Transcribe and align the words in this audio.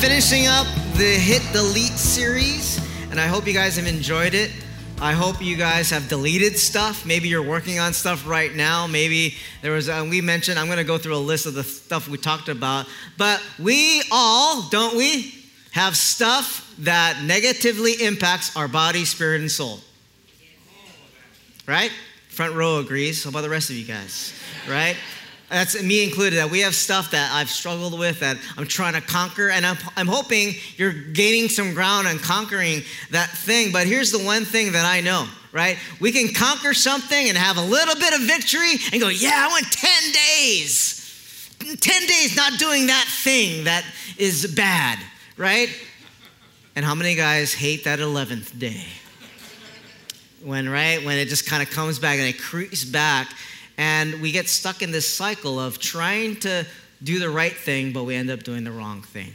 finishing 0.00 0.46
up 0.46 0.68
the 0.94 1.02
Hit 1.02 1.42
Delete 1.52 1.98
series, 1.98 2.78
and 3.10 3.18
I 3.18 3.26
hope 3.26 3.48
you 3.48 3.52
guys 3.52 3.76
have 3.78 3.88
enjoyed 3.88 4.32
it. 4.32 4.52
I 5.00 5.12
hope 5.12 5.42
you 5.42 5.56
guys 5.56 5.90
have 5.90 6.08
deleted 6.08 6.56
stuff. 6.56 7.04
Maybe 7.04 7.26
you're 7.26 7.42
working 7.42 7.80
on 7.80 7.92
stuff 7.92 8.24
right 8.24 8.54
now. 8.54 8.86
Maybe 8.86 9.34
there 9.60 9.72
was, 9.72 9.88
uh, 9.88 10.06
we 10.08 10.20
mentioned, 10.20 10.56
I'm 10.56 10.66
going 10.66 10.78
to 10.78 10.84
go 10.84 10.98
through 10.98 11.16
a 11.16 11.18
list 11.18 11.46
of 11.46 11.54
the 11.54 11.64
stuff 11.64 12.06
we 12.08 12.16
talked 12.16 12.48
about. 12.48 12.86
But 13.16 13.42
we 13.58 14.02
all, 14.12 14.68
don't 14.68 14.96
we, 14.96 15.34
have 15.72 15.96
stuff 15.96 16.72
that 16.78 17.20
negatively 17.24 17.94
impacts 17.94 18.56
our 18.56 18.68
body, 18.68 19.04
spirit, 19.04 19.40
and 19.40 19.50
soul. 19.50 19.80
Right? 21.66 21.90
Front 22.28 22.54
row 22.54 22.78
agrees. 22.78 23.24
How 23.24 23.30
about 23.30 23.40
the 23.40 23.50
rest 23.50 23.68
of 23.68 23.74
you 23.74 23.84
guys? 23.84 24.32
Right? 24.68 24.96
That's 25.48 25.82
me 25.82 26.04
included. 26.04 26.36
That 26.36 26.50
we 26.50 26.60
have 26.60 26.74
stuff 26.74 27.10
that 27.12 27.32
I've 27.32 27.48
struggled 27.48 27.98
with 27.98 28.20
that 28.20 28.36
I'm 28.56 28.66
trying 28.66 28.94
to 28.94 29.00
conquer, 29.00 29.48
and 29.48 29.64
I'm, 29.64 29.78
I'm 29.96 30.06
hoping 30.06 30.54
you're 30.76 30.92
gaining 30.92 31.48
some 31.48 31.72
ground 31.72 32.06
and 32.06 32.20
conquering 32.20 32.82
that 33.10 33.30
thing. 33.30 33.72
But 33.72 33.86
here's 33.86 34.12
the 34.12 34.22
one 34.22 34.44
thing 34.44 34.72
that 34.72 34.84
I 34.84 35.00
know, 35.00 35.26
right? 35.52 35.78
We 36.00 36.12
can 36.12 36.34
conquer 36.34 36.74
something 36.74 37.28
and 37.28 37.36
have 37.36 37.56
a 37.56 37.62
little 37.62 37.94
bit 37.94 38.12
of 38.14 38.20
victory 38.20 38.74
and 38.92 39.00
go, 39.00 39.08
yeah, 39.08 39.48
I 39.48 39.52
went 39.52 39.72
10 39.72 40.12
days. 40.12 40.94
10 41.58 41.76
days 42.06 42.36
not 42.36 42.58
doing 42.58 42.86
that 42.86 43.06
thing 43.24 43.64
that 43.64 43.84
is 44.18 44.54
bad, 44.54 44.98
right? 45.36 45.68
And 46.76 46.84
how 46.84 46.94
many 46.94 47.14
guys 47.14 47.54
hate 47.54 47.84
that 47.84 47.98
11th 47.98 48.58
day? 48.58 48.84
When, 50.44 50.68
right? 50.68 51.04
When 51.04 51.18
it 51.18 51.26
just 51.26 51.46
kind 51.46 51.62
of 51.62 51.70
comes 51.70 51.98
back 51.98 52.18
and 52.18 52.28
it 52.28 52.38
creeps 52.38 52.84
back 52.84 53.32
and 53.78 54.20
we 54.20 54.32
get 54.32 54.48
stuck 54.48 54.82
in 54.82 54.90
this 54.90 55.12
cycle 55.12 55.58
of 55.58 55.78
trying 55.78 56.36
to 56.40 56.66
do 57.02 57.20
the 57.20 57.30
right 57.30 57.56
thing, 57.56 57.92
but 57.92 58.04
we 58.04 58.16
end 58.16 58.28
up 58.28 58.42
doing 58.42 58.64
the 58.64 58.72
wrong 58.72 59.02
thing. 59.02 59.32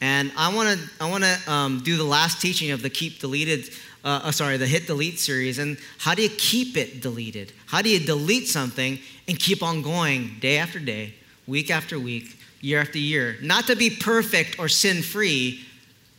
And 0.00 0.32
I 0.36 0.52
want 0.52 0.78
to 0.78 0.90
I 1.00 1.08
want 1.08 1.24
to 1.24 1.52
um, 1.52 1.82
do 1.84 1.96
the 1.96 2.04
last 2.04 2.40
teaching 2.40 2.70
of 2.70 2.82
the 2.82 2.90
keep 2.90 3.20
deleted, 3.20 3.70
uh, 4.04 4.22
uh, 4.24 4.32
sorry, 4.32 4.56
the 4.56 4.66
hit 4.66 4.86
delete 4.86 5.18
series. 5.18 5.58
And 5.58 5.78
how 5.98 6.14
do 6.14 6.22
you 6.22 6.30
keep 6.30 6.76
it 6.76 7.00
deleted? 7.00 7.52
How 7.66 7.82
do 7.82 7.90
you 7.90 8.04
delete 8.04 8.48
something 8.48 8.98
and 9.28 9.38
keep 9.38 9.62
on 9.62 9.82
going 9.82 10.36
day 10.40 10.58
after 10.58 10.78
day, 10.78 11.14
week 11.46 11.70
after 11.70 11.98
week, 11.98 12.36
year 12.60 12.80
after 12.80 12.98
year? 12.98 13.36
Not 13.42 13.66
to 13.66 13.76
be 13.76 13.90
perfect 13.90 14.58
or 14.58 14.68
sin 14.68 15.02
free, 15.02 15.60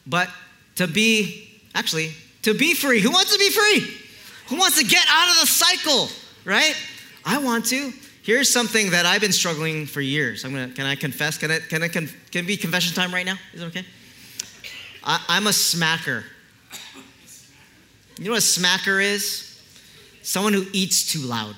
but 0.08 0.30
to 0.76 0.88
be 0.88 1.50
actually 1.74 2.14
to 2.44 2.54
be 2.54 2.76
free. 2.76 3.02
Who 3.02 3.12
wants 3.12 3.34
to 3.34 3.40
be 3.40 3.50
free? 3.50 4.02
Who 4.48 4.58
wants 4.58 4.78
to 4.78 4.86
get 4.86 5.04
out 5.10 5.30
of 5.30 5.42
the 5.42 5.48
cycle? 5.48 6.10
Right? 6.44 6.76
I 7.26 7.40
want 7.40 7.66
to. 7.68 7.92
Here's 8.22 8.52
something 8.52 8.92
that 8.92 9.06
I've 9.06 9.22
been 9.22 9.32
struggling 9.32 9.86
for 9.86 10.02
years. 10.02 10.46
I'm 10.46 10.52
gonna, 10.52 10.70
can 10.70 10.86
I 10.86 10.96
confess? 10.96 11.38
Can 11.38 11.52
it, 11.52 11.70
can 11.70 11.84
it, 11.84 11.90
can, 11.90 12.46
be 12.46 12.58
confession 12.58 12.96
time 12.96 13.14
right 13.14 13.26
now? 13.26 13.38
Is 13.54 13.62
it 13.62 13.66
okay? 13.66 13.86
I, 15.04 15.24
I'm 15.28 15.48
a 15.48 15.52
smacker. 15.52 16.24
You 18.18 18.26
know 18.26 18.32
what 18.32 18.40
a 18.40 18.46
smacker 18.46 19.04
is? 19.04 19.62
Someone 20.22 20.54
who 20.54 20.66
eats 20.72 21.12
too 21.12 21.20
loud. 21.20 21.56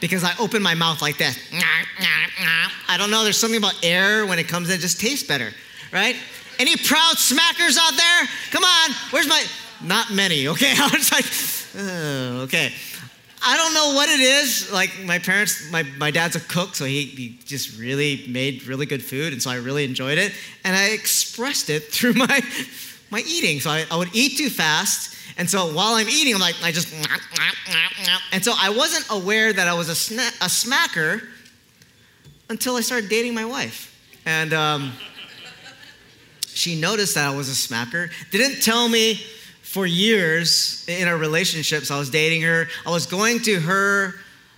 Because 0.00 0.24
I 0.24 0.32
open 0.38 0.62
my 0.62 0.74
mouth 0.74 1.02
like 1.02 1.18
that. 1.18 1.36
I 2.88 2.96
don't 2.96 3.10
know, 3.10 3.24
there's 3.24 3.38
something 3.38 3.58
about 3.58 3.74
air 3.82 4.24
when 4.26 4.38
it 4.38 4.48
comes 4.48 4.70
in, 4.70 4.76
it 4.76 4.80
just 4.80 5.00
tastes 5.00 5.26
better, 5.26 5.50
right? 5.92 6.16
Any 6.58 6.76
proud 6.76 7.16
smackers 7.16 7.76
out 7.78 7.96
there? 7.96 8.28
Come 8.50 8.64
on, 8.64 8.90
where's 9.10 9.28
my. 9.28 9.44
Not 9.82 10.10
many, 10.10 10.48
okay? 10.48 10.72
I 10.76 10.88
was 10.88 11.12
like, 11.12 11.24
oh, 11.84 12.40
okay. 12.42 12.72
I 13.42 13.56
don't 13.56 13.74
know 13.74 13.94
what 13.94 14.08
it 14.08 14.20
is. 14.20 14.70
Like 14.72 14.90
my 15.04 15.18
parents, 15.18 15.70
my, 15.70 15.82
my 15.96 16.10
dad's 16.10 16.36
a 16.36 16.40
cook, 16.40 16.74
so 16.74 16.84
he, 16.84 17.04
he 17.04 17.38
just 17.44 17.78
really 17.78 18.24
made 18.28 18.66
really 18.66 18.86
good 18.86 19.02
food, 19.02 19.32
and 19.32 19.42
so 19.42 19.50
I 19.50 19.56
really 19.56 19.84
enjoyed 19.84 20.18
it. 20.18 20.32
And 20.64 20.74
I 20.74 20.90
expressed 20.90 21.70
it 21.70 21.84
through 21.92 22.14
my 22.14 22.40
my 23.10 23.20
eating. 23.20 23.60
So 23.60 23.70
I, 23.70 23.86
I 23.90 23.96
would 23.96 24.14
eat 24.14 24.36
too 24.36 24.50
fast, 24.50 25.16
and 25.38 25.48
so 25.48 25.72
while 25.72 25.94
I'm 25.94 26.08
eating, 26.08 26.34
I'm 26.34 26.40
like 26.40 26.56
I 26.62 26.72
just 26.72 26.92
and 28.32 28.44
so 28.44 28.54
I 28.56 28.70
wasn't 28.70 29.06
aware 29.10 29.52
that 29.52 29.68
I 29.68 29.74
was 29.74 29.88
a, 29.88 29.92
sna- 29.92 30.36
a 30.40 30.48
smacker 30.48 31.26
until 32.50 32.76
I 32.76 32.80
started 32.80 33.08
dating 33.08 33.34
my 33.34 33.44
wife, 33.44 33.94
and 34.26 34.52
um, 34.52 34.92
she 36.46 36.78
noticed 36.80 37.14
that 37.14 37.26
I 37.26 37.36
was 37.36 37.48
a 37.48 37.52
smacker. 37.52 38.10
Didn't 38.30 38.62
tell 38.62 38.88
me 38.88 39.20
for 39.68 39.84
years 39.84 40.82
in 40.88 41.06
our 41.08 41.18
relationships. 41.18 41.90
I 41.90 41.98
was 41.98 42.08
dating 42.08 42.40
her. 42.40 42.68
I 42.86 42.90
was 42.90 43.04
going 43.04 43.40
to 43.40 43.60
her 43.60 44.14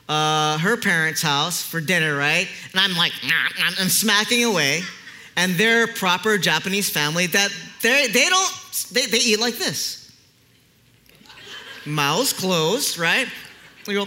uh, 0.09 0.59
her 0.59 0.77
parents' 0.77 1.21
house 1.23 1.63
for 1.63 1.81
dinner, 1.81 2.17
right? 2.17 2.49
And 2.73 2.81
I'm 2.81 2.97
like, 2.97 3.13
I'm 3.79 3.89
smacking 3.89 4.45
away. 4.45 4.83
And 5.37 5.55
they're 5.55 5.87
proper 5.87 6.39
Japanese 6.39 6.91
family 6.91 7.27
that 7.29 7.51
they 7.83 8.07
they 8.07 8.29
don't 8.29 8.87
they, 8.93 9.07
they 9.07 9.19
eat 9.19 9.41
like 9.41 9.57
this. 9.57 10.13
Mouths 11.87 12.33
closed, 12.33 12.99
right? 12.99 13.27
We 13.87 13.95
go, 13.95 14.07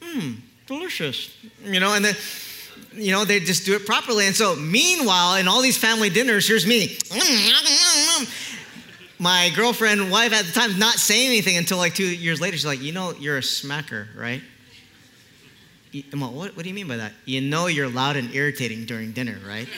hmm, 0.00 0.32
delicious. 0.66 1.34
You 1.64 1.80
know, 1.80 1.94
and 1.94 2.04
then 2.04 2.14
you 2.92 3.12
know, 3.12 3.24
they 3.24 3.40
just 3.40 3.66
do 3.66 3.74
it 3.74 3.84
properly. 3.84 4.26
And 4.26 4.34
so, 4.34 4.56
meanwhile, 4.56 5.36
in 5.36 5.48
all 5.48 5.60
these 5.60 5.76
family 5.76 6.08
dinners, 6.08 6.46
here's 6.46 6.66
me 6.66 6.98
my 9.18 9.50
girlfriend, 9.54 10.10
wife 10.10 10.32
at 10.32 10.44
the 10.44 10.52
time, 10.52 10.78
not 10.78 10.94
saying 10.94 11.28
anything 11.28 11.56
until 11.56 11.78
like 11.78 11.94
two 11.94 12.04
years 12.04 12.40
later. 12.40 12.56
She's 12.56 12.66
like, 12.66 12.82
you 12.82 12.92
know, 12.92 13.12
you're 13.12 13.38
a 13.38 13.42
smacker, 13.42 14.06
right? 14.16 14.42
I'm 16.12 16.20
like, 16.20 16.32
what, 16.32 16.56
what 16.56 16.62
do 16.62 16.68
you 16.68 16.74
mean 16.74 16.88
by 16.88 16.96
that? 16.96 17.12
You 17.24 17.40
know 17.40 17.68
you're 17.68 17.88
loud 17.88 18.16
and 18.16 18.34
irritating 18.34 18.84
during 18.84 19.12
dinner, 19.12 19.38
right? 19.46 19.68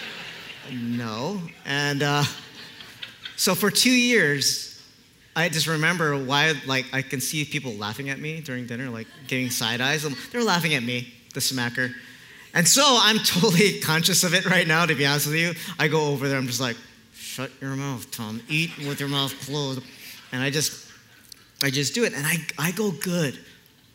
no. 0.72 1.40
And 1.66 2.02
uh, 2.02 2.24
so 3.36 3.54
for 3.54 3.70
two 3.70 3.90
years, 3.90 4.82
I 5.36 5.48
just 5.48 5.66
remember 5.66 6.16
why, 6.16 6.54
like, 6.66 6.86
I 6.92 7.02
can 7.02 7.20
see 7.20 7.44
people 7.44 7.72
laughing 7.72 8.08
at 8.10 8.18
me 8.18 8.40
during 8.40 8.66
dinner, 8.66 8.88
like 8.88 9.06
giving 9.26 9.50
side 9.50 9.80
eyes. 9.80 10.06
They're 10.30 10.42
laughing 10.42 10.74
at 10.74 10.82
me, 10.82 11.12
the 11.34 11.40
smacker. 11.40 11.92
And 12.54 12.66
so 12.66 12.82
I'm 12.84 13.18
totally 13.24 13.80
conscious 13.80 14.24
of 14.24 14.34
it 14.34 14.46
right 14.46 14.66
now, 14.66 14.86
to 14.86 14.94
be 14.94 15.06
honest 15.06 15.26
with 15.26 15.36
you. 15.36 15.52
I 15.78 15.88
go 15.88 16.06
over 16.06 16.28
there, 16.28 16.38
I'm 16.38 16.46
just 16.46 16.60
like, 16.60 16.76
shut 17.40 17.50
your 17.60 17.76
mouth, 17.76 18.10
Tom. 18.10 18.40
Eat 18.48 18.70
with 18.86 19.00
your 19.00 19.08
mouth 19.08 19.32
closed. 19.46 19.80
And 20.32 20.42
I 20.42 20.50
just, 20.50 20.86
I 21.62 21.70
just 21.70 21.94
do 21.94 22.04
it. 22.04 22.12
And 22.12 22.26
I, 22.26 22.36
I 22.58 22.70
go 22.72 22.90
good 22.90 23.38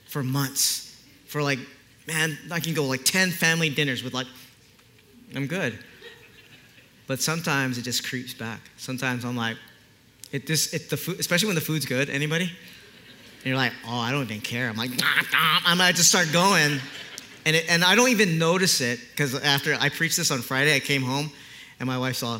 for 0.08 0.24
months. 0.24 1.00
For 1.28 1.44
like, 1.44 1.60
man, 2.08 2.38
I 2.52 2.60
can 2.60 2.74
go 2.74 2.86
like 2.86 3.04
10 3.04 3.32
family 3.32 3.70
dinners 3.70 4.04
with 4.04 4.14
like, 4.14 4.28
I'm 5.36 5.48
good. 5.48 5.78
But 7.08 7.22
sometimes 7.22 7.78
it 7.78 7.84
just 7.84 8.08
creeps 8.08 8.34
back. 8.34 8.62
Sometimes 8.78 9.26
I'm 9.26 9.38
like, 9.38 9.58
it 10.32 10.48
just, 10.48 10.74
it, 10.74 10.90
the 10.90 10.98
food, 10.98 11.20
especially 11.20 11.48
when 11.48 11.56
the 11.56 11.62
food's 11.62 11.86
good. 11.86 12.10
Anybody? 12.10 12.46
And 12.46 13.46
you're 13.46 13.58
like, 13.58 13.74
oh, 13.88 14.00
I 14.00 14.12
don't 14.12 14.24
even 14.24 14.42
care. 14.42 14.70
I'm 14.70 14.76
like, 14.76 14.90
nah, 14.90 15.22
nah. 15.32 15.60
I'm, 15.66 15.80
I 15.80 15.92
just 15.92 16.10
start 16.10 16.32
going. 16.34 16.80
And, 17.46 17.56
it, 17.56 17.66
and 17.70 17.84
I 17.84 17.94
don't 17.94 18.10
even 18.10 18.40
notice 18.40 18.82
it 18.82 19.00
because 19.12 19.36
after 19.36 19.76
I 19.80 19.90
preached 19.90 20.18
this 20.18 20.32
on 20.32 20.40
Friday, 20.40 20.76
I 20.76 20.80
came 20.80 21.04
home 21.04 21.30
and 21.80 21.86
my 21.86 22.00
wife 22.00 22.16
saw, 22.16 22.40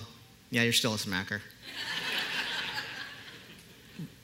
yeah, 0.56 0.64
you're 0.64 0.72
still 0.72 0.94
a 0.94 0.98
smacker. 0.98 1.42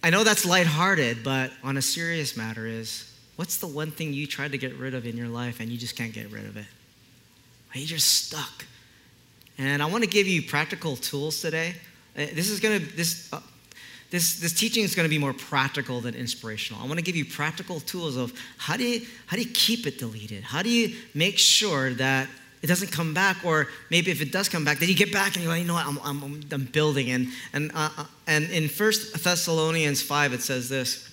I 0.02 0.09
know 0.12 0.24
that's 0.24 0.46
lighthearted, 0.46 1.25
but 1.25 1.52
on 1.62 1.75
a 1.75 1.81
serious 1.81 2.38
matter 2.38 2.66
is 2.66 3.14
what's 3.36 3.58
the 3.58 3.68
one 3.68 3.92
thing 3.92 4.14
you 4.14 4.25
tried 4.28 4.53
to 4.53 4.58
get 4.58 4.74
rid 4.78 4.94
of 4.94 5.06
in 5.06 5.18
your 5.18 5.28
life 5.28 5.59
and 5.59 5.70
you 5.70 5.78
just 5.78 5.97
can't 5.97 6.14
get 6.14 6.31
rid 6.31 6.46
of 6.46 6.56
it? 6.56 6.66
Are 7.75 7.78
You're 7.78 7.86
just 7.86 8.28
stuck. 8.28 8.66
And 9.58 9.84
I 9.84 9.88
want 9.88 10.06
to 10.06 10.09
give 10.09 10.25
you 10.25 10.41
practical 10.41 10.96
tools 10.96 11.41
today. 11.41 11.75
Uh, 12.16 12.28
this 12.34 12.50
is 12.50 12.62
going 12.62 12.80
to 12.80 12.96
this 12.96 13.28
uh, 13.34 13.41
this 14.09 14.40
this 14.40 14.53
teaching 14.53 14.85
is 14.85 14.96
going 14.96 15.05
to 15.05 15.09
be 15.09 15.20
more 15.20 15.34
practical 15.34 16.00
than 16.00 16.16
inspirational. 16.16 16.82
I 16.82 16.85
want 16.85 16.97
to 16.97 17.03
give 17.03 17.17
you 17.17 17.26
practical 17.26 17.82
tools 17.82 18.16
of 18.16 18.32
how 18.58 18.78
do 18.78 18.85
you 18.85 19.05
how 19.28 19.35
do 19.35 19.44
you 19.44 19.52
keep 19.53 19.85
it 19.85 20.00
deleted? 20.00 20.46
How 20.46 20.64
do 20.64 20.70
you 20.70 20.96
make 21.14 21.38
sure 21.38 21.94
that 21.96 22.29
it 22.61 22.67
doesn't 22.67 22.91
come 22.91 23.13
back, 23.13 23.37
or 23.43 23.67
maybe 23.90 24.11
if 24.11 24.22
it 24.22 24.31
does 24.31 24.47
come 24.47 24.63
back, 24.63 24.78
then 24.78 24.87
you 24.87 24.96
get 24.96 25.11
back 25.11 25.35
and 25.35 25.43
you're 25.43 25.52
like, 25.52 25.61
you 25.61 25.67
know 25.67 25.73
what, 25.73 25.85
I'm, 25.85 25.97
I'm, 26.03 26.41
I'm 26.52 26.66
building. 26.66 27.09
And, 27.09 27.29
and, 27.53 27.72
uh, 27.73 27.90
uh 27.97 28.05
and 28.28 28.49
in 28.52 28.69
1 28.69 28.91
Thessalonians 29.23 30.02
5, 30.02 30.34
it 30.34 30.41
says 30.41 30.69
this 30.69 31.09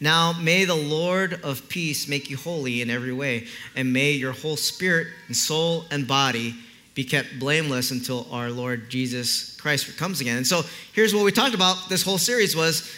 Now 0.00 0.32
may 0.32 0.64
the 0.64 0.76
Lord 0.76 1.40
of 1.42 1.68
peace 1.68 2.06
make 2.06 2.30
you 2.30 2.36
holy 2.36 2.82
in 2.82 2.90
every 2.90 3.12
way, 3.12 3.48
and 3.74 3.92
may 3.92 4.12
your 4.12 4.32
whole 4.32 4.56
spirit 4.56 5.08
and 5.26 5.36
soul 5.36 5.86
and 5.90 6.06
body 6.06 6.54
be 6.94 7.02
kept 7.02 7.40
blameless 7.40 7.90
until 7.90 8.28
our 8.30 8.50
Lord 8.50 8.88
Jesus 8.88 9.56
Christ 9.56 9.96
comes 9.96 10.20
again. 10.20 10.36
And 10.36 10.46
so 10.46 10.62
here's 10.92 11.12
what 11.12 11.24
we 11.24 11.32
talked 11.32 11.54
about 11.56 11.88
this 11.88 12.02
whole 12.02 12.18
series 12.18 12.54
was 12.54 12.88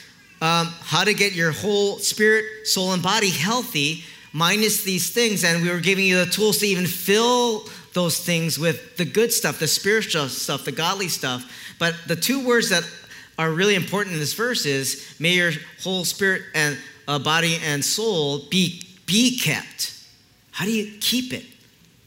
um, 0.43 0.67
how 0.81 1.05
to 1.05 1.15
get 1.15 1.33
your 1.33 1.53
whole 1.53 1.99
spirit, 1.99 2.67
soul, 2.67 2.93
and 2.93 3.03
body 3.03 3.31
healthy 3.31 4.05
minus 4.33 4.83
these 4.85 5.11
things. 5.11 5.45
And 5.45 5.63
we 5.63 5.71
were 5.71 5.81
giving 5.81 6.05
you 6.05 6.25
the 6.25 6.31
tools 6.31 6.59
to 6.59 6.67
even 6.67 6.87
fill 6.87 7.69
those 7.93 8.19
things 8.19 8.59
with 8.59 8.97
the 8.97 9.05
good 9.05 9.33
stuff, 9.33 9.59
the 9.59 9.67
spiritual 9.67 10.29
stuff, 10.29 10.65
the 10.65 10.73
godly 10.73 11.09
stuff. 11.09 11.51
But 11.79 11.95
the 12.07 12.17
two 12.17 12.47
words 12.47 12.69
that 12.69 12.89
are 13.39 13.51
really 13.51 13.75
important 13.75 14.15
in 14.15 14.21
this 14.21 14.35
verse 14.35 14.67
is 14.67 15.17
may 15.19 15.33
your 15.35 15.53
whole 15.83 16.05
spirit 16.05 16.43
and 16.55 16.79
uh, 17.09 17.19
body 17.19 17.59
and 17.65 17.85
soul 17.85 18.41
be, 18.51 18.83
be 19.07 19.39
kept. 19.39 20.05
How 20.53 20.65
do 20.65 20.73
you 20.73 20.99
keep 21.01 21.33
it? 21.33 21.45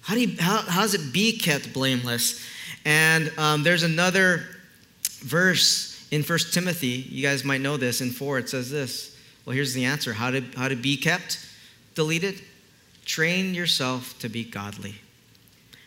How, 0.01 0.15
do 0.15 0.21
you, 0.21 0.35
how, 0.39 0.61
how 0.61 0.81
does 0.81 0.93
it 0.93 1.13
be 1.13 1.37
kept 1.37 1.73
blameless? 1.73 2.43
And 2.85 3.31
um, 3.37 3.63
there's 3.63 3.83
another 3.83 4.43
verse 5.21 6.07
in 6.11 6.23
First 6.23 6.53
Timothy. 6.53 6.87
You 6.87 7.21
guys 7.21 7.43
might 7.43 7.61
know 7.61 7.77
this. 7.77 8.01
In 8.01 8.09
4, 8.09 8.39
it 8.39 8.49
says 8.49 8.71
this. 8.71 9.15
Well, 9.45 9.55
here's 9.55 9.73
the 9.73 9.85
answer 9.85 10.13
how 10.13 10.31
to, 10.31 10.41
how 10.55 10.67
to 10.67 10.75
be 10.75 10.97
kept 10.97 11.45
deleted. 11.95 12.41
Train 13.05 13.53
yourself 13.53 14.17
to 14.19 14.29
be 14.29 14.43
godly. 14.43 14.95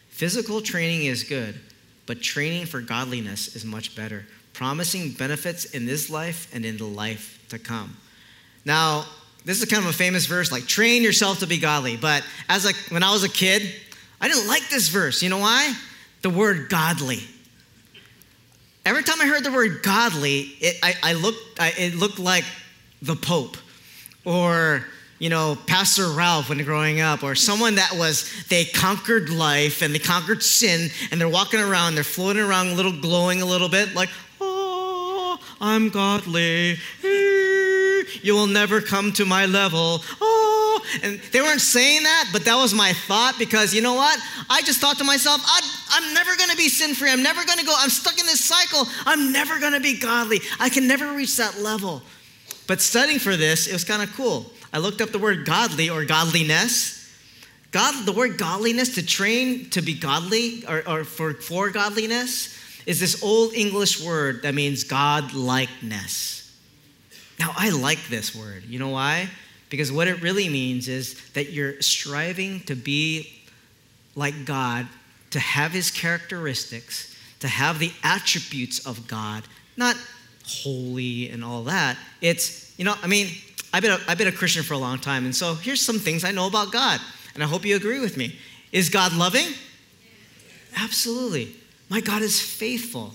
Physical 0.08 0.60
training 0.60 1.06
is 1.06 1.24
good, 1.24 1.58
but 2.06 2.20
training 2.20 2.66
for 2.66 2.80
godliness 2.80 3.56
is 3.56 3.64
much 3.64 3.96
better, 3.96 4.26
promising 4.52 5.12
benefits 5.12 5.64
in 5.66 5.86
this 5.86 6.10
life 6.10 6.52
and 6.54 6.64
in 6.64 6.76
the 6.76 6.84
life 6.84 7.42
to 7.48 7.58
come. 7.58 7.96
Now, 8.64 9.06
this 9.44 9.60
is 9.60 9.68
kind 9.68 9.82
of 9.82 9.90
a 9.90 9.92
famous 9.92 10.26
verse 10.26 10.52
like 10.52 10.66
train 10.66 11.02
yourself 11.02 11.40
to 11.40 11.46
be 11.46 11.58
godly, 11.58 11.96
but 11.96 12.24
as 12.48 12.64
a 12.64 12.72
when 12.92 13.02
I 13.02 13.12
was 13.12 13.24
a 13.24 13.28
kid, 13.28 13.62
I 14.20 14.28
didn't 14.28 14.46
like 14.46 14.68
this 14.68 14.88
verse. 14.88 15.22
You 15.22 15.30
know 15.30 15.38
why? 15.38 15.74
The 16.22 16.30
word 16.30 16.68
godly. 16.68 17.20
Every 18.84 19.02
time 19.02 19.20
I 19.20 19.26
heard 19.26 19.44
the 19.44 19.52
word 19.52 19.82
godly, 19.82 20.40
it, 20.60 20.76
I, 20.82 20.94
I 21.02 21.12
looked, 21.14 21.60
I, 21.60 21.72
it 21.76 21.94
looked 21.94 22.18
like 22.18 22.44
the 23.00 23.16
Pope 23.16 23.56
or 24.24 24.84
you 25.22 25.28
know, 25.28 25.56
Pastor 25.68 26.08
Ralph 26.08 26.48
when 26.48 26.58
growing 26.64 27.00
up, 27.00 27.22
or 27.22 27.36
someone 27.36 27.76
that 27.76 27.92
was, 27.92 28.28
they 28.48 28.64
conquered 28.64 29.30
life 29.30 29.80
and 29.80 29.94
they 29.94 30.00
conquered 30.00 30.42
sin 30.42 30.90
and 31.12 31.20
they're 31.20 31.28
walking 31.28 31.60
around, 31.60 31.94
they're 31.94 32.02
floating 32.02 32.42
around 32.42 32.70
a 32.70 32.74
little, 32.74 32.90
glowing 32.90 33.40
a 33.40 33.46
little 33.46 33.68
bit, 33.68 33.94
like, 33.94 34.08
oh, 34.40 35.38
I'm 35.60 35.90
godly. 35.90 36.76
You 38.20 38.34
will 38.34 38.48
never 38.48 38.80
come 38.80 39.12
to 39.12 39.24
my 39.24 39.46
level. 39.46 40.02
Oh, 40.20 40.84
and 41.04 41.20
they 41.30 41.40
weren't 41.40 41.60
saying 41.60 42.02
that, 42.02 42.30
but 42.32 42.44
that 42.44 42.56
was 42.56 42.74
my 42.74 42.92
thought 42.92 43.36
because 43.38 43.72
you 43.72 43.80
know 43.80 43.94
what? 43.94 44.18
I 44.50 44.60
just 44.62 44.80
thought 44.80 44.98
to 44.98 45.04
myself, 45.04 45.40
I'm 45.90 46.14
never 46.14 46.36
gonna 46.36 46.56
be 46.56 46.68
sin 46.68 46.96
free. 46.96 47.12
I'm 47.12 47.22
never 47.22 47.44
gonna 47.44 47.62
go, 47.62 47.74
I'm 47.78 47.90
stuck 47.90 48.18
in 48.18 48.26
this 48.26 48.44
cycle. 48.44 48.88
I'm 49.06 49.30
never 49.30 49.60
gonna 49.60 49.78
be 49.78 49.96
godly. 49.96 50.40
I 50.58 50.68
can 50.68 50.88
never 50.88 51.12
reach 51.12 51.36
that 51.36 51.60
level. 51.60 52.02
But 52.66 52.80
studying 52.80 53.20
for 53.20 53.36
this, 53.36 53.68
it 53.68 53.72
was 53.72 53.84
kind 53.84 54.02
of 54.02 54.12
cool. 54.16 54.50
I 54.72 54.78
looked 54.78 55.00
up 55.00 55.10
the 55.10 55.18
word 55.18 55.44
godly 55.44 55.90
or 55.90 56.04
godliness. 56.04 56.98
God, 57.70 58.06
the 58.06 58.12
word 58.12 58.38
godliness, 58.38 58.94
to 58.96 59.04
train 59.04 59.70
to 59.70 59.82
be 59.82 59.94
godly 59.94 60.64
or, 60.66 60.82
or 60.88 61.04
for, 61.04 61.34
for 61.34 61.70
godliness, 61.70 62.58
is 62.86 63.00
this 63.00 63.22
old 63.22 63.54
English 63.54 64.04
word 64.04 64.42
that 64.42 64.54
means 64.54 64.84
godlikeness. 64.84 66.54
Now, 67.38 67.52
I 67.56 67.70
like 67.70 68.08
this 68.08 68.34
word. 68.34 68.64
You 68.64 68.78
know 68.78 68.90
why? 68.90 69.28
Because 69.68 69.90
what 69.90 70.06
it 70.06 70.20
really 70.22 70.48
means 70.48 70.88
is 70.88 71.18
that 71.32 71.50
you're 71.50 71.80
striving 71.80 72.60
to 72.60 72.74
be 72.74 73.32
like 74.14 74.44
God, 74.44 74.86
to 75.30 75.40
have 75.40 75.72
his 75.72 75.90
characteristics, 75.90 77.16
to 77.40 77.48
have 77.48 77.78
the 77.78 77.92
attributes 78.04 78.86
of 78.86 79.08
God, 79.08 79.44
not 79.76 79.96
holy 80.44 81.30
and 81.30 81.42
all 81.42 81.64
that. 81.64 81.96
It's, 82.20 82.78
you 82.78 82.84
know, 82.84 82.94
I 83.02 83.06
mean, 83.06 83.28
I've 83.72 83.82
been, 83.82 83.92
a, 83.92 83.98
I've 84.06 84.18
been 84.18 84.28
a 84.28 84.32
Christian 84.32 84.62
for 84.62 84.74
a 84.74 84.78
long 84.78 84.98
time, 84.98 85.24
and 85.24 85.34
so 85.34 85.54
here's 85.54 85.80
some 85.80 85.98
things 85.98 86.24
I 86.24 86.30
know 86.30 86.46
about 86.46 86.72
God, 86.72 87.00
and 87.34 87.42
I 87.42 87.46
hope 87.46 87.64
you 87.64 87.74
agree 87.74 88.00
with 88.00 88.16
me. 88.16 88.36
Is 88.70 88.90
God 88.90 89.14
loving? 89.14 89.48
Absolutely. 90.76 91.54
My 91.88 92.00
God 92.00 92.22
is 92.22 92.40
faithful. 92.40 93.14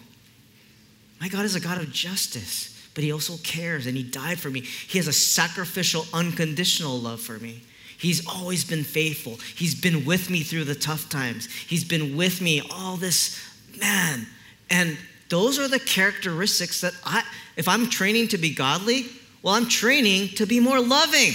My 1.19 1.27
God 1.27 1.45
is 1.45 1.55
a 1.55 1.59
God 1.59 1.79
of 1.79 1.91
justice, 1.91 2.89
but 2.93 3.03
He 3.03 3.11
also 3.11 3.37
cares, 3.43 3.87
and 3.87 3.95
He 3.95 4.03
died 4.03 4.39
for 4.39 4.49
me. 4.49 4.61
He 4.61 4.97
has 4.97 5.07
a 5.07 5.13
sacrificial, 5.13 6.05
unconditional 6.13 6.99
love 6.99 7.19
for 7.19 7.39
me. 7.39 7.61
He's 7.97 8.27
always 8.27 8.63
been 8.63 8.83
faithful. 8.83 9.37
He's 9.55 9.73
been 9.73 10.05
with 10.05 10.29
me 10.29 10.43
through 10.43 10.65
the 10.65 10.75
tough 10.75 11.09
times. 11.09 11.47
He's 11.51 11.83
been 11.83 12.15
with 12.15 12.41
me 12.41 12.61
all 12.71 12.95
this, 12.95 13.39
man. 13.79 14.27
And 14.69 14.97
those 15.29 15.57
are 15.57 15.67
the 15.67 15.79
characteristics 15.79 16.81
that 16.81 16.93
I, 17.03 17.23
if 17.55 17.67
I'm 17.67 17.89
training 17.89 18.27
to 18.29 18.37
be 18.37 18.53
godly, 18.53 19.07
well, 19.47 19.55
I'm 19.55 19.69
training 19.69 20.35
to 20.35 20.45
be 20.45 20.59
more 20.59 20.81
loving. 20.81 21.31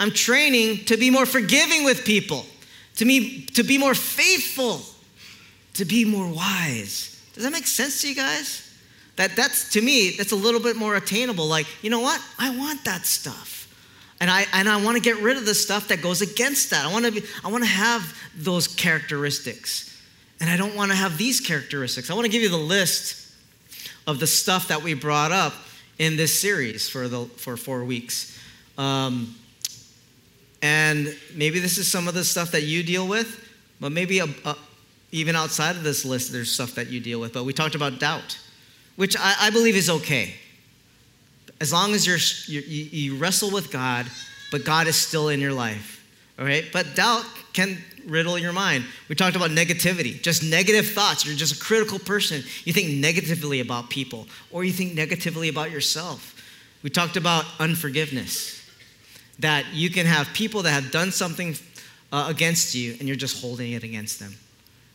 I'm 0.00 0.10
training 0.10 0.86
to 0.86 0.96
be 0.96 1.10
more 1.10 1.26
forgiving 1.26 1.84
with 1.84 2.02
people, 2.06 2.46
to 2.96 3.04
be, 3.04 3.44
to 3.48 3.62
be 3.62 3.76
more 3.76 3.94
faithful, 3.94 4.80
to 5.74 5.84
be 5.84 6.06
more 6.06 6.26
wise. 6.26 7.22
Does 7.34 7.44
that 7.44 7.52
make 7.52 7.66
sense 7.66 8.00
to 8.00 8.08
you 8.08 8.14
guys? 8.14 8.74
That 9.16 9.36
that's 9.36 9.72
to 9.72 9.82
me, 9.82 10.14
that's 10.16 10.32
a 10.32 10.36
little 10.36 10.60
bit 10.60 10.76
more 10.76 10.96
attainable. 10.96 11.46
Like, 11.46 11.66
you 11.82 11.90
know 11.90 12.00
what? 12.00 12.18
I 12.38 12.56
want 12.56 12.86
that 12.86 13.04
stuff. 13.04 13.68
And 14.18 14.30
I 14.30 14.46
and 14.54 14.66
I 14.66 14.82
want 14.82 14.96
to 14.96 15.02
get 15.02 15.18
rid 15.18 15.36
of 15.36 15.44
the 15.44 15.54
stuff 15.54 15.88
that 15.88 16.00
goes 16.00 16.22
against 16.22 16.70
that. 16.70 16.86
I 16.86 16.90
want 16.90 17.04
to 17.04 17.12
be, 17.12 17.22
I 17.44 17.50
want 17.50 17.64
to 17.64 17.70
have 17.70 18.18
those 18.34 18.66
characteristics. 18.66 19.94
And 20.40 20.48
I 20.48 20.56
don't 20.56 20.74
want 20.74 20.90
to 20.90 20.96
have 20.96 21.18
these 21.18 21.38
characteristics. 21.38 22.10
I 22.10 22.14
want 22.14 22.24
to 22.24 22.32
give 22.32 22.40
you 22.40 22.48
the 22.48 22.56
list 22.56 23.30
of 24.06 24.20
the 24.20 24.26
stuff 24.26 24.68
that 24.68 24.82
we 24.82 24.94
brought 24.94 25.32
up 25.32 25.52
in 25.98 26.16
this 26.16 26.40
series 26.40 26.88
for, 26.88 27.08
the, 27.08 27.26
for 27.36 27.56
four 27.56 27.84
weeks. 27.84 28.38
Um, 28.78 29.34
and 30.62 31.16
maybe 31.34 31.58
this 31.58 31.78
is 31.78 31.90
some 31.90 32.08
of 32.08 32.14
the 32.14 32.24
stuff 32.24 32.52
that 32.52 32.62
you 32.62 32.82
deal 32.82 33.06
with, 33.06 33.48
but 33.80 33.92
maybe 33.92 34.20
a, 34.20 34.26
a, 34.44 34.56
even 35.10 35.36
outside 35.36 35.76
of 35.76 35.82
this 35.82 36.04
list, 36.04 36.32
there's 36.32 36.50
stuff 36.50 36.74
that 36.76 36.88
you 36.88 37.00
deal 37.00 37.20
with. 37.20 37.32
But 37.32 37.44
we 37.44 37.52
talked 37.52 37.74
about 37.74 37.98
doubt, 37.98 38.38
which 38.96 39.16
I, 39.18 39.34
I 39.40 39.50
believe 39.50 39.76
is 39.76 39.90
okay. 39.90 40.34
As 41.60 41.72
long 41.72 41.94
as 41.94 42.06
you're, 42.06 42.18
you, 42.46 42.60
you 42.62 43.16
wrestle 43.16 43.50
with 43.50 43.70
God, 43.70 44.06
but 44.50 44.64
God 44.64 44.86
is 44.86 44.96
still 44.96 45.28
in 45.28 45.40
your 45.40 45.52
life. 45.52 46.04
All 46.38 46.44
right? 46.44 46.64
But 46.72 46.94
doubt 46.94 47.24
can 47.52 47.78
riddle 48.06 48.38
your 48.38 48.52
mind. 48.52 48.84
We 49.08 49.14
talked 49.14 49.36
about 49.36 49.50
negativity, 49.50 50.20
just 50.20 50.42
negative 50.42 50.86
thoughts. 50.90 51.24
You're 51.24 51.36
just 51.36 51.60
a 51.60 51.64
critical 51.64 51.98
person. 51.98 52.42
You 52.64 52.72
think 52.72 52.90
negatively 52.90 53.60
about 53.60 53.90
people, 53.90 54.26
or 54.50 54.64
you 54.64 54.72
think 54.72 54.94
negatively 54.94 55.48
about 55.48 55.70
yourself. 55.70 56.34
We 56.82 56.90
talked 56.90 57.16
about 57.16 57.44
unforgiveness, 57.60 58.68
that 59.38 59.64
you 59.72 59.90
can 59.90 60.06
have 60.06 60.28
people 60.34 60.62
that 60.62 60.70
have 60.70 60.90
done 60.90 61.12
something 61.12 61.56
uh, 62.10 62.26
against 62.28 62.74
you, 62.74 62.96
and 62.98 63.08
you're 63.08 63.16
just 63.16 63.40
holding 63.40 63.72
it 63.72 63.84
against 63.84 64.18
them. 64.18 64.34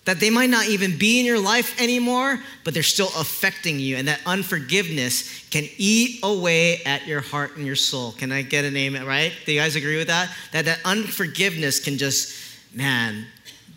That 0.06 0.22
they 0.22 0.30
might 0.30 0.50
not 0.50 0.68
even 0.68 0.98
be 0.98 1.20
in 1.20 1.26
your 1.26 1.40
life 1.40 1.82
anymore, 1.82 2.40
but 2.64 2.74
they're 2.74 2.82
still 2.82 3.10
affecting 3.18 3.78
you. 3.78 3.98
And 3.98 4.08
that 4.08 4.22
unforgiveness 4.26 5.46
can 5.50 5.66
eat 5.78 6.22
away 6.24 6.82
at 6.86 7.06
your 7.06 7.20
heart 7.20 7.58
and 7.58 7.66
your 7.66 7.76
soul. 7.76 8.14
Can 8.14 8.32
I 8.32 8.42
get 8.42 8.64
a 8.64 8.72
name, 8.72 8.96
right? 9.06 9.34
Do 9.46 9.52
you 9.52 9.60
guys 9.60 9.76
agree 9.76 9.98
with 9.98 10.08
that? 10.08 10.30
That 10.54 10.64
that 10.64 10.80
unforgiveness 10.86 11.82
can 11.82 11.98
just 11.98 12.47
man, 12.74 13.26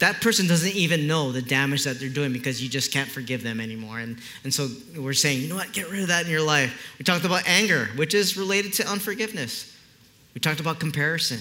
that 0.01 0.21
person 0.23 0.47
doesn't 0.47 0.75
even 0.75 1.07
know 1.07 1.31
the 1.31 1.43
damage 1.43 1.85
that 1.85 2.01
they're 2.01 2.09
doing 2.09 2.33
because 2.33 2.63
you 2.63 2.69
just 2.69 2.91
can't 2.91 3.09
forgive 3.09 3.43
them 3.43 3.61
anymore. 3.61 3.99
And, 3.99 4.19
and 4.45 4.53
so 4.53 4.69
we're 4.97 5.13
saying, 5.13 5.43
you 5.43 5.49
know 5.49 5.57
what, 5.57 5.73
get 5.73 5.91
rid 5.91 6.01
of 6.01 6.09
that 6.09 6.25
in 6.25 6.31
your 6.31 6.43
life. 6.43 6.95
We 6.99 7.05
talked 7.05 7.25
about 7.25 7.47
anger, 7.47 7.89
which 7.97 8.15
is 8.15 8.37
related 8.37 8.73
to 8.75 8.89
unforgiveness. 8.89 9.77
We 10.35 10.41
talked 10.41 10.61
about 10.61 10.81
comparison, 10.81 11.41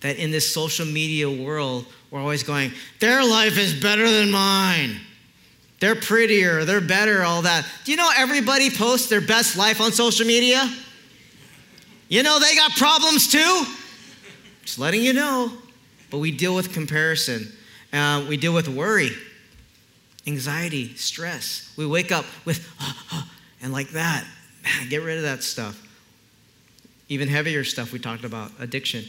that 0.00 0.16
in 0.18 0.30
this 0.30 0.52
social 0.52 0.86
media 0.86 1.28
world, 1.28 1.86
we're 2.10 2.20
always 2.20 2.44
going, 2.44 2.72
their 3.00 3.24
life 3.24 3.58
is 3.58 3.74
better 3.74 4.08
than 4.08 4.30
mine. 4.30 4.96
They're 5.80 5.96
prettier, 5.96 6.64
they're 6.64 6.80
better, 6.80 7.22
all 7.22 7.42
that. 7.42 7.66
Do 7.84 7.90
you 7.90 7.96
know 7.96 8.10
everybody 8.16 8.70
posts 8.70 9.08
their 9.08 9.22
best 9.22 9.56
life 9.56 9.80
on 9.80 9.92
social 9.92 10.26
media? 10.26 10.70
You 12.08 12.22
know 12.22 12.38
they 12.38 12.54
got 12.54 12.72
problems 12.72 13.28
too? 13.28 13.64
Just 14.62 14.78
letting 14.78 15.02
you 15.02 15.12
know. 15.12 15.50
But 16.10 16.18
we 16.18 16.30
deal 16.32 16.54
with 16.54 16.72
comparison. 16.72 17.52
Uh, 17.92 18.24
we 18.28 18.36
deal 18.36 18.52
with 18.52 18.68
worry, 18.68 19.10
anxiety, 20.26 20.94
stress. 20.96 21.72
We 21.76 21.86
wake 21.86 22.12
up 22.12 22.24
with, 22.44 22.68
and 23.62 23.72
like 23.72 23.90
that. 23.90 24.24
Man, 24.62 24.88
get 24.88 25.02
rid 25.02 25.16
of 25.16 25.22
that 25.22 25.42
stuff. 25.42 25.80
Even 27.08 27.28
heavier 27.28 27.64
stuff 27.64 27.92
we 27.92 27.98
talked 27.98 28.24
about 28.24 28.52
addiction. 28.60 29.04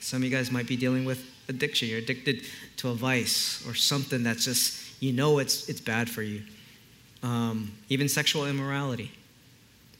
Some 0.00 0.18
of 0.18 0.24
you 0.24 0.30
guys 0.30 0.50
might 0.50 0.66
be 0.66 0.76
dealing 0.76 1.04
with 1.04 1.24
addiction. 1.48 1.88
You're 1.88 1.98
addicted 1.98 2.44
to 2.78 2.90
a 2.90 2.94
vice 2.94 3.66
or 3.68 3.74
something 3.74 4.22
that's 4.22 4.44
just, 4.44 5.02
you 5.02 5.12
know, 5.12 5.38
it's, 5.38 5.68
it's 5.68 5.80
bad 5.80 6.08
for 6.08 6.22
you. 6.22 6.42
Um, 7.22 7.72
even 7.88 8.08
sexual 8.08 8.46
immorality, 8.46 9.10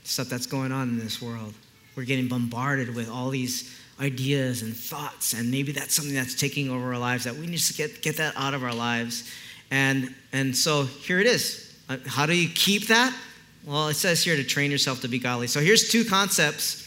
stuff 0.05 0.29
that's 0.29 0.47
going 0.47 0.73
on 0.73 0.89
in 0.89 0.99
this 0.99 1.21
world. 1.21 1.53
We're 1.97 2.05
getting 2.05 2.29
bombarded 2.29 2.95
with 2.95 3.11
all 3.11 3.31
these 3.31 3.78
ideas 4.01 4.63
and 4.63 4.77
thoughts, 4.77 5.33
and 5.33 5.51
maybe 5.51 5.73
that's 5.73 5.95
something 5.95 6.15
that's 6.15 6.35
taking 6.35 6.71
over 6.71 6.93
our 6.93 6.99
lives 6.99 7.25
that 7.25 7.35
we 7.35 7.47
need 7.47 7.59
to 7.59 7.75
get, 7.75 8.03
get 8.03 8.17
that 8.17 8.35
out 8.37 8.55
of 8.55 8.63
our 8.63 8.75
lives. 8.75 9.31
And, 9.71 10.15
and 10.33 10.57
so 10.57 10.85
here 10.85 11.21
it 11.21 11.27
is. 11.27 11.77
Uh, 11.89 11.97
how 12.07 12.27
do 12.27 12.35
you 12.35 12.49
keep 12.49 12.87
that? 12.89 13.15
Well, 13.67 13.89
it 13.89 13.95
says 13.95 14.23
here 14.23 14.37
to 14.37 14.45
train 14.45 14.71
yourself 14.71 15.01
to 15.03 15.09
be 15.09 15.19
godly. 15.19 15.47
So 15.47 15.61
here's 15.61 15.89
two 15.91 16.05
concepts 16.05 16.85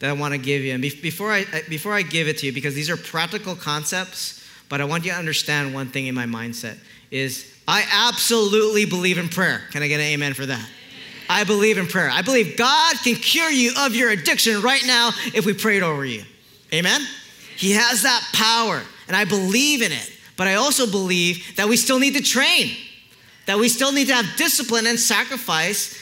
that 0.00 0.10
I 0.10 0.12
want 0.12 0.32
to 0.32 0.38
give 0.38 0.62
you. 0.62 0.72
And 0.72 0.82
before 0.82 1.32
I, 1.32 1.44
before 1.68 1.94
I 1.94 2.02
give 2.02 2.28
it 2.28 2.38
to 2.38 2.46
you, 2.46 2.52
because 2.52 2.74
these 2.74 2.90
are 2.90 2.96
practical 2.96 3.54
concepts, 3.54 4.44
but 4.68 4.80
I 4.80 4.84
want 4.84 5.04
you 5.04 5.12
to 5.12 5.16
understand 5.16 5.74
one 5.74 5.88
thing 5.88 6.06
in 6.06 6.14
my 6.14 6.26
mindset 6.26 6.76
is 7.10 7.54
I 7.66 7.86
absolutely 7.90 8.84
believe 8.84 9.18
in 9.18 9.28
prayer. 9.28 9.62
Can 9.70 9.82
I 9.82 9.88
get 9.88 10.00
an 10.00 10.06
amen 10.06 10.34
for 10.34 10.46
that? 10.46 10.68
I 11.30 11.44
believe 11.44 11.78
in 11.78 11.86
prayer. 11.86 12.10
I 12.10 12.22
believe 12.22 12.56
God 12.56 12.96
can 13.02 13.14
cure 13.14 13.50
you 13.50 13.72
of 13.78 13.94
your 13.94 14.10
addiction 14.10 14.62
right 14.62 14.84
now 14.86 15.10
if 15.34 15.44
we 15.44 15.52
prayed 15.52 15.82
over 15.82 16.04
you. 16.04 16.24
Amen? 16.72 17.00
He 17.56 17.72
has 17.72 18.02
that 18.02 18.22
power, 18.32 18.82
and 19.06 19.16
I 19.16 19.24
believe 19.24 19.82
in 19.82 19.92
it. 19.92 20.12
But 20.36 20.46
I 20.46 20.54
also 20.54 20.88
believe 20.88 21.56
that 21.56 21.68
we 21.68 21.76
still 21.76 21.98
need 21.98 22.14
to 22.14 22.22
train, 22.22 22.76
that 23.46 23.58
we 23.58 23.68
still 23.68 23.92
need 23.92 24.06
to 24.08 24.14
have 24.14 24.36
discipline 24.36 24.86
and 24.86 24.98
sacrifice 24.98 25.98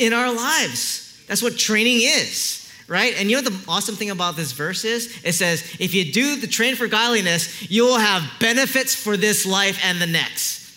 in 0.00 0.12
our 0.12 0.32
lives. 0.32 1.22
That's 1.26 1.42
what 1.42 1.58
training 1.58 2.00
is 2.02 2.58
right? 2.88 3.14
And 3.18 3.30
you 3.30 3.36
know 3.36 3.42
the 3.42 3.70
awesome 3.70 3.94
thing 3.94 4.10
about 4.10 4.34
this 4.34 4.52
verse 4.52 4.84
is? 4.84 5.20
It 5.22 5.34
says, 5.34 5.76
if 5.78 5.94
you 5.94 6.10
do 6.10 6.36
the 6.36 6.46
train 6.46 6.74
for 6.74 6.88
godliness, 6.88 7.70
you 7.70 7.84
will 7.84 7.98
have 7.98 8.22
benefits 8.40 8.94
for 8.94 9.16
this 9.16 9.46
life 9.46 9.78
and 9.84 10.00
the 10.00 10.06
next. 10.06 10.74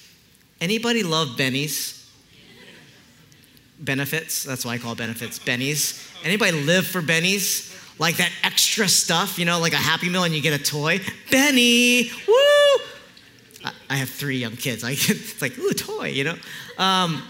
Anybody 0.60 1.02
love 1.02 1.30
bennies? 1.30 1.98
Benefits, 3.80 4.44
that's 4.44 4.64
why 4.64 4.74
I 4.74 4.78
call 4.78 4.94
benefits 4.94 5.40
bennies. 5.40 6.08
Anybody 6.24 6.52
live 6.52 6.86
for 6.86 7.02
bennies? 7.02 7.71
Like 8.02 8.18
that 8.18 8.32
extra 8.44 8.88
stuff, 8.88 9.38
you 9.38 9.46
know, 9.46 9.60
like 9.60 9.74
a 9.74 9.78
Happy 9.78 10.10
Meal 10.10 10.24
and 10.24 10.34
you 10.34 10.42
get 10.42 10.60
a 10.60 10.64
toy. 10.64 11.00
Benny, 11.30 12.10
woo! 12.28 12.84
I 13.92 13.96
have 13.98 14.10
three 14.10 14.38
young 14.38 14.56
kids. 14.56 14.84
I, 14.84 14.92
it's 14.94 15.40
like, 15.40 15.56
ooh, 15.60 15.72
toy, 15.72 16.08
you 16.08 16.24
know? 16.24 16.36
Um, 16.80 17.22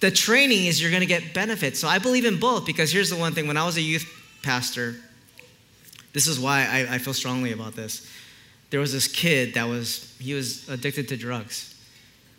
the 0.00 0.10
training 0.10 0.64
is 0.64 0.80
you're 0.80 0.90
going 0.90 1.02
to 1.02 1.06
get 1.06 1.34
benefits. 1.34 1.78
So 1.78 1.86
I 1.86 1.98
believe 1.98 2.24
in 2.24 2.40
both 2.40 2.64
because 2.64 2.90
here's 2.90 3.10
the 3.10 3.16
one 3.16 3.34
thing 3.34 3.46
when 3.46 3.58
I 3.58 3.66
was 3.66 3.76
a 3.76 3.82
youth 3.82 4.10
pastor, 4.42 4.94
this 6.14 6.26
is 6.26 6.40
why 6.40 6.62
I, 6.62 6.94
I 6.94 6.98
feel 6.98 7.12
strongly 7.12 7.52
about 7.52 7.76
this. 7.76 8.10
There 8.70 8.80
was 8.80 8.90
this 8.90 9.06
kid 9.06 9.52
that 9.52 9.68
was, 9.68 10.16
he 10.18 10.32
was 10.32 10.66
addicted 10.70 11.08
to 11.08 11.16
drugs. 11.18 11.74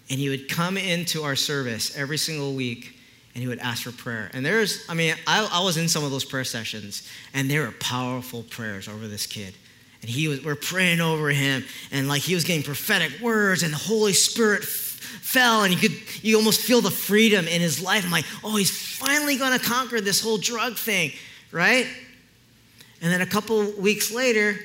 And 0.10 0.20
he 0.20 0.30
would 0.30 0.50
come 0.50 0.78
into 0.78 1.22
our 1.22 1.36
service 1.36 1.96
every 1.96 2.18
single 2.18 2.56
week 2.56 2.97
and 3.38 3.44
he 3.44 3.48
would 3.48 3.60
ask 3.60 3.84
for 3.84 3.92
prayer. 3.92 4.32
And 4.34 4.44
there's, 4.44 4.84
I 4.90 4.96
mean, 4.96 5.14
I, 5.28 5.48
I 5.54 5.64
was 5.64 5.78
in 5.78 5.88
some 5.88 6.04
of 6.04 6.10
those 6.10 6.26
prayer 6.26 6.44
sessions 6.44 7.08
and 7.36 7.48
there 7.48 7.68
were 7.68 7.72
powerful 7.80 8.42
prayers 8.42 8.88
over 8.88 9.08
this 9.08 9.28
kid 9.28 9.54
and 10.02 10.10
he 10.10 10.28
was 10.28 10.44
we're 10.44 10.56
praying 10.56 11.02
over 11.02 11.30
him 11.30 11.64
and 11.92 12.08
like 12.08 12.24
he 12.24 12.34
was 12.34 12.46
getting 12.46 12.64
prophetic 12.64 13.12
words 13.22 13.62
and 13.62 13.72
the 13.72 13.78
holy 13.78 14.14
spirit 14.14 14.64
fell 14.64 15.66
and 15.66 15.72
you 15.72 15.80
could 15.80 16.24
you 16.24 16.36
almost 16.36 16.62
feel 16.62 16.82
the 16.82 16.90
freedom 16.90 17.48
in 17.48 17.62
his 17.62 17.80
life. 17.80 18.04
I'm 18.04 18.10
like, 18.12 18.26
oh, 18.44 18.56
he's 18.56 18.72
finally 18.72 19.38
gonna 19.38 19.60
conquer 19.60 20.02
this 20.02 20.20
whole 20.20 20.40
drug 20.40 20.76
thing, 20.76 21.12
right? 21.52 21.86
And 23.04 23.14
then 23.14 23.22
a 23.22 23.28
couple 23.28 23.72
weeks 23.74 24.12
later, 24.12 24.58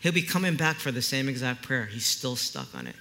he'll 0.00 0.10
be 0.10 0.22
coming 0.22 0.56
back 0.56 0.74
for 0.78 0.90
the 0.90 1.02
same 1.02 1.28
exact 1.28 1.62
prayer. 1.62 1.86
He's 1.86 2.06
still 2.06 2.34
stuck 2.34 2.74
on 2.74 2.88
it. 2.88 2.96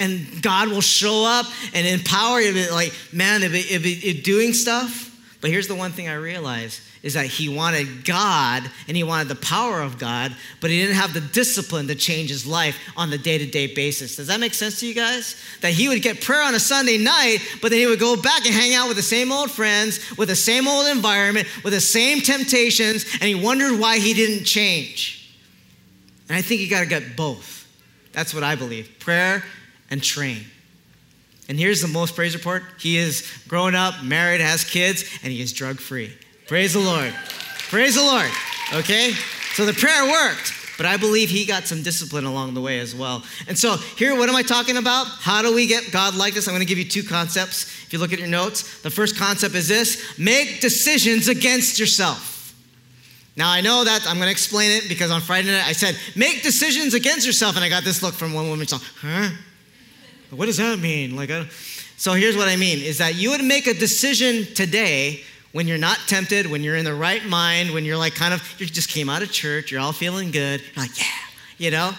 And 0.00 0.42
God 0.42 0.68
will 0.68 0.80
show 0.80 1.24
up 1.24 1.46
and 1.74 1.86
empower 1.86 2.40
you, 2.40 2.70
like, 2.70 2.92
man, 3.12 3.42
if, 3.42 3.52
it, 3.52 3.70
if, 3.70 3.84
it, 3.84 4.06
if 4.06 4.22
doing 4.22 4.52
stuff. 4.52 5.06
But 5.40 5.50
here's 5.50 5.68
the 5.68 5.74
one 5.74 5.92
thing 5.92 6.08
I 6.08 6.14
realized 6.14 6.80
is 7.02 7.14
that 7.14 7.26
he 7.26 7.48
wanted 7.48 8.04
God 8.04 8.68
and 8.88 8.96
he 8.96 9.04
wanted 9.04 9.28
the 9.28 9.36
power 9.36 9.80
of 9.80 9.98
God, 9.98 10.34
but 10.60 10.70
he 10.70 10.80
didn't 10.80 10.96
have 10.96 11.14
the 11.14 11.20
discipline 11.20 11.86
to 11.88 11.94
change 11.94 12.28
his 12.28 12.44
life 12.44 12.76
on 12.96 13.10
the 13.10 13.18
day 13.18 13.38
to 13.38 13.46
day 13.46 13.72
basis. 13.72 14.16
Does 14.16 14.26
that 14.26 14.40
make 14.40 14.52
sense 14.52 14.80
to 14.80 14.86
you 14.86 14.94
guys? 14.94 15.40
That 15.60 15.72
he 15.72 15.88
would 15.88 16.02
get 16.02 16.20
prayer 16.20 16.42
on 16.42 16.54
a 16.54 16.60
Sunday 16.60 16.98
night, 16.98 17.38
but 17.62 17.70
then 17.70 17.78
he 17.78 17.86
would 17.86 18.00
go 18.00 18.20
back 18.20 18.44
and 18.46 18.54
hang 18.54 18.74
out 18.74 18.88
with 18.88 18.96
the 18.96 19.02
same 19.02 19.30
old 19.30 19.50
friends, 19.50 20.00
with 20.18 20.28
the 20.28 20.36
same 20.36 20.66
old 20.66 20.88
environment, 20.88 21.46
with 21.62 21.72
the 21.72 21.80
same 21.80 22.20
temptations, 22.20 23.04
and 23.14 23.24
he 23.24 23.34
wondered 23.34 23.78
why 23.78 23.98
he 23.98 24.14
didn't 24.14 24.44
change. 24.44 25.36
And 26.28 26.36
I 26.36 26.42
think 26.42 26.60
you 26.60 26.68
got 26.68 26.80
to 26.80 26.86
get 26.86 27.16
both. 27.16 27.66
That's 28.12 28.34
what 28.34 28.42
I 28.42 28.56
believe 28.56 28.98
prayer 28.98 29.44
and 29.90 30.02
train. 30.02 30.44
And 31.48 31.58
here's 31.58 31.80
the 31.80 31.88
most 31.88 32.14
praise 32.14 32.34
report 32.34 32.62
he 32.78 32.98
is 32.98 33.26
grown 33.48 33.74
up, 33.74 34.02
married, 34.02 34.40
has 34.40 34.64
kids, 34.64 35.04
and 35.22 35.32
he 35.32 35.40
is 35.40 35.52
drug 35.52 35.78
free. 35.78 36.12
Praise 36.46 36.74
the 36.74 36.80
Lord. 36.80 37.12
Praise 37.70 37.94
the 37.94 38.02
Lord. 38.02 38.30
Okay? 38.74 39.12
So 39.54 39.64
the 39.64 39.72
prayer 39.72 40.04
worked, 40.04 40.52
but 40.76 40.86
I 40.86 40.96
believe 40.96 41.30
he 41.30 41.44
got 41.46 41.66
some 41.66 41.82
discipline 41.82 42.24
along 42.24 42.54
the 42.54 42.60
way 42.60 42.78
as 42.80 42.94
well. 42.94 43.24
And 43.48 43.58
so 43.58 43.76
here, 43.76 44.16
what 44.16 44.28
am 44.28 44.36
I 44.36 44.42
talking 44.42 44.76
about? 44.76 45.06
How 45.06 45.42
do 45.42 45.54
we 45.54 45.66
get 45.66 45.90
God 45.90 46.14
like 46.14 46.34
this? 46.34 46.46
I'm 46.48 46.54
going 46.54 46.66
to 46.66 46.68
give 46.68 46.78
you 46.78 46.88
two 46.88 47.02
concepts. 47.02 47.64
If 47.84 47.92
you 47.92 47.98
look 47.98 48.12
at 48.12 48.18
your 48.18 48.28
notes, 48.28 48.82
the 48.82 48.90
first 48.90 49.16
concept 49.16 49.54
is 49.54 49.68
this 49.68 50.18
make 50.18 50.60
decisions 50.60 51.28
against 51.28 51.78
yourself. 51.78 52.54
Now, 53.36 53.50
I 53.50 53.60
know 53.60 53.84
that 53.84 54.00
I'm 54.06 54.16
going 54.16 54.26
to 54.26 54.32
explain 54.32 54.70
it 54.72 54.88
because 54.88 55.10
on 55.10 55.20
Friday 55.20 55.50
night 55.50 55.64
I 55.66 55.72
said, 55.72 55.96
make 56.16 56.42
decisions 56.42 56.92
against 56.92 57.26
yourself. 57.26 57.56
And 57.56 57.64
I 57.64 57.68
got 57.68 57.84
this 57.84 58.02
look 58.02 58.14
from 58.14 58.34
one 58.34 58.48
woman, 58.48 58.66
so, 58.66 58.78
huh? 59.00 59.30
What 60.30 60.46
does 60.46 60.58
that 60.58 60.78
mean? 60.78 61.16
Like, 61.16 61.30
so 61.96 62.12
here's 62.12 62.36
what 62.36 62.48
I 62.48 62.56
mean 62.56 62.78
is 62.78 62.98
that 62.98 63.14
you 63.14 63.30
would 63.30 63.44
make 63.44 63.66
a 63.66 63.74
decision 63.74 64.44
today 64.54 65.22
when 65.52 65.66
you're 65.66 65.78
not 65.78 65.98
tempted, 66.06 66.46
when 66.46 66.62
you're 66.62 66.76
in 66.76 66.84
the 66.84 66.94
right 66.94 67.24
mind, 67.24 67.70
when 67.72 67.84
you're 67.84 67.96
like 67.96 68.14
kind 68.14 68.34
of, 68.34 68.42
you 68.60 68.66
just 68.66 68.90
came 68.90 69.08
out 69.08 69.22
of 69.22 69.32
church, 69.32 69.72
you're 69.72 69.80
all 69.80 69.92
feeling 69.92 70.30
good, 70.30 70.60
you're 70.60 70.84
like, 70.84 70.98
yeah, 70.98 71.04
you 71.56 71.70
know, 71.70 71.92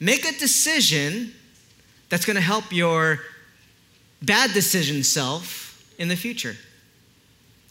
make 0.00 0.24
a 0.24 0.36
decision 0.38 1.32
that's 2.08 2.24
to 2.36 2.42
help 2.42 2.72
your 2.72 3.20
bad 4.22 4.52
decision 4.52 5.02
self 5.02 5.84
in 5.98 6.08
the 6.08 6.16
future. 6.16 6.56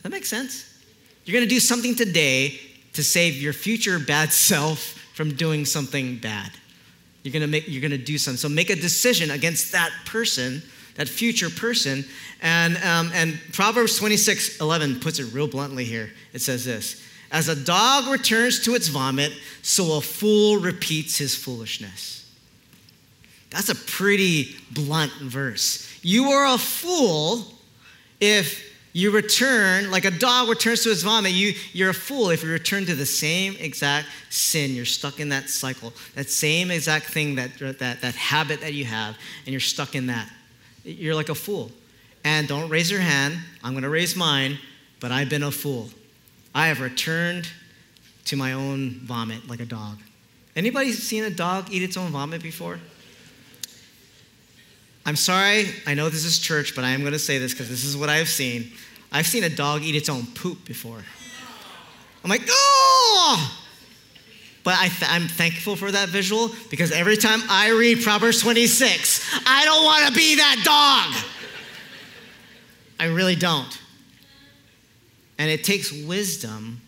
That 0.03 0.09
makes 0.09 0.29
sense? 0.29 0.73
You're 1.25 1.33
to 1.43 1.49
do 1.49 1.59
something 1.59 1.95
today 1.95 2.59
to 2.93 3.03
save 3.03 3.35
your 3.41 3.53
future 3.53 3.99
bad 3.99 4.31
self 4.33 4.79
from 5.13 5.33
doing 5.33 5.65
something 5.65 6.17
bad. 6.17 6.51
You're 7.27 7.41
to 7.41 7.47
make 7.47 7.67
you're 7.67 7.81
to 7.89 7.97
do 7.97 8.17
something. 8.17 8.37
So 8.37 8.49
make 8.49 8.69
a 8.69 8.75
decision 8.75 9.31
against 9.31 9.71
that 9.73 9.91
person 10.05 10.61
that 10.97 11.07
future 11.07 11.49
person. 11.49 12.03
And, 12.41 12.77
um, 12.77 13.11
and 13.13 13.39
Proverbs 13.53 13.97
26 13.97 14.59
11 14.59 14.99
puts 14.99 15.19
it 15.19 15.33
real 15.33 15.47
bluntly 15.47 15.85
here. 15.85 16.11
It 16.33 16.41
says 16.41 16.65
this 16.65 17.01
As 17.31 17.47
a 17.47 17.55
dog 17.55 18.07
returns 18.07 18.59
to 18.65 18.75
its 18.75 18.89
vomit, 18.89 19.31
so 19.61 19.97
a 19.97 20.01
fool 20.01 20.57
repeats 20.57 21.17
his 21.17 21.35
foolishness. 21.35 22.29
That's 23.49 23.69
a 23.69 23.75
pretty 23.75 24.55
blunt 24.71 25.13
verse. 25.13 25.89
You 26.01 26.31
are 26.31 26.53
a 26.53 26.57
fool 26.57 27.45
if 28.19 28.66
you 28.97 29.11
return, 29.11 29.91
like 29.91 30.05
a 30.05 30.11
dog 30.11 30.49
returns 30.49 30.81
to 30.83 30.89
his 30.89 31.03
vomit, 31.03 31.31
you, 31.31 31.53
you're 31.71 31.91
a 31.91 31.93
fool 31.93 32.31
if 32.31 32.43
you 32.43 32.49
return 32.49 32.85
to 32.85 32.95
the 32.95 33.05
same 33.05 33.55
exact 33.59 34.07
sin. 34.29 34.73
You're 34.73 34.85
stuck 34.85 35.19
in 35.19 35.29
that 35.29 35.49
cycle, 35.49 35.93
that 36.15 36.29
same 36.29 36.71
exact 36.71 37.05
thing, 37.05 37.35
that, 37.35 37.57
that, 37.59 38.01
that 38.01 38.15
habit 38.15 38.61
that 38.61 38.73
you 38.73 38.85
have, 38.85 39.15
and 39.45 39.53
you're 39.53 39.59
stuck 39.59 39.93
in 39.93 40.07
that 40.07 40.27
you're 40.87 41.15
like 41.15 41.29
a 41.29 41.35
fool. 41.35 41.71
And 42.23 42.47
don't 42.47 42.69
raise 42.69 42.89
your 42.89 42.99
hand. 42.99 43.37
I'm 43.63 43.73
going 43.73 43.83
to 43.83 43.89
raise 43.89 44.15
mine, 44.15 44.57
but 44.99 45.11
I've 45.11 45.29
been 45.29 45.43
a 45.43 45.51
fool. 45.51 45.89
I 46.55 46.67
have 46.67 46.81
returned 46.81 47.49
to 48.25 48.35
my 48.35 48.53
own 48.53 49.01
vomit 49.03 49.47
like 49.47 49.59
a 49.59 49.65
dog. 49.65 49.99
Anybody 50.55 50.91
seen 50.91 51.23
a 51.23 51.29
dog 51.29 51.71
eat 51.71 51.83
its 51.83 51.97
own 51.97 52.11
vomit 52.11 52.41
before? 52.41 52.79
I'm 55.07 55.15
sorry, 55.15 55.69
I 55.85 55.93
know 55.93 56.09
this 56.09 56.25
is 56.25 56.37
church, 56.37 56.75
but 56.75 56.83
I 56.83 56.89
am 56.89 56.99
going 56.99 57.13
to 57.13 57.19
say 57.19 57.37
this 57.37 57.53
because 57.53 57.69
this 57.69 57.85
is 57.85 57.95
what 57.95 58.09
I've 58.09 58.27
seen. 58.27 58.73
I've 59.09 59.25
seen 59.25 59.45
a 59.45 59.49
dog 59.49 59.83
eat 59.83 59.95
its 59.95 60.09
own 60.09 60.25
poop 60.35 60.65
before. 60.65 61.01
I'm 62.25 62.29
like, 62.29 62.41
oh! 62.49 63.57
But 64.65 64.75
I 64.75 64.91
am 65.15 65.29
thankful 65.29 65.77
for 65.77 65.89
that 65.93 66.09
visual 66.09 66.51
because 66.69 66.91
every 66.91 67.15
time 67.15 67.39
I 67.47 67.69
read 67.69 68.03
Proverbs 68.03 68.41
26, 68.41 69.43
I 69.45 69.63
don't 69.63 69.85
want 69.85 70.07
to 70.07 70.13
be 70.13 70.35
that 70.35 70.61
dog. 70.65 71.23
I 72.99 73.05
really 73.05 73.35
don't. 73.37 73.81
And 75.37 75.49
it 75.49 75.63
takes 75.63 75.93
wisdom, 75.93 76.81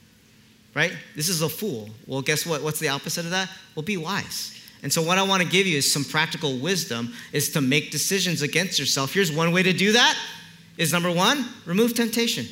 right? 0.75 0.91
This 1.15 1.29
is 1.29 1.41
a 1.41 1.47
fool. 1.47 1.89
Well, 2.05 2.21
guess 2.21 2.45
what? 2.45 2.63
What's 2.63 2.79
the 2.79 2.89
opposite 2.89 3.23
of 3.23 3.31
that? 3.31 3.49
Well, 3.75 3.83
be 3.83 3.95
wise. 3.95 4.58
And 4.81 4.91
so, 4.91 5.01
what 5.01 5.17
I 5.17 5.23
want 5.23 5.43
to 5.43 5.49
give 5.49 5.67
you 5.67 5.77
is 5.77 5.91
some 5.91 6.05
practical 6.05 6.57
wisdom 6.57 7.13
is 7.33 7.49
to 7.51 7.61
make 7.61 7.91
decisions 7.91 8.41
against 8.41 8.79
yourself. 8.79 9.13
Here's 9.13 9.31
one 9.31 9.51
way 9.51 9.63
to 9.63 9.73
do 9.73 9.91
that 9.91 10.17
is 10.77 10.93
number 10.93 11.11
one, 11.11 11.45
remove 11.65 11.93
temptation. 11.93 12.47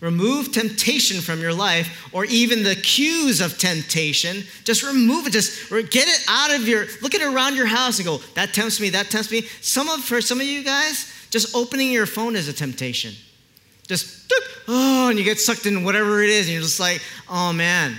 Remove 0.00 0.52
temptation 0.52 1.20
from 1.22 1.40
your 1.40 1.54
life 1.54 2.08
or 2.12 2.26
even 2.26 2.62
the 2.62 2.76
cues 2.76 3.40
of 3.40 3.58
temptation. 3.58 4.44
Just 4.62 4.82
remove 4.82 5.26
it. 5.26 5.32
Just 5.32 5.70
get 5.70 6.06
it 6.06 6.24
out 6.28 6.54
of 6.54 6.68
your, 6.68 6.84
look 7.00 7.14
at 7.14 7.22
it 7.22 7.32
around 7.32 7.56
your 7.56 7.66
house 7.66 7.98
and 7.98 8.06
go, 8.06 8.18
that 8.34 8.52
tempts 8.52 8.80
me, 8.80 8.90
that 8.90 9.10
tempts 9.10 9.30
me. 9.30 9.42
Some 9.62 9.88
of, 9.88 10.00
for 10.04 10.20
some 10.20 10.40
of 10.40 10.46
you 10.46 10.62
guys, 10.62 11.10
just 11.30 11.56
opening 11.56 11.90
your 11.90 12.06
phone 12.06 12.36
is 12.36 12.48
a 12.48 12.52
temptation. 12.52 13.14
Just, 13.88 14.30
oh, 14.68 15.08
and 15.08 15.18
you 15.18 15.24
get 15.24 15.40
sucked 15.40 15.66
in 15.66 15.84
whatever 15.84 16.22
it 16.22 16.28
is 16.28 16.46
and 16.46 16.52
you're 16.52 16.62
just 16.62 16.80
like, 16.80 17.00
oh 17.28 17.52
man. 17.52 17.96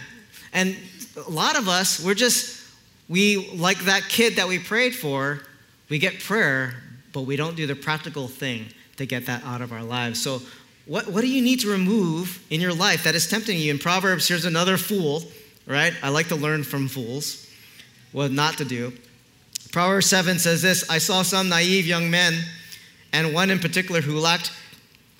And 0.54 0.78
a 1.26 1.30
lot 1.30 1.58
of 1.58 1.68
us, 1.68 2.00
we're 2.00 2.14
just, 2.14 2.65
we, 3.08 3.50
like 3.52 3.80
that 3.86 4.04
kid 4.10 4.38
that 4.38 4.48
we 4.48 4.60
prayed 4.60 4.96
for, 4.96 5.42
we 5.90 6.00
get 6.00 6.20
prayer, 6.20 6.74
but 7.14 7.22
we 7.22 7.36
don't 7.36 7.56
do 7.56 7.68
the 7.68 7.76
practical 7.76 8.28
thing 8.28 8.66
to 8.98 9.06
get 9.06 9.26
that 9.28 9.44
out 9.44 9.62
of 9.62 9.72
our 9.72 9.84
lives. 9.84 10.22
So 10.22 10.42
what, 10.86 11.08
what 11.08 11.22
do 11.22 11.28
you 11.28 11.42
need 11.42 11.60
to 11.62 11.70
remove 11.70 12.44
in 12.50 12.62
your 12.62 12.74
life 12.74 13.04
that 13.04 13.16
is 13.16 13.28
tempting 13.28 13.58
you? 13.58 13.72
In 13.72 13.80
Proverbs, 13.80 14.28
here's 14.28 14.46
another 14.46 14.78
fool, 14.78 15.24
right? 15.66 15.94
I 16.02 16.10
like 16.10 16.28
to 16.30 16.36
learn 16.36 16.64
from 16.64 16.88
fools 16.88 17.50
what 18.12 18.32
not 18.32 18.58
to 18.58 18.66
do. 18.66 18.94
Proverbs 19.72 20.06
7 20.08 20.40
says 20.40 20.62
this 20.62 20.90
I 20.90 21.00
saw 21.00 21.22
some 21.22 21.50
naive 21.50 21.86
young 21.86 22.10
men, 22.10 22.34
and 23.12 23.34
one 23.34 23.50
in 23.50 23.60
particular 23.60 24.02
who 24.02 24.20
lacked 24.20 24.52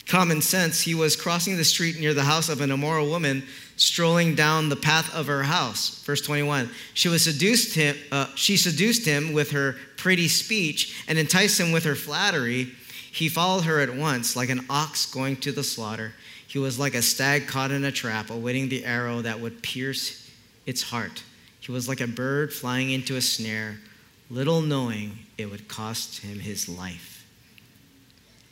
common 0.08 0.42
sense, 0.42 0.82
he 0.82 0.96
was 0.96 1.16
crossing 1.16 1.58
the 1.58 1.66
street 1.66 2.00
near 2.00 2.14
the 2.14 2.24
house 2.24 2.48
of 2.48 2.62
an 2.62 2.72
immoral 2.72 3.10
woman, 3.10 3.44
strolling 3.78 4.36
down 4.36 4.70
the 4.70 4.76
path 4.76 5.14
of 5.14 5.28
her 5.28 5.44
house. 5.44 6.04
Verse 6.04 6.22
21. 6.22 6.70
She 6.94 7.10
was 7.10 7.24
seduced 7.24 7.76
him. 7.76 7.96
Uh, 8.12 8.28
she 8.36 8.58
seduced 8.58 9.06
him 9.06 9.34
with 9.34 9.52
her 9.52 9.76
pretty 9.98 10.28
speech 10.28 11.04
and 11.08 11.18
enticed 11.18 11.60
him 11.60 11.72
with 11.72 11.84
her 11.84 11.96
flattery. 11.96 12.72
He 13.12 13.30
followed 13.30 13.64
her 13.64 13.80
at 13.80 13.96
once, 13.96 14.36
like 14.36 14.50
an 14.50 14.66
ox 14.70 15.06
going 15.06 15.38
to 15.38 15.52
the 15.52 15.64
slaughter. 15.64 16.14
He 16.48 16.60
was 16.60 16.80
like 16.80 16.96
a 16.96 17.02
stag 17.02 17.48
caught 17.48 17.72
in 17.72 17.84
a 17.84 17.92
trap, 17.92 18.30
awaiting 18.30 18.70
the 18.70 18.86
arrow 18.86 19.22
that 19.22 19.40
would 19.40 19.62
pierce 19.62 20.30
its 20.66 20.84
heart. 20.84 21.24
He 21.60 21.72
was 21.72 21.90
like 21.90 22.02
a 22.02 22.08
bird 22.08 22.54
flying 22.54 22.92
into 22.92 23.16
a 23.16 23.22
snare, 23.22 23.78
little 24.30 24.62
knowing 24.62 25.20
it 25.38 25.50
would 25.50 25.68
cost 25.68 26.22
him 26.22 26.40
his 26.40 26.70
life. 26.70 27.26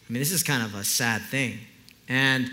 I 0.10 0.14
mean, 0.14 0.20
this 0.20 0.32
is 0.32 0.44
kind 0.44 0.64
of 0.64 0.76
a 0.76 0.84
sad 0.84 1.22
thing. 1.22 1.60
And 2.10 2.52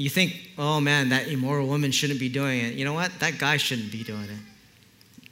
you 0.00 0.08
think, 0.08 0.34
oh 0.56 0.80
man, 0.80 1.10
that 1.10 1.28
immoral 1.28 1.66
woman 1.66 1.90
shouldn't 1.90 2.20
be 2.20 2.28
doing 2.28 2.60
it. 2.60 2.74
You 2.74 2.84
know 2.84 2.94
what? 2.94 3.12
That 3.20 3.38
guy 3.38 3.58
shouldn't 3.58 3.92
be 3.92 4.02
doing 4.02 4.24
it. 4.24 4.40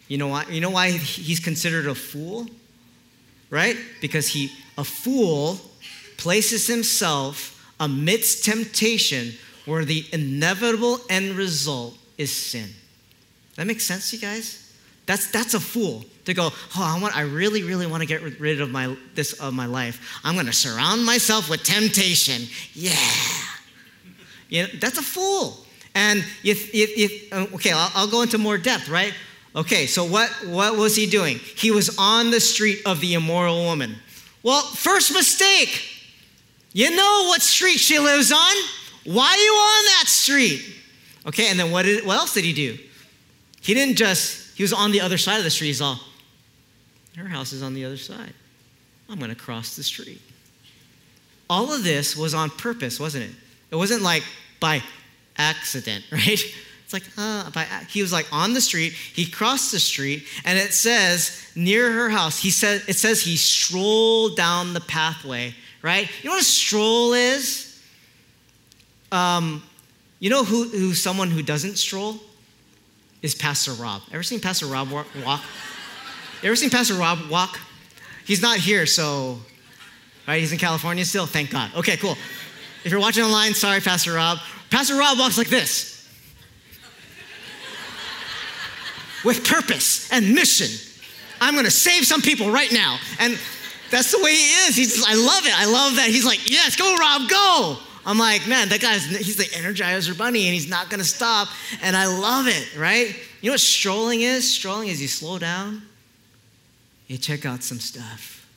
You 0.08 0.18
know 0.18 0.28
why? 0.28 0.44
You 0.44 0.60
know 0.60 0.70
why 0.70 0.90
he's 0.90 1.40
considered 1.40 1.86
a 1.86 1.94
fool? 1.94 2.46
Right? 3.50 3.76
Because 4.00 4.28
he 4.28 4.52
a 4.76 4.84
fool 4.84 5.58
places 6.18 6.66
himself 6.66 7.54
amidst 7.80 8.44
temptation 8.44 9.32
where 9.64 9.84
the 9.84 10.04
inevitable 10.12 11.00
end 11.08 11.32
result 11.32 11.96
is 12.18 12.34
sin. 12.34 12.68
That 13.56 13.66
makes 13.66 13.84
sense, 13.84 14.12
you 14.12 14.18
guys? 14.18 14.72
That's, 15.06 15.30
that's 15.30 15.54
a 15.54 15.60
fool 15.60 16.04
to 16.26 16.34
go, 16.34 16.50
oh, 16.52 16.52
I, 16.76 17.00
want, 17.00 17.16
I 17.16 17.22
really, 17.22 17.62
really 17.62 17.86
want 17.86 18.02
to 18.02 18.06
get 18.06 18.22
rid 18.38 18.60
of 18.60 18.70
my, 18.70 18.94
this 19.14 19.32
of 19.34 19.54
my 19.54 19.64
life. 19.64 20.20
I'm 20.22 20.34
going 20.34 20.46
to 20.46 20.52
surround 20.52 21.04
myself 21.04 21.48
with 21.48 21.62
temptation. 21.62 22.42
Yeah. 22.74 22.92
You 24.48 24.62
know, 24.62 24.68
that's 24.80 24.98
a 24.98 25.02
fool. 25.02 25.64
And 25.94 26.20
if, 26.44 26.74
if, 26.74 26.90
if 26.96 27.32
uh, 27.32 27.54
okay, 27.54 27.72
I'll, 27.72 27.90
I'll 27.94 28.08
go 28.08 28.22
into 28.22 28.38
more 28.38 28.58
depth, 28.58 28.88
right? 28.88 29.12
Okay, 29.56 29.86
so 29.86 30.04
what, 30.04 30.30
what 30.46 30.76
was 30.76 30.94
he 30.94 31.06
doing? 31.06 31.38
He 31.38 31.70
was 31.70 31.96
on 31.98 32.30
the 32.30 32.40
street 32.40 32.80
of 32.86 33.00
the 33.00 33.14
immoral 33.14 33.64
woman. 33.64 33.96
Well, 34.42 34.62
first 34.62 35.12
mistake. 35.12 35.82
You 36.72 36.94
know 36.94 37.24
what 37.28 37.42
street 37.42 37.78
she 37.78 37.98
lives 37.98 38.30
on. 38.30 38.54
Why 39.04 39.26
are 39.26 39.36
you 39.36 39.52
on 39.52 39.84
that 39.84 40.04
street? 40.06 40.62
Okay, 41.26 41.48
and 41.48 41.58
then 41.58 41.70
what, 41.70 41.84
did, 41.84 42.06
what 42.06 42.16
else 42.16 42.34
did 42.34 42.44
he 42.44 42.52
do? 42.52 42.78
He 43.60 43.74
didn't 43.74 43.96
just, 43.96 44.56
he 44.56 44.62
was 44.62 44.72
on 44.72 44.92
the 44.92 45.00
other 45.00 45.18
side 45.18 45.38
of 45.38 45.44
the 45.44 45.50
street. 45.50 45.68
He's 45.68 45.80
all, 45.80 45.98
her 47.16 47.26
house 47.26 47.52
is 47.52 47.62
on 47.62 47.74
the 47.74 47.84
other 47.84 47.96
side. 47.96 48.32
I'm 49.08 49.18
going 49.18 49.30
to 49.30 49.36
cross 49.36 49.76
the 49.76 49.82
street. 49.82 50.20
All 51.50 51.72
of 51.72 51.82
this 51.82 52.16
was 52.16 52.34
on 52.34 52.50
purpose, 52.50 53.00
wasn't 53.00 53.24
it? 53.24 53.30
It 53.70 53.76
wasn't 53.76 54.02
like 54.02 54.24
by 54.60 54.82
accident, 55.36 56.04
right? 56.12 56.40
It's 56.84 56.92
like, 56.94 57.04
uh, 57.18 57.50
by, 57.50 57.66
he 57.90 58.00
was 58.00 58.12
like 58.12 58.26
on 58.32 58.54
the 58.54 58.62
street. 58.62 58.94
He 58.94 59.26
crossed 59.26 59.72
the 59.72 59.78
street, 59.78 60.26
and 60.44 60.58
it 60.58 60.72
says 60.72 61.46
near 61.54 61.92
her 61.92 62.08
house. 62.08 62.40
He 62.40 62.50
said 62.50 62.82
it 62.88 62.96
says 62.96 63.22
he 63.22 63.36
strolled 63.36 64.36
down 64.36 64.72
the 64.72 64.80
pathway. 64.80 65.54
Right? 65.80 66.08
You 66.22 66.30
know 66.30 66.34
what 66.34 66.42
a 66.42 66.44
stroll 66.44 67.12
is? 67.12 67.80
Um, 69.12 69.62
you 70.18 70.28
know 70.28 70.42
who, 70.42 70.64
who 70.64 70.92
someone 70.92 71.30
who 71.30 71.42
doesn't 71.42 71.76
stroll 71.76 72.16
is 73.22 73.34
Pastor 73.34 73.72
Rob. 73.72 74.02
Ever 74.12 74.22
seen 74.22 74.40
Pastor 74.40 74.66
Rob 74.66 74.90
walk? 74.90 75.40
Ever 76.42 76.56
seen 76.56 76.70
Pastor 76.70 76.94
Rob 76.94 77.30
walk? 77.30 77.58
He's 78.24 78.42
not 78.42 78.58
here, 78.58 78.86
so 78.86 79.38
right. 80.26 80.40
He's 80.40 80.52
in 80.52 80.58
California 80.58 81.04
still. 81.04 81.26
Thank 81.26 81.50
God. 81.50 81.70
Okay, 81.76 81.96
cool. 81.96 82.16
If 82.88 82.92
you're 82.92 83.02
watching 83.02 83.22
online, 83.22 83.52
sorry, 83.52 83.80
Pastor 83.80 84.14
Rob. 84.14 84.38
Pastor 84.70 84.94
Rob 84.94 85.18
walks 85.18 85.36
like 85.36 85.50
this 85.50 86.08
with 89.22 89.46
purpose 89.46 90.10
and 90.10 90.34
mission. 90.34 90.70
I'm 91.38 91.52
to 91.66 91.70
save 91.70 92.06
some 92.06 92.22
people 92.22 92.50
right 92.50 92.72
now. 92.72 92.98
And 93.18 93.38
that's 93.90 94.10
the 94.10 94.24
way 94.24 94.34
he 94.34 94.52
is. 94.66 94.74
He's 94.74 94.94
just, 94.96 95.06
I 95.06 95.16
love 95.16 95.44
it. 95.44 95.52
I 95.54 95.66
love 95.66 95.96
that. 95.96 96.06
He's 96.08 96.24
like, 96.24 96.50
yes, 96.50 96.76
go, 96.76 96.96
Rob, 96.96 97.28
go. 97.28 97.76
I'm 98.06 98.18
like, 98.18 98.48
man, 98.48 98.70
that 98.70 98.80
guy's, 98.80 99.04
he's 99.04 99.36
the 99.36 99.44
Energizer 99.44 100.16
Bunny 100.16 100.46
and 100.46 100.54
he's 100.54 100.70
not 100.70 100.88
to 101.00 101.04
stop. 101.04 101.48
And 101.82 101.94
I 101.94 102.06
love 102.06 102.48
it, 102.48 102.74
right? 102.74 103.14
You 103.42 103.50
know 103.50 103.52
what 103.52 103.60
strolling 103.60 104.22
is? 104.22 104.50
Strolling 104.50 104.88
is 104.88 105.02
you 105.02 105.08
slow 105.08 105.38
down, 105.38 105.82
you 107.06 107.18
check 107.18 107.44
out 107.44 107.62
some 107.62 107.80
stuff, 107.80 108.48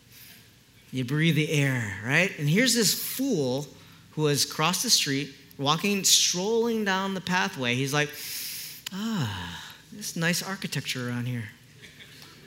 you 0.90 1.04
breathe 1.04 1.36
the 1.36 1.52
air, 1.52 1.98
right? 2.06 2.32
And 2.40 2.48
here's 2.48 2.74
this 2.74 2.94
fool 2.94 3.68
who 4.12 4.26
has 4.26 4.46
crossed 4.46 4.84
the 4.84 4.90
street, 4.90 5.34
walking, 5.58 6.04
strolling 6.04 6.86
down 6.86 7.14
the 7.14 7.22
pathway. 7.22 7.76
He's 7.76 7.94
like, 7.94 8.10
ah, 8.94 9.74
this 9.92 10.16
nice 10.16 10.44
architecture 10.44 11.10
around 11.10 11.26
here. 11.26 11.44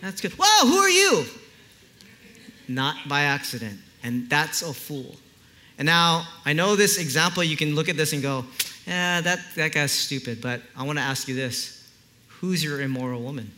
That's 0.00 0.20
good. 0.20 0.33
Whoa, 0.33 0.68
who 0.68 0.77
are 0.77 0.90
you? 0.90 1.24
Not 2.68 3.09
by 3.09 3.22
accident. 3.22 3.79
And 4.03 4.29
that's 4.29 4.62
a 4.62 4.74
fool. 4.74 5.16
And 5.79 5.87
now, 5.87 6.27
I 6.44 6.53
know 6.53 6.77
this 6.77 6.98
example, 6.98 7.42
you 7.42 7.57
can 7.57 7.74
look 7.74 7.88
at 7.88 7.96
this 7.96 8.12
and 8.12 8.22
go, 8.22 8.44
yeah, 8.87 9.20
that, 9.22 9.40
that 9.57 9.72
guy's 9.72 9.92
stupid. 9.92 10.40
But 10.40 10.61
I 10.77 10.85
want 10.85 10.98
to 10.98 11.03
ask 11.03 11.27
you 11.27 11.35
this 11.35 11.88
Who's 12.29 12.62
your 12.62 12.83
immoral 12.83 13.22
woman? 13.22 13.50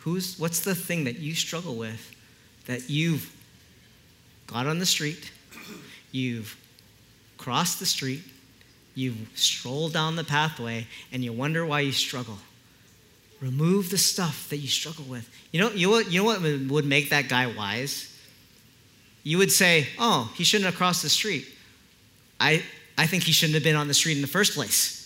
Who's, 0.00 0.36
what's 0.38 0.60
the 0.60 0.74
thing 0.74 1.04
that 1.04 1.20
you 1.20 1.34
struggle 1.36 1.76
with 1.76 2.12
that 2.66 2.90
you've 2.90 3.32
got 4.48 4.66
on 4.66 4.80
the 4.80 4.86
street, 4.86 5.30
you've 6.10 6.56
crossed 7.42 7.80
the 7.80 7.86
street, 7.86 8.22
you've 8.94 9.16
strolled 9.34 9.92
down 9.92 10.16
the 10.16 10.24
pathway, 10.24 10.86
and 11.12 11.24
you 11.24 11.32
wonder 11.32 11.66
why 11.66 11.80
you 11.80 11.92
struggle? 11.92 12.38
Remove 13.40 13.90
the 13.90 13.98
stuff 13.98 14.48
that 14.50 14.58
you 14.58 14.68
struggle 14.68 15.04
with. 15.04 15.28
You 15.50 15.60
know, 15.60 15.70
you 15.70 15.98
you 16.04 16.20
know 16.20 16.24
what 16.24 16.40
would 16.42 16.86
make 16.86 17.10
that 17.10 17.28
guy 17.28 17.46
wise? 17.46 18.08
You 19.24 19.38
would 19.38 19.50
say, 19.50 19.88
oh, 19.98 20.32
he 20.36 20.44
shouldn't 20.44 20.66
have 20.66 20.76
crossed 20.76 21.02
the 21.02 21.08
street. 21.08 21.46
I, 22.40 22.62
I 22.96 23.06
think 23.06 23.24
he 23.24 23.32
shouldn't 23.32 23.54
have 23.54 23.64
been 23.64 23.76
on 23.76 23.88
the 23.88 23.94
street 23.94 24.16
in 24.16 24.22
the 24.22 24.28
first 24.28 24.54
place. 24.54 24.98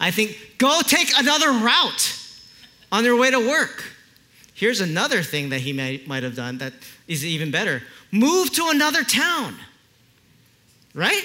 I 0.00 0.10
think, 0.10 0.36
go 0.58 0.80
take 0.84 1.16
another 1.16 1.50
route 1.50 2.20
on 2.90 3.04
your 3.04 3.16
way 3.16 3.30
to 3.30 3.38
work. 3.38 3.84
Here's 4.54 4.80
another 4.80 5.22
thing 5.22 5.50
that 5.50 5.60
he 5.60 5.72
may, 5.72 6.02
might 6.06 6.22
have 6.22 6.36
done 6.36 6.58
that 6.58 6.72
is 7.08 7.24
even 7.24 7.50
better 7.50 7.82
move 8.12 8.52
to 8.52 8.68
another 8.68 9.02
town, 9.02 9.56
right? 10.94 11.24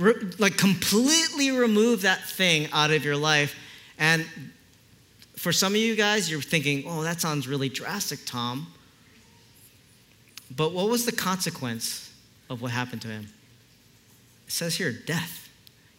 Re- 0.00 0.14
like, 0.38 0.56
completely 0.56 1.52
remove 1.52 2.02
that 2.02 2.24
thing 2.24 2.68
out 2.72 2.90
of 2.90 3.04
your 3.04 3.16
life 3.16 3.54
and 4.00 4.26
for 5.40 5.52
some 5.52 5.72
of 5.72 5.78
you 5.78 5.96
guys, 5.96 6.30
you're 6.30 6.42
thinking, 6.42 6.84
oh, 6.86 7.02
that 7.02 7.18
sounds 7.18 7.48
really 7.48 7.70
drastic, 7.70 8.18
Tom. 8.26 8.66
But 10.54 10.72
what 10.74 10.90
was 10.90 11.06
the 11.06 11.12
consequence 11.12 12.12
of 12.50 12.60
what 12.60 12.72
happened 12.72 13.00
to 13.02 13.08
him? 13.08 13.28
It 14.46 14.52
says 14.52 14.76
here, 14.76 14.92
death. 14.92 15.48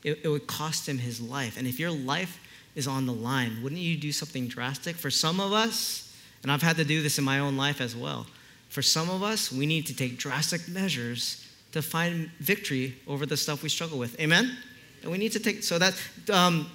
It, 0.03 0.19
it, 0.23 0.27
would 0.27 0.45
cost 0.45 0.87
him 0.87 0.99
his 0.99 1.19
life. 1.19 1.57
And 1.57 1.65
if 1.67 1.79
your 1.79 1.89
life 1.89 2.39
is 2.75 2.87
on 2.87 3.07
the 3.07 3.13
line, 3.13 3.63
wouldn't 3.63 3.81
you 3.81 3.97
do 3.97 4.11
something 4.11 4.47
drastic? 4.47 4.95
For 4.95 5.09
some 5.09 5.39
of 5.39 5.53
us, 5.53 6.15
and 6.43 6.51
I've 6.51 6.61
had 6.61 6.75
to 6.77 6.85
do 6.85 7.01
this 7.01 7.17
in 7.17 7.23
my 7.23 7.39
own 7.39 7.57
life 7.57 7.81
as 7.81 7.95
well, 7.95 8.27
for 8.69 8.83
some 8.83 9.09
of 9.09 9.23
us, 9.23 9.51
we 9.51 9.65
need 9.65 9.87
to 9.87 9.95
take 9.95 10.19
drastic 10.19 10.67
measures 10.67 11.47
to 11.71 11.81
find 11.81 12.29
victory 12.39 12.95
over 13.07 13.25
the 13.25 13.37
stuff 13.37 13.63
we 13.63 13.69
struggle 13.69 13.97
with. 13.97 14.19
Amen? 14.19 14.57
And 15.03 15.11
we 15.11 15.17
need 15.17 15.31
to 15.33 15.39
take, 15.39 15.63
so 15.63 15.79
that, 15.79 15.95
um, 16.31 16.69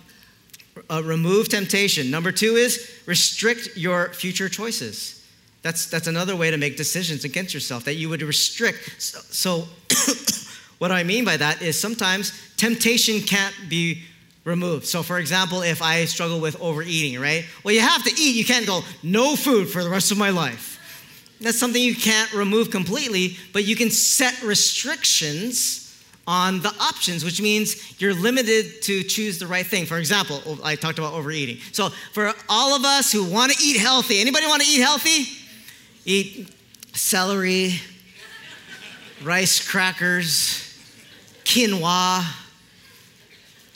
uh, 0.90 1.02
remove 1.04 1.48
temptation. 1.48 2.10
Number 2.10 2.32
two 2.32 2.56
is 2.56 2.90
restrict 3.06 3.76
your 3.76 4.12
future 4.12 4.48
choices. 4.48 5.26
That's, 5.62 5.86
that's 5.86 6.06
another 6.06 6.36
way 6.36 6.50
to 6.50 6.56
make 6.56 6.76
decisions 6.76 7.24
against 7.24 7.52
yourself, 7.54 7.84
that 7.84 7.94
you 7.94 8.08
would 8.08 8.22
restrict. 8.22 9.02
So, 9.02 9.18
so 9.30 9.68
what 10.78 10.92
I 10.92 11.02
mean 11.02 11.24
by 11.24 11.36
that 11.36 11.62
is 11.62 11.80
sometimes 11.80 12.32
temptation 12.56 13.20
can't 13.20 13.54
be 13.68 14.02
removed. 14.44 14.86
So, 14.86 15.02
for 15.02 15.18
example, 15.18 15.62
if 15.62 15.82
I 15.82 16.04
struggle 16.04 16.40
with 16.40 16.60
overeating, 16.60 17.20
right? 17.20 17.44
Well, 17.64 17.74
you 17.74 17.80
have 17.80 18.04
to 18.04 18.10
eat. 18.10 18.36
You 18.36 18.44
can't 18.44 18.66
go, 18.66 18.82
no 19.02 19.34
food 19.34 19.68
for 19.68 19.82
the 19.82 19.90
rest 19.90 20.12
of 20.12 20.18
my 20.18 20.30
life. 20.30 20.75
That's 21.40 21.58
something 21.58 21.82
you 21.82 21.94
can't 21.94 22.32
remove 22.32 22.70
completely, 22.70 23.36
but 23.52 23.64
you 23.64 23.76
can 23.76 23.90
set 23.90 24.42
restrictions 24.42 25.82
on 26.26 26.60
the 26.60 26.74
options, 26.80 27.24
which 27.24 27.40
means 27.40 28.00
you're 28.00 28.14
limited 28.14 28.82
to 28.82 29.02
choose 29.02 29.38
the 29.38 29.46
right 29.46 29.66
thing. 29.66 29.86
For 29.86 29.98
example, 29.98 30.58
I 30.64 30.74
talked 30.74 30.98
about 30.98 31.12
overeating. 31.12 31.58
So 31.72 31.90
for 32.12 32.32
all 32.48 32.74
of 32.74 32.84
us 32.84 33.12
who 33.12 33.24
want 33.24 33.52
to 33.52 33.64
eat 33.64 33.76
healthy, 33.78 34.20
anybody 34.20 34.46
want 34.46 34.62
to 34.62 34.68
eat 34.68 34.80
healthy? 34.80 35.26
Eat 36.04 36.48
celery, 36.94 37.74
rice 39.22 39.66
crackers, 39.66 40.62
quinoa. 41.44 42.24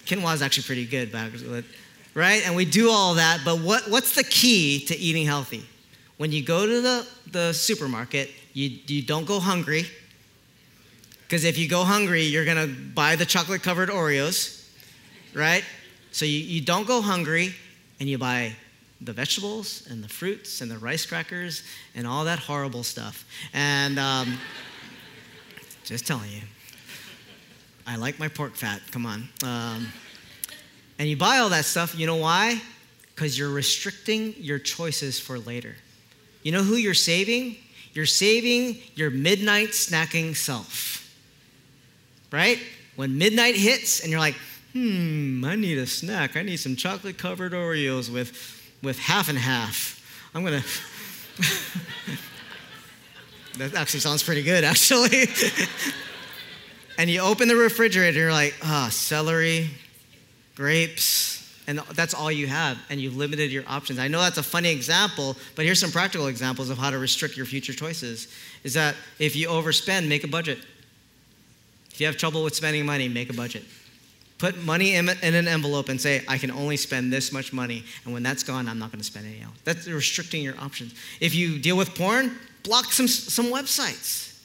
Quinoa 0.06 0.34
is 0.34 0.42
actually 0.42 0.64
pretty 0.64 0.86
good, 0.86 1.14
right? 2.14 2.44
And 2.46 2.56
we 2.56 2.64
do 2.64 2.90
all 2.90 3.14
that, 3.14 3.42
but 3.44 3.60
what, 3.60 3.88
what's 3.88 4.14
the 4.16 4.24
key 4.24 4.84
to 4.86 4.98
eating 4.98 5.26
healthy? 5.26 5.64
When 6.20 6.32
you 6.32 6.42
go 6.42 6.66
to 6.66 6.82
the, 6.82 7.06
the 7.32 7.54
supermarket, 7.54 8.28
you, 8.52 8.68
you 8.86 9.00
don't 9.00 9.24
go 9.24 9.40
hungry 9.40 9.86
Because 11.22 11.44
if 11.44 11.56
you 11.56 11.66
go 11.66 11.82
hungry, 11.82 12.24
you're 12.24 12.44
gonna 12.44 12.66
buy 12.66 13.16
the 13.16 13.24
chocolate 13.24 13.62
covered 13.62 13.88
Oreos, 13.88 14.68
right? 15.32 15.64
So 16.12 16.26
you, 16.26 16.40
you 16.40 16.60
don't 16.60 16.86
go 16.86 17.00
hungry 17.00 17.54
and 18.00 18.06
you 18.06 18.18
buy 18.18 18.52
the 19.00 19.14
vegetables 19.14 19.86
and 19.88 20.04
the 20.04 20.10
fruits 20.10 20.60
and 20.60 20.70
the 20.70 20.76
rice 20.76 21.06
crackers 21.06 21.62
and 21.94 22.06
all 22.06 22.26
that 22.26 22.38
horrible 22.38 22.82
stuff. 22.82 23.24
And 23.54 23.98
um, 23.98 24.36
just 25.84 26.06
telling 26.06 26.30
you, 26.30 26.42
I 27.86 27.96
like 27.96 28.18
my 28.18 28.28
pork 28.28 28.56
fat, 28.56 28.82
come 28.90 29.06
on. 29.06 29.26
Um, 29.42 29.88
and 30.98 31.08
you 31.08 31.16
buy 31.16 31.38
all 31.38 31.48
that 31.48 31.64
stuff, 31.64 31.98
you 31.98 32.04
know 32.04 32.16
why? 32.16 32.60
Because 33.14 33.38
you're 33.38 33.48
restricting 33.48 34.34
your 34.36 34.58
choices 34.58 35.18
for 35.18 35.38
later. 35.38 35.76
You 36.42 36.52
know 36.52 36.62
who 36.62 36.76
you're 36.76 36.94
saving? 36.94 37.56
You're 37.92 38.06
saving 38.06 38.78
your 38.94 39.10
midnight 39.10 39.70
snacking 39.70 40.36
self 40.36 41.00
right? 42.32 42.58
When 42.96 43.18
midnight 43.18 43.56
hits 43.56 44.00
and 44.00 44.10
you're 44.10 44.20
like, 44.20 44.36
hmm, 44.72 45.44
I 45.44 45.56
need 45.56 45.78
a 45.78 45.86
snack. 45.86 46.36
I 46.36 46.42
need 46.42 46.58
some 46.58 46.76
chocolate 46.76 47.18
covered 47.18 47.52
Oreos 47.52 48.12
with, 48.12 48.32
with 48.82 48.98
half 48.98 49.28
and 49.28 49.38
half. 49.38 49.96
I'm 50.34 50.44
going 50.44 50.60
to. 50.62 50.68
that 53.58 53.74
actually 53.74 54.00
sounds 54.00 54.22
pretty 54.22 54.42
good, 54.42 54.64
actually. 54.64 55.28
and 56.98 57.10
you 57.10 57.20
open 57.20 57.48
the 57.48 57.56
refrigerator 57.56 58.08
and 58.08 58.16
you're 58.16 58.32
like, 58.32 58.54
ah, 58.62 58.86
oh, 58.86 58.90
celery, 58.90 59.70
grapes, 60.54 61.39
and 61.66 61.78
that's 61.94 62.14
all 62.14 62.32
you 62.32 62.46
have, 62.46 62.78
and 62.88 63.00
you've 63.00 63.16
limited 63.16 63.52
your 63.52 63.64
options. 63.66 63.98
I 63.98 64.08
know 64.08 64.20
that's 64.20 64.38
a 64.38 64.42
funny 64.42 64.70
example, 64.70 65.36
but 65.54 65.64
here's 65.64 65.80
some 65.80 65.90
practical 65.90 66.26
examples 66.26 66.70
of 66.70 66.78
how 66.78 66.90
to 66.90 66.98
restrict 66.98 67.36
your 67.36 67.46
future 67.46 67.72
choices. 67.72 68.28
Is 68.64 68.74
that 68.74 68.96
if 69.18 69.36
you 69.36 69.48
overspend, 69.48 70.08
make 70.08 70.24
a 70.24 70.28
budget. 70.28 70.58
If 71.92 72.00
you 72.00 72.06
have 72.06 72.16
trouble 72.16 72.42
with 72.42 72.54
spending 72.54 72.86
money, 72.86 73.08
make 73.08 73.30
a 73.30 73.34
budget. 73.34 73.64
Put 74.38 74.56
money 74.64 74.94
in, 74.94 75.10
an 75.10 75.46
envelope 75.46 75.90
and 75.90 76.00
say, 76.00 76.24
I 76.26 76.38
can 76.38 76.50
only 76.50 76.78
spend 76.78 77.12
this 77.12 77.30
much 77.30 77.52
money. 77.52 77.84
And 78.04 78.14
when 78.14 78.22
that's 78.22 78.42
gone, 78.42 78.68
I'm 78.68 78.78
not 78.78 78.90
going 78.90 79.00
to 79.00 79.04
spend 79.04 79.26
any 79.26 79.42
else. 79.42 79.54
That's 79.64 79.86
restricting 79.86 80.42
your 80.42 80.58
options. 80.58 80.94
If 81.20 81.34
you 81.34 81.58
deal 81.58 81.76
with 81.76 81.94
porn, 81.94 82.38
block 82.62 82.86
some, 82.86 83.06
some 83.06 83.46
websites. 83.52 84.40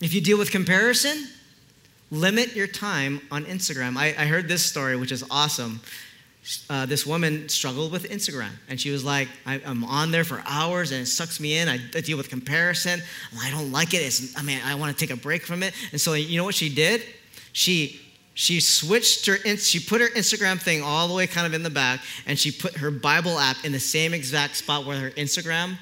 If 0.00 0.12
you 0.12 0.20
deal 0.20 0.38
with 0.38 0.50
comparison, 0.50 1.28
limit 2.10 2.54
your 2.54 2.66
time 2.66 3.20
on 3.30 3.44
Instagram. 3.44 3.96
I, 3.96 4.08
I 4.08 4.26
heard 4.26 4.48
this 4.48 4.64
story, 4.64 4.96
which 4.96 5.12
is 5.12 5.24
awesome 5.30 5.80
uh, 6.70 6.86
this 6.86 7.06
woman 7.06 7.48
struggled 7.48 7.92
with 7.92 8.08
Instagram. 8.10 8.50
And 8.68 8.80
she 8.80 8.90
was 8.90 9.04
like, 9.04 9.28
I, 9.44 9.56
am 9.58 9.84
on 9.84 10.10
there 10.10 10.24
for 10.24 10.42
hours 10.46 10.92
and 10.92 11.02
it 11.02 11.06
sucks 11.06 11.40
me 11.40 11.58
in. 11.58 11.68
I, 11.68 11.78
I 11.94 12.00
deal 12.00 12.16
with 12.16 12.30
comparison. 12.30 13.02
I 13.40 13.50
don't 13.50 13.70
like 13.70 13.92
it. 13.92 13.98
It's, 13.98 14.36
I 14.36 14.42
mean, 14.42 14.60
I 14.64 14.74
want 14.74 14.96
to 14.96 15.06
take 15.06 15.14
a 15.14 15.20
break 15.20 15.44
from 15.44 15.62
it. 15.62 15.74
And 15.92 16.00
so, 16.00 16.14
you 16.14 16.38
know 16.38 16.44
what 16.44 16.54
she 16.54 16.74
did? 16.74 17.02
She 17.52 18.00
she 18.34 18.60
switched 18.60 19.26
her 19.26 19.36
she 19.56 19.80
put 19.80 20.00
her 20.00 20.06
instagram 20.10 20.62
thing 20.62 20.80
all 20.80 21.08
the 21.08 21.14
way 21.14 21.26
kind 21.26 21.44
of 21.44 21.54
in 21.54 21.64
the 21.64 21.70
back 21.70 21.98
and 22.24 22.38
she 22.38 22.52
put 22.52 22.76
her 22.76 22.88
bible 22.88 23.36
app 23.36 23.56
in 23.64 23.72
the 23.72 23.80
same 23.80 24.14
exact 24.14 24.54
spot 24.54 24.86
where 24.86 24.96
her 24.96 25.10
instagram 25.10 25.76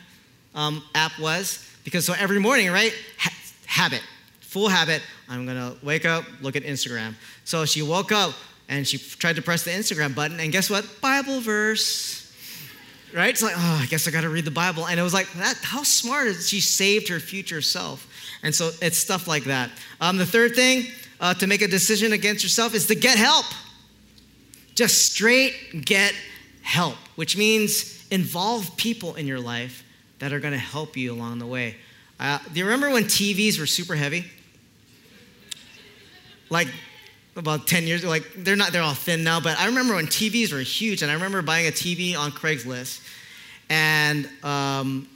um, 0.54 0.82
app 0.94 1.12
was 1.20 1.70
because 1.84 2.06
so 2.06 2.14
every 2.18 2.38
morning 2.38 2.70
right 2.70 2.94
ha- 3.18 3.34
habit 3.66 4.00
full 4.46 4.68
habit 4.68 5.02
i'm 5.28 5.46
gonna 5.46 5.74
wake 5.82 6.04
up 6.04 6.24
look 6.40 6.56
at 6.56 6.62
instagram 6.62 7.14
so 7.44 7.64
she 7.64 7.82
woke 7.82 8.12
up 8.12 8.34
and 8.68 8.86
she 8.86 8.98
tried 8.98 9.36
to 9.36 9.42
press 9.42 9.64
the 9.64 9.70
Instagram 9.70 10.14
button, 10.14 10.40
and 10.40 10.50
guess 10.50 10.68
what? 10.68 10.84
Bible 11.00 11.40
verse. 11.40 12.22
Right? 13.14 13.30
It's 13.30 13.42
like, 13.42 13.54
oh, 13.56 13.80
I 13.82 13.86
guess 13.86 14.06
I 14.06 14.10
got 14.10 14.22
to 14.22 14.28
read 14.28 14.44
the 14.44 14.50
Bible. 14.50 14.86
And 14.86 14.98
it 14.98 15.02
was 15.02 15.14
like, 15.14 15.32
that, 15.34 15.56
how 15.62 15.84
smart 15.84 16.26
is 16.26 16.48
she 16.48 16.60
saved 16.60 17.08
her 17.08 17.20
future 17.20 17.62
self? 17.62 18.06
And 18.42 18.54
so 18.54 18.70
it's 18.82 18.98
stuff 18.98 19.26
like 19.26 19.44
that. 19.44 19.70
Um, 20.00 20.18
the 20.18 20.26
third 20.26 20.54
thing 20.54 20.84
uh, 21.20 21.32
to 21.34 21.46
make 21.46 21.62
a 21.62 21.68
decision 21.68 22.12
against 22.12 22.42
yourself 22.42 22.74
is 22.74 22.88
to 22.88 22.94
get 22.94 23.16
help. 23.16 23.46
Just 24.74 25.12
straight 25.12 25.84
get 25.84 26.12
help, 26.62 26.96
which 27.14 27.38
means 27.38 28.04
involve 28.10 28.76
people 28.76 29.14
in 29.14 29.26
your 29.26 29.40
life 29.40 29.84
that 30.18 30.32
are 30.32 30.40
going 30.40 30.52
to 30.52 30.58
help 30.58 30.96
you 30.96 31.12
along 31.12 31.38
the 31.38 31.46
way. 31.46 31.76
Uh, 32.18 32.38
do 32.52 32.58
you 32.58 32.64
remember 32.64 32.90
when 32.90 33.04
TVs 33.04 33.58
were 33.58 33.66
super 33.66 33.94
heavy? 33.94 34.24
Like 36.48 36.68
about 37.36 37.66
10 37.66 37.86
years 37.86 38.02
like 38.02 38.24
they're 38.38 38.56
not 38.56 38.72
they're 38.72 38.82
all 38.82 38.94
thin 38.94 39.22
now 39.22 39.38
but 39.38 39.58
i 39.60 39.66
remember 39.66 39.94
when 39.94 40.06
tvs 40.06 40.52
were 40.52 40.60
huge 40.60 41.02
and 41.02 41.10
i 41.10 41.14
remember 41.14 41.42
buying 41.42 41.66
a 41.66 41.70
tv 41.70 42.16
on 42.16 42.30
craigslist 42.32 43.06
and 43.68 44.26
um, 44.42 45.06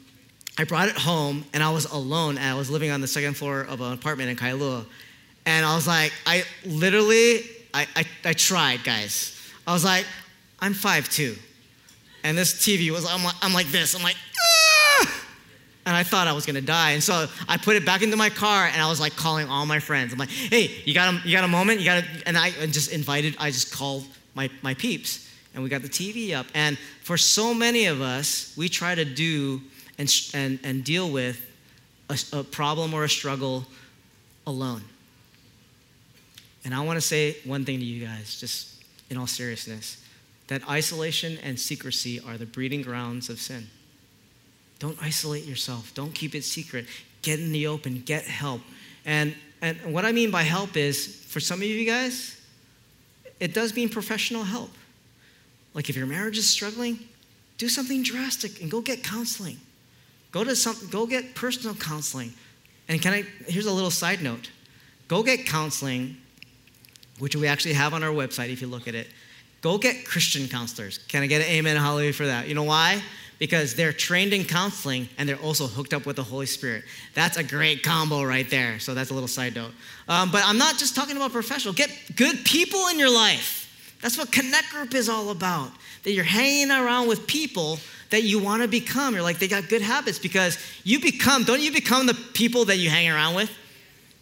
i 0.59 0.65
brought 0.65 0.89
it 0.89 0.97
home 0.97 1.45
and 1.55 1.63
i 1.63 1.71
was 1.71 1.87
alone 1.87 2.37
and 2.37 2.47
i 2.47 2.55
was 2.55 2.71
living 2.71 2.91
on 2.91 3.01
the 3.01 3.07
second 3.07 3.35
floor 3.35 3.63
of 3.63 3.81
an 3.81 3.93
apartment 3.95 4.29
in 4.29 4.37
kailua 4.37 4.85
and 5.47 5.65
i 5.65 5.75
was 5.75 5.87
like 5.87 6.13
i 6.27 6.45
literally 6.67 7.41
i, 7.73 7.87
I, 7.97 8.05
I 8.25 8.33
tried 8.35 8.85
guys. 8.85 9.37
I 9.67 9.73
was 9.73 9.85
like 9.85 10.05
i'm 10.61 10.75
5'2 10.75 11.39
and 12.23 12.37
this 12.37 12.53
tv 12.53 12.91
was 12.91 13.11
i'm 13.11 13.25
like, 13.25 13.37
I'm 13.41 13.55
like 13.55 13.69
this 13.69 13.95
i'm 13.95 14.03
like 14.03 14.17
and 15.91 15.97
I 15.97 16.05
thought 16.05 16.29
I 16.29 16.33
was 16.33 16.47
gonna 16.47 16.61
die. 16.61 16.93
And 16.93 17.03
so 17.03 17.27
I 17.49 17.57
put 17.57 17.75
it 17.75 17.85
back 17.85 18.03
into 18.03 18.17
my 18.17 18.31
car 18.31 18.67
and 18.67 18.81
I 18.81 18.89
was 18.89 19.01
like 19.01 19.17
calling 19.17 19.49
all 19.49 19.67
my 19.67 19.81
friends. 19.81 20.13
I'm 20.13 20.21
like, 20.21 20.31
hey, 20.31 20.71
you 20.85 20.95
got 20.95 21.13
a, 21.13 21.29
you 21.29 21.35
got 21.35 21.43
a 21.43 21.49
moment? 21.49 21.81
You 21.81 21.85
got 21.85 22.05
a, 22.05 22.07
and 22.27 22.39
I 22.39 22.53
just 22.67 22.93
invited, 22.93 23.35
I 23.41 23.51
just 23.51 23.73
called 23.73 24.05
my, 24.37 24.49
my 24.63 24.73
peeps 24.75 25.29
and 25.53 25.65
we 25.65 25.69
got 25.69 25.83
the 25.83 25.89
TV 25.89 26.33
up. 26.33 26.47
And 26.55 26.79
for 27.03 27.17
so 27.17 27.53
many 27.53 27.87
of 27.87 28.01
us, 28.01 28.55
we 28.57 28.69
try 28.69 28.95
to 28.95 29.05
do 29.05 29.63
and, 29.99 30.09
and, 30.33 30.61
and 30.63 30.85
deal 30.85 31.11
with 31.11 31.45
a, 32.09 32.39
a 32.39 32.45
problem 32.45 32.95
or 32.95 33.03
a 33.03 33.09
struggle 33.09 33.67
alone. 34.47 34.83
And 36.65 36.73
I 36.73 36.85
wanna 36.85 37.01
say 37.01 37.37
one 37.45 37.65
thing 37.65 37.81
to 37.81 37.85
you 37.85 38.07
guys, 38.07 38.39
just 38.39 38.81
in 39.11 39.17
all 39.17 39.27
seriousness 39.27 39.97
that 40.47 40.69
isolation 40.69 41.39
and 41.45 41.59
secrecy 41.59 42.21
are 42.21 42.37
the 42.37 42.47
breeding 42.47 42.83
grounds 42.83 43.29
of 43.29 43.41
sin. 43.41 43.69
Don't 44.81 45.01
isolate 45.01 45.45
yourself. 45.45 45.95
Don't 45.95 46.13
keep 46.13 46.35
it 46.35 46.43
secret. 46.43 46.87
Get 47.23 47.39
in 47.39 47.53
the 47.53 47.69
open, 47.69 48.01
get 48.01 48.25
help. 48.25 48.63
And, 49.05 49.37
and 49.63 49.79
what 49.93 50.05
I 50.05 50.11
mean 50.11 50.31
by 50.31 50.43
help 50.43 50.77
is, 50.77 51.25
for 51.29 51.39
some 51.39 51.61
of 51.61 51.67
you 51.67 51.87
guys, 51.87 52.41
it 53.39 53.55
does 53.55 53.77
mean 53.77 53.89
professional 53.89 54.43
help. 54.43 54.71
Like 55.75 55.89
if 55.89 55.97
your 55.97 56.07
marriage 56.07 56.39
is 56.39 56.49
struggling, 56.49 56.99
do 57.59 57.69
something 57.69 58.03
drastic 58.03 58.61
and 58.61 58.71
go 58.71 58.81
get 58.81 59.05
counseling. 59.05 59.59
Go 60.33 60.45
to 60.45 60.57
some, 60.57 60.77
go 60.91 61.07
get 61.07 61.35
personal 61.35 61.75
counseling. 61.75 62.33
And 62.89 63.01
can 63.03 63.13
I, 63.13 63.23
here's 63.47 63.67
a 63.67 63.73
little 63.73 63.91
side 63.91 64.23
note. 64.23 64.51
Go 65.09 65.23
get 65.23 65.47
counseling, 65.47 66.17
which 67.19 67.37
we 67.37 67.47
actually 67.47 67.75
have 67.75 67.93
on 67.93 68.03
our 68.03 68.13
website 68.13 68.51
if 68.51 68.63
you 68.63 68.67
look 68.67 68.89
at 68.89 68.95
it. 68.95 69.09
Go 69.61 69.77
get 69.77 70.07
Christian 70.07 70.49
counselors. 70.49 70.99
Can 70.99 71.23
I 71.23 71.27
get 71.27 71.43
an 71.43 71.49
amen, 71.49 71.77
hallelujah 71.77 72.15
for 72.15 72.27
that? 72.27 72.49
You 72.49 72.55
know 72.55 72.63
why? 72.63 73.03
Because 73.41 73.75
they're 73.75 73.93
trained 73.93 74.33
in 74.33 74.45
counseling 74.45 75.09
and 75.19 75.29
they're 75.29 75.41
also 75.41 75.67
hooked 75.67 75.93
up 75.93 76.07
with 76.07 76.15
the 76.15 76.23
Holy 76.23 76.47
Spirit. 76.47 76.85
That's 77.15 77.39
a 77.39 77.43
great 77.43 77.83
combo 77.83 78.23
right 78.23 78.49
there. 78.49 78.79
So 78.79 78.95
that's 78.95 79.11
a 79.11 79.15
little 79.15 79.29
side 79.29 79.57
note. 79.57 79.73
Um, 80.09 80.31
but 80.31 80.43
I'm 80.45 80.59
not 80.59 80.77
just 80.77 80.95
talking 80.95 81.17
about 81.17 81.33
professional. 81.33 81.75
Get 81.75 81.91
good 82.15 82.45
people 82.45 82.87
in 82.89 82.99
your 82.99 83.11
life. 83.11 83.97
That's 84.03 84.17
what 84.17 84.31
Connect 84.31 84.71
Group 84.71 84.95
is 84.95 85.09
all 85.09 85.31
about. 85.31 85.71
That 86.05 86.13
you're 86.13 86.23
hanging 86.23 86.71
around 86.71 87.09
with 87.09 87.27
people 87.27 87.81
that 88.11 88.25
you 88.25 88.39
want 88.39 88.61
to 88.63 88.69
become. 88.69 89.15
You're 89.15 89.23
like, 89.23 89.39
they 89.39 89.49
got 89.49 89.69
good 89.69 89.83
habits 89.83 90.19
because 90.19 90.59
you 90.85 91.01
become, 91.01 91.45
don't 91.45 91.61
you 91.63 91.73
become 91.73 92.07
the 92.07 92.15
people 92.15 92.67
that 92.67 92.77
you 92.77 92.91
hang 92.91 93.09
around 93.09 93.35
with? 93.37 93.51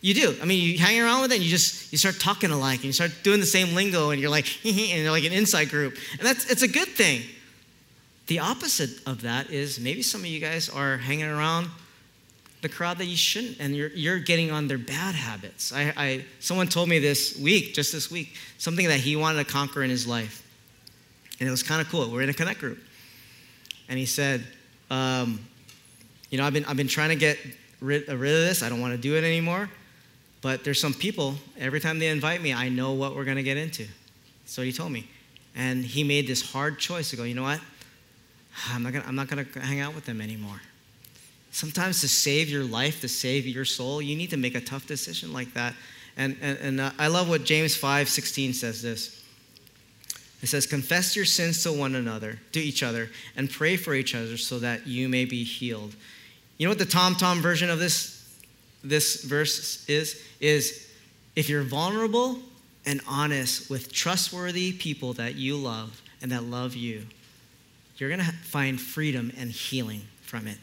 You 0.01 0.15
do. 0.15 0.37
I 0.41 0.45
mean, 0.45 0.63
you 0.63 0.79
hang 0.79 1.01
around 1.01 1.23
with 1.23 1.33
it 1.33 1.37
and 1.37 1.45
you 1.45 1.51
just, 1.51 1.91
you 1.91 1.99
start 1.99 2.21
talking 2.21 2.53
alike 2.53 2.79
and 2.79 2.85
you 2.85 2.93
start 2.93 3.11
doing 3.25 3.41
the 3.41 3.47
same 3.47 3.75
lingo 3.75 4.11
and 4.11 4.21
you're 4.21 4.31
like, 4.31 4.47
and 4.65 4.77
you're 4.77 5.11
like 5.11 5.25
an 5.25 5.33
inside 5.33 5.71
group. 5.71 5.97
And 6.13 6.21
that's, 6.21 6.49
it's 6.49 6.63
a 6.63 6.69
good 6.69 6.89
thing. 6.89 7.23
The 8.29 8.39
opposite 8.41 8.91
of 9.07 9.23
that 9.23 9.51
is 9.51 9.81
maybe 9.81 10.03
some 10.03 10.21
of 10.21 10.27
you 10.27 10.39
guys 10.39 10.69
are 10.69 10.99
hanging 10.99 11.27
around 11.27 11.69
the 12.61 12.69
crowd 12.69 12.99
that 12.99 13.07
you 13.07 13.17
shouldn't, 13.17 13.59
and 13.59 13.75
you're, 13.75 13.89
you're 13.91 14.19
getting 14.19 14.51
on 14.51 14.69
their 14.69 14.79
bad 14.79 15.15
habits. 15.15 15.73
I, 15.73 15.93
I, 15.97 16.25
someone 16.39 16.67
told 16.67 16.89
me 16.89 16.99
this 16.99 17.39
week, 17.39 17.73
just 17.73 17.91
this 17.91 18.11
week, 18.11 18.35
something 18.59 18.87
that 18.89 19.01
he 19.01 19.17
wanted 19.17 19.47
to 19.47 19.51
conquer 19.51 19.83
in 19.83 19.89
his 19.89 20.07
life. 20.07 20.45
And 21.41 21.49
it 21.49 21.51
was 21.51 21.63
kind 21.63 21.81
of 21.81 21.89
cool. 21.89 22.11
We're 22.11 22.23
in 22.23 22.29
a 22.29 22.35
connect 22.35 22.61
group. 22.61 22.79
And 23.89 23.99
he 23.99 24.07
said, 24.07 24.45
um, 24.91 25.41
You 26.31 26.37
know, 26.37 26.45
I've 26.45 26.53
been, 26.53 26.65
I've 26.67 26.77
been 26.77 26.89
trying 26.89 27.11
to 27.11 27.17
get 27.17 27.39
rid, 27.81 28.09
rid 28.09 28.13
of 28.13 28.19
this. 28.19 28.63
I 28.63 28.69
don't 28.69 28.81
want 28.81 28.93
to 28.93 28.99
do 28.99 29.17
it 29.17 29.25
anymore. 29.25 29.71
But 30.43 30.65
there's 30.65 30.81
some 30.81 30.93
people, 30.93 31.37
every 31.59 31.81
time 31.81 31.99
they 31.99 32.09
invite 32.09 32.43
me, 32.43 32.53
I 32.53 32.69
know 32.69 32.93
what 32.93 33.17
we're 33.17 33.25
going 33.25 33.37
to 33.39 33.43
get 33.43 33.57
into. 33.57 33.87
So 34.45 34.63
he 34.63 34.73
told 34.73 34.93
me. 34.93 35.09
And 35.55 35.85
he 35.85 36.05
made 36.05 36.27
this 36.27 36.53
hard 36.53 36.79
choice 36.79 37.11
to 37.11 37.17
go, 37.17 37.23
You 37.23 37.35
know 37.35 37.45
what? 37.45 37.61
I'm 38.71 38.83
not 38.83 38.93
gonna, 38.93 39.05
I'm 39.07 39.15
not 39.15 39.29
gonna 39.29 39.47
hang 39.61 39.81
out 39.81 39.95
with 39.95 40.05
them 40.05 40.21
anymore. 40.21 40.61
Sometimes 41.51 42.01
to 42.03 42.09
save 42.09 42.49
your 42.49 42.65
life, 42.65 43.01
to 43.01 43.09
save 43.09 43.47
your 43.47 43.65
soul, 43.65 44.03
you 44.03 44.17
need 44.17 44.31
to 44.31 44.37
make 44.37 44.55
a 44.55 44.61
tough 44.61 44.87
decision 44.87 45.33
like 45.33 45.55
that. 45.55 45.75
And, 46.17 46.37
and, 46.43 46.59
and 46.59 46.81
uh, 46.81 46.91
I 46.99 47.09
love 47.09 47.29
what 47.29 47.45
James 47.45 47.77
5 47.77 48.09
16 48.09 48.53
says 48.53 48.83
this. 48.83 49.25
It 50.43 50.47
says, 50.47 50.67
Confess 50.67 51.17
your 51.17 51.25
sins 51.25 51.63
to 51.63 51.73
one 51.73 51.95
another, 51.95 52.39
to 52.53 52.61
each 52.61 52.83
other, 52.83 53.11
and 53.37 53.51
pray 53.51 53.77
for 53.77 53.95
each 53.95 54.15
other 54.15 54.37
so 54.37 54.59
that 54.59 54.87
you 54.87 55.09
may 55.09 55.25
be 55.25 55.45
healed. 55.45 55.95
You 56.59 56.67
know 56.67 56.71
what 56.71 56.79
the 56.79 56.85
Tom 56.85 57.15
Tom 57.15 57.41
version 57.41 57.71
of 57.71 57.79
this 57.79 58.17
this 58.85 59.25
verse 59.25 59.89
is 59.89 60.23
is 60.41 60.89
if 61.35 61.49
you're 61.49 61.63
vulnerable 61.63 62.39
and 62.87 63.01
honest 63.09 63.71
with 63.71 63.93
trustworthy 63.93 64.73
people 64.73 65.13
that 65.15 65.35
you 65.35 65.57
love 65.57 66.01
and 66.23 66.33
that 66.33 66.45
love 66.45 66.75
you, 66.75 67.05
you're 67.99 68.09
going 68.09 68.21
to 68.21 68.33
find 68.33 68.81
freedom 68.81 69.33
and 69.39 69.51
healing 69.51 70.03
from 70.23 70.47
it. 70.47 70.59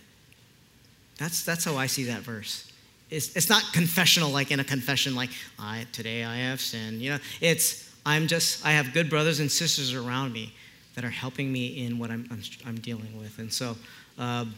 That's, 1.18 1.44
that's 1.44 1.64
how 1.64 1.76
I 1.76 1.88
see 1.88 2.06
that 2.06 2.22
verse. 2.22 2.72
It's, 3.10 3.36
it's 3.36 3.50
not 3.50 3.64
confessional 3.74 4.32
like 4.32 4.52
in 4.52 4.60
a 4.60 4.64
confession 4.64 5.16
like 5.16 5.30
I, 5.60 5.86
today 5.92 6.24
i 6.24 6.38
have 6.38 6.60
sinned. 6.60 7.02
You 7.02 7.12
know 7.12 7.20
it's 7.40 7.94
i'm 8.04 8.26
just 8.26 8.66
i 8.66 8.72
have 8.72 8.94
good 8.94 9.12
brothers 9.12 9.40
and 9.40 9.52
sisters 9.52 9.94
around 9.94 10.34
me 10.34 10.54
that 10.96 11.06
are 11.06 11.12
helping 11.12 11.52
me 11.52 11.86
in 11.86 12.00
what 12.00 12.10
i'm, 12.10 12.28
I'm, 12.32 12.42
I'm 12.66 12.80
dealing 12.80 13.16
with. 13.18 13.38
And 13.38 13.54
so 13.54 13.78
um, 14.18 14.56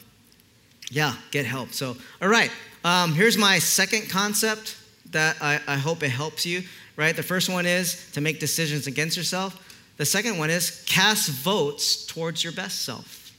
yeah 0.89 1.13
get 1.31 1.45
help. 1.45 1.73
So 1.73 1.97
all 2.21 2.29
right 2.29 2.51
um, 2.85 3.11
here's 3.13 3.37
my 3.37 3.59
second 3.59 4.09
concept 4.09 4.77
that 5.11 5.35
I, 5.41 5.59
I 5.67 5.75
hope 5.75 6.01
it 6.01 6.09
helps 6.09 6.45
you 6.45 6.63
right? 6.97 7.15
The 7.15 7.23
first 7.23 7.47
one 7.47 7.65
is 7.65 8.11
to 8.11 8.21
make 8.21 8.39
decisions 8.39 8.87
against 8.87 9.15
yourself 9.15 9.66
the 9.97 10.05
second 10.05 10.37
one 10.37 10.49
is 10.49 10.83
cast 10.85 11.29
votes 11.29 12.05
towards 12.05 12.43
your 12.43 12.53
best 12.53 12.83
self 12.83 13.31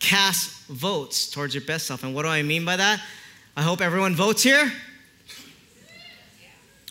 cast 0.00 0.66
votes 0.66 1.30
towards 1.30 1.54
your 1.54 1.64
best 1.64 1.86
self 1.86 2.02
and 2.02 2.14
what 2.14 2.22
do 2.22 2.28
i 2.28 2.42
mean 2.42 2.64
by 2.64 2.76
that 2.76 3.00
I 3.56 3.62
hope 3.62 3.80
everyone 3.80 4.16
votes 4.16 4.42
here. 4.42 4.72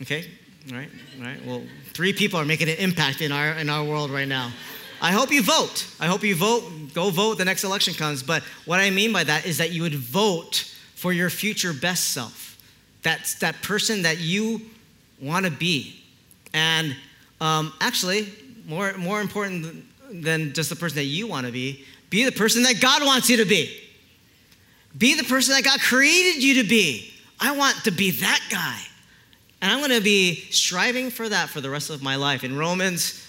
Okay, 0.01 0.25
all 0.71 0.77
right, 0.77 0.89
all 1.19 1.25
right. 1.25 1.45
Well, 1.45 1.61
three 1.93 2.13
people 2.13 2.39
are 2.39 2.45
making 2.45 2.69
an 2.69 2.77
impact 2.77 3.21
in 3.21 3.33
our 3.33 3.51
in 3.53 3.69
our 3.69 3.83
world 3.83 4.11
right 4.11 4.27
now. 4.27 4.53
I 5.01 5.11
hope 5.11 5.29
you 5.29 5.43
vote. 5.43 5.85
I 5.99 6.05
hope 6.05 6.23
you 6.23 6.35
vote. 6.35 6.63
Go 6.93 7.09
vote. 7.09 7.37
The 7.37 7.43
next 7.43 7.65
election 7.65 7.93
comes. 7.93 8.23
But 8.23 8.43
what 8.63 8.79
I 8.79 8.89
mean 8.91 9.11
by 9.11 9.25
that 9.25 9.45
is 9.45 9.57
that 9.57 9.71
you 9.73 9.81
would 9.81 9.95
vote 9.95 10.73
for 10.95 11.11
your 11.11 11.29
future 11.29 11.73
best 11.73 12.13
self. 12.13 12.57
That's 13.01 13.35
that 13.39 13.61
person 13.61 14.03
that 14.03 14.19
you 14.19 14.61
want 15.21 15.45
to 15.45 15.51
be. 15.51 16.01
And 16.53 16.95
um, 17.41 17.73
actually, 17.81 18.29
more 18.65 18.93
more 18.93 19.21
important 19.21 19.85
than, 20.11 20.53
just 20.53 20.69
the 20.69 20.75
person 20.75 20.97
that 20.97 21.05
you 21.05 21.27
want 21.27 21.45
to 21.45 21.51
be, 21.51 21.85
be 22.09 22.23
the 22.25 22.31
person 22.31 22.63
that 22.63 22.79
God 22.79 23.03
wants 23.03 23.29
you 23.29 23.37
to 23.37 23.45
be. 23.45 23.79
Be 24.97 25.15
the 25.15 25.23
person 25.23 25.55
that 25.55 25.63
God 25.63 25.79
created 25.79 26.43
you 26.43 26.61
to 26.61 26.69
be. 26.69 27.11
I 27.39 27.57
want 27.57 27.83
to 27.85 27.91
be 27.91 28.11
that 28.11 28.41
guy. 28.51 28.79
And 29.61 29.71
I'm 29.71 29.79
going 29.79 29.91
to 29.91 30.03
be 30.03 30.35
striving 30.51 31.09
for 31.09 31.27
that 31.27 31.49
for 31.49 31.61
the 31.61 31.69
rest 31.69 31.89
of 31.89 32.03
my 32.03 32.15
life. 32.15 32.43
In 32.43 32.55
Romans 32.55 33.25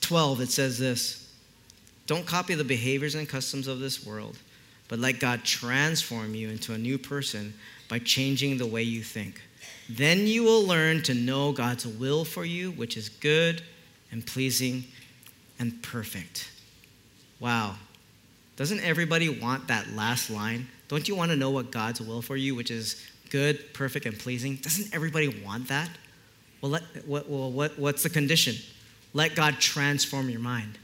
12, 0.00 0.42
it 0.42 0.50
says 0.50 0.78
this 0.78 1.28
Don't 2.06 2.26
copy 2.26 2.54
the 2.54 2.62
behaviors 2.62 3.14
and 3.14 3.28
customs 3.28 3.66
of 3.66 3.80
this 3.80 4.06
world, 4.06 4.38
but 4.86 5.00
let 5.00 5.18
God 5.18 5.44
transform 5.44 6.34
you 6.34 6.50
into 6.50 6.72
a 6.72 6.78
new 6.78 6.98
person 6.98 7.54
by 7.88 7.98
changing 7.98 8.58
the 8.58 8.66
way 8.66 8.82
you 8.82 9.02
think. 9.02 9.40
Then 9.88 10.26
you 10.26 10.44
will 10.44 10.62
learn 10.62 11.02
to 11.02 11.14
know 11.14 11.52
God's 11.52 11.86
will 11.86 12.24
for 12.24 12.44
you, 12.44 12.70
which 12.70 12.96
is 12.96 13.08
good 13.08 13.62
and 14.12 14.24
pleasing 14.24 14.84
and 15.58 15.82
perfect. 15.82 16.50
Wow, 17.40 17.74
doesn't 18.56 18.80
everybody 18.80 19.28
want 19.28 19.66
that 19.68 19.88
last 19.94 20.30
line? 20.30 20.68
Don't 20.88 21.08
you 21.08 21.16
want 21.16 21.30
to 21.30 21.36
know 21.36 21.50
what 21.50 21.72
God's 21.72 22.00
will 22.00 22.22
for 22.22 22.36
you, 22.36 22.54
which 22.54 22.70
is 22.70 23.04
good, 23.30 23.72
perfect, 23.72 24.06
and 24.06 24.16
pleasing? 24.16 24.56
Doesn't 24.56 24.94
everybody 24.94 25.42
want 25.44 25.68
that? 25.68 25.88
Well, 26.60 26.70
let, 26.70 26.82
what, 27.06 27.28
well 27.28 27.50
what, 27.50 27.78
what's 27.78 28.02
the 28.02 28.10
condition? 28.10 28.54
Let 29.14 29.34
God 29.34 29.54
transform 29.58 30.28
your 30.28 30.40
mind. 30.40 30.78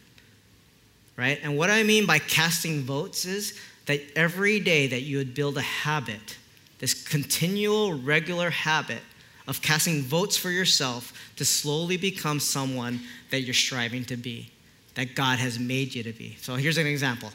Right? 1.17 1.38
And 1.43 1.57
what 1.57 1.69
I 1.69 1.83
mean 1.83 2.07
by 2.07 2.19
casting 2.19 2.83
votes 2.83 3.25
is 3.25 3.59
that 3.87 4.01
every 4.17 4.61
day 4.61 4.87
that 4.87 5.03
you 5.03 5.19
would 5.19 5.35
build 5.35 5.57
a 5.59 5.62
habit, 5.62 6.37
this 6.79 7.07
continual, 7.07 7.95
regular 7.95 8.51
habit 8.51 9.03
of 9.49 9.63
casting 9.63 10.03
votes 10.03 10.37
for 10.37 10.51
yourself 10.51 11.13
to 11.37 11.45
slowly 11.45 11.97
become 11.97 12.39
someone 12.39 13.01
that 13.31 13.41
you're 13.41 13.55
striving 13.55 14.05
to 14.05 14.17
be, 14.17 14.51
that 14.95 15.15
God 15.15 15.39
has 15.39 15.59
made 15.59 15.95
you 15.95 16.03
to 16.03 16.13
be. 16.13 16.37
So 16.41 16.55
here's 16.55 16.77
an 16.77 16.87
example. 16.87 17.31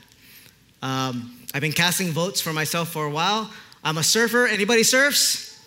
Um, 0.84 1.40
I've 1.54 1.62
been 1.62 1.72
casting 1.72 2.12
votes 2.12 2.40
for 2.40 2.54
myself 2.54 2.90
for 2.90 3.06
a 3.06 3.10
while. 3.10 3.52
I'm 3.84 3.98
a 3.98 4.04
surfer. 4.04 4.46
Anybody 4.46 4.84
surfs? 4.84 5.60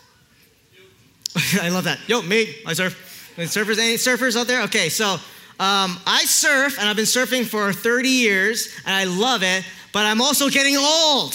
I 1.60 1.68
love 1.68 1.84
that. 1.84 1.98
Yo, 2.08 2.22
me, 2.22 2.54
I 2.64 2.72
surf. 2.72 3.34
Any 3.36 3.48
surfers, 3.48 3.78
any 3.78 3.94
surfers 3.94 4.36
out 4.36 4.46
there? 4.46 4.62
Okay, 4.62 4.88
so 4.88 5.14
um, 5.58 5.98
I 6.06 6.22
surf, 6.26 6.78
and 6.78 6.88
I've 6.88 6.96
been 6.96 7.04
surfing 7.04 7.44
for 7.44 7.72
30 7.72 8.08
years, 8.08 8.74
and 8.86 8.94
I 8.94 9.04
love 9.04 9.42
it, 9.42 9.64
but 9.92 10.06
I'm 10.06 10.22
also 10.22 10.48
getting 10.48 10.76
old. 10.76 11.34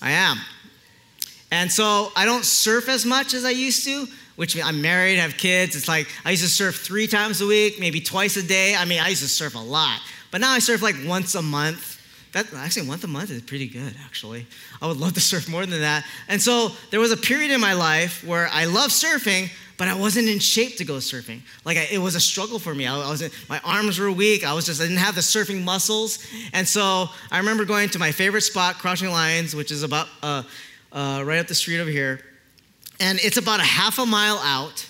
I 0.00 0.12
am. 0.12 0.38
And 1.52 1.70
so 1.70 2.10
I 2.16 2.24
don't 2.24 2.46
surf 2.46 2.88
as 2.88 3.04
much 3.04 3.34
as 3.34 3.44
I 3.44 3.50
used 3.50 3.84
to, 3.84 4.06
which 4.36 4.60
I'm 4.60 4.80
married, 4.80 5.18
have 5.18 5.36
kids. 5.36 5.76
It's 5.76 5.86
like 5.86 6.08
I 6.24 6.30
used 6.30 6.42
to 6.42 6.48
surf 6.48 6.76
three 6.76 7.06
times 7.06 7.42
a 7.42 7.46
week, 7.46 7.78
maybe 7.78 8.00
twice 8.00 8.38
a 8.38 8.42
day. 8.42 8.74
I 8.74 8.86
mean, 8.86 9.00
I 9.00 9.08
used 9.08 9.22
to 9.22 9.28
surf 9.28 9.54
a 9.54 9.58
lot. 9.58 10.00
But 10.30 10.40
now 10.40 10.50
I 10.50 10.60
surf 10.60 10.80
like 10.80 10.96
once 11.04 11.34
a 11.34 11.42
month. 11.42 12.00
That, 12.32 12.46
actually, 12.54 12.88
once 12.88 13.04
a 13.04 13.06
month 13.06 13.30
is 13.30 13.42
pretty 13.42 13.68
good, 13.68 13.94
actually. 14.02 14.46
I 14.80 14.86
would 14.86 14.96
love 14.96 15.12
to 15.12 15.20
surf 15.20 15.46
more 15.46 15.66
than 15.66 15.82
that. 15.82 16.06
And 16.26 16.40
so 16.40 16.70
there 16.90 17.00
was 17.00 17.12
a 17.12 17.18
period 17.18 17.50
in 17.50 17.60
my 17.60 17.74
life 17.74 18.24
where 18.24 18.48
I 18.50 18.64
loved 18.64 18.94
surfing, 18.94 19.50
but 19.76 19.88
I 19.88 19.94
wasn't 19.94 20.28
in 20.28 20.38
shape 20.38 20.78
to 20.78 20.86
go 20.86 20.94
surfing. 20.94 21.42
Like 21.66 21.76
I, 21.76 21.88
it 21.92 21.98
was 21.98 22.14
a 22.14 22.20
struggle 22.20 22.58
for 22.58 22.74
me. 22.74 22.86
I, 22.86 22.98
I 22.98 23.10
was 23.10 23.20
in, 23.20 23.30
my 23.50 23.60
arms 23.62 23.98
were 23.98 24.10
weak. 24.10 24.42
I 24.42 24.54
was 24.54 24.64
just 24.64 24.80
I 24.80 24.84
didn't 24.84 25.00
have 25.00 25.14
the 25.14 25.20
surfing 25.20 25.62
muscles. 25.62 26.26
And 26.54 26.66
so 26.66 27.10
I 27.30 27.36
remember 27.36 27.66
going 27.66 27.90
to 27.90 27.98
my 27.98 28.10
favorite 28.10 28.40
spot, 28.40 28.76
Crouching 28.76 29.10
Lions, 29.10 29.54
which 29.54 29.70
is 29.70 29.82
about 29.82 30.08
uh, 30.22 30.44
uh, 30.92 31.22
right 31.24 31.38
up 31.38 31.46
the 31.46 31.54
street 31.54 31.80
over 31.80 31.90
here, 31.90 32.20
and 33.00 33.18
it's 33.20 33.36
about 33.36 33.60
a 33.60 33.64
half 33.64 33.98
a 33.98 34.06
mile 34.06 34.38
out. 34.38 34.88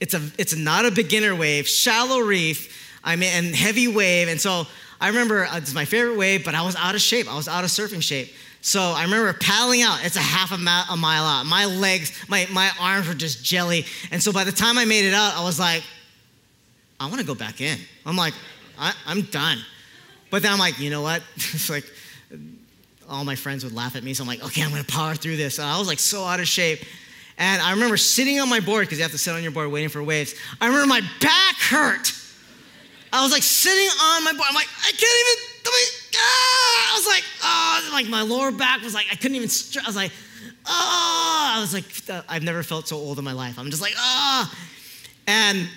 It's 0.00 0.14
a 0.14 0.22
it's 0.38 0.56
not 0.56 0.84
a 0.84 0.90
beginner 0.90 1.34
wave, 1.34 1.68
shallow 1.68 2.20
reef 2.20 2.84
I 3.06 3.14
mean, 3.14 3.30
and 3.32 3.54
heavy 3.54 3.86
wave. 3.86 4.28
And 4.28 4.38
so 4.38 4.66
I 5.00 5.08
remember 5.08 5.44
uh, 5.44 5.58
it's 5.58 5.72
my 5.72 5.84
favorite 5.84 6.18
wave, 6.18 6.44
but 6.44 6.54
I 6.54 6.62
was 6.62 6.74
out 6.74 6.96
of 6.96 7.00
shape. 7.00 7.32
I 7.32 7.36
was 7.36 7.46
out 7.46 7.62
of 7.62 7.70
surfing 7.70 8.02
shape. 8.02 8.34
So 8.60 8.80
I 8.80 9.04
remember 9.04 9.32
paddling 9.32 9.82
out. 9.82 10.04
It's 10.04 10.16
a 10.16 10.20
half 10.20 10.50
a, 10.50 10.58
ma- 10.58 10.84
a 10.90 10.96
mile 10.96 11.24
out. 11.24 11.46
My 11.46 11.66
legs, 11.66 12.12
my, 12.28 12.48
my 12.50 12.68
arms 12.80 13.06
were 13.06 13.14
just 13.14 13.44
jelly. 13.44 13.86
And 14.10 14.20
so 14.20 14.32
by 14.32 14.42
the 14.42 14.50
time 14.50 14.76
I 14.76 14.84
made 14.84 15.04
it 15.04 15.14
out, 15.14 15.36
I 15.36 15.44
was 15.44 15.60
like, 15.60 15.84
I 16.98 17.06
want 17.06 17.20
to 17.20 17.26
go 17.26 17.36
back 17.36 17.60
in. 17.60 17.78
I'm 18.04 18.16
like, 18.16 18.34
I 18.76 18.92
I, 19.06 19.12
am 19.12 19.22
done. 19.22 19.58
But 20.30 20.42
then 20.42 20.52
I'm 20.52 20.58
like, 20.58 20.80
you 20.80 20.90
know 20.90 21.02
what? 21.02 21.22
it's 21.36 21.70
like 21.70 21.84
all 23.08 23.24
my 23.24 23.34
friends 23.34 23.64
would 23.64 23.74
laugh 23.74 23.96
at 23.96 24.02
me. 24.02 24.14
So 24.14 24.22
I'm 24.22 24.28
like, 24.28 24.44
okay, 24.44 24.62
I'm 24.62 24.70
going 24.70 24.84
to 24.84 24.92
power 24.92 25.14
through 25.14 25.36
this. 25.36 25.58
And 25.58 25.68
I 25.68 25.78
was 25.78 25.88
like 25.88 25.98
so 25.98 26.24
out 26.24 26.40
of 26.40 26.48
shape. 26.48 26.84
And 27.38 27.60
I 27.60 27.72
remember 27.72 27.96
sitting 27.96 28.40
on 28.40 28.48
my 28.48 28.60
board 28.60 28.86
because 28.86 28.98
you 28.98 29.02
have 29.02 29.12
to 29.12 29.18
sit 29.18 29.34
on 29.34 29.42
your 29.42 29.52
board 29.52 29.70
waiting 29.70 29.88
for 29.88 30.02
waves. 30.02 30.34
I 30.60 30.66
remember 30.66 30.86
my 30.86 31.02
back 31.20 31.56
hurt. 31.56 32.12
I 33.12 33.22
was 33.22 33.32
like 33.32 33.42
sitting 33.42 33.88
on 33.88 34.24
my 34.24 34.32
board. 34.32 34.44
I'm 34.48 34.54
like, 34.54 34.68
I 34.80 34.90
can't 34.90 35.02
even. 35.02 35.52
I, 35.66 35.70
mean, 35.70 35.88
ah! 36.16 36.92
I 36.92 36.96
was 36.96 37.06
like, 37.06 37.24
oh, 37.42 37.90
like 37.92 38.08
my 38.08 38.22
lower 38.22 38.52
back 38.52 38.82
was 38.82 38.94
like, 38.94 39.06
I 39.10 39.16
couldn't 39.16 39.36
even. 39.36 39.48
Str- 39.48 39.80
I 39.82 39.86
was 39.86 39.96
like, 39.96 40.12
oh, 40.66 41.52
I 41.56 41.60
was 41.60 41.74
like, 41.74 42.24
I've 42.28 42.42
never 42.42 42.62
felt 42.62 42.88
so 42.88 42.96
old 42.96 43.18
in 43.18 43.24
my 43.24 43.32
life. 43.32 43.58
I'm 43.58 43.70
just 43.70 43.82
like. 43.82 43.94
Oh. 43.96 44.52
And 45.26 45.68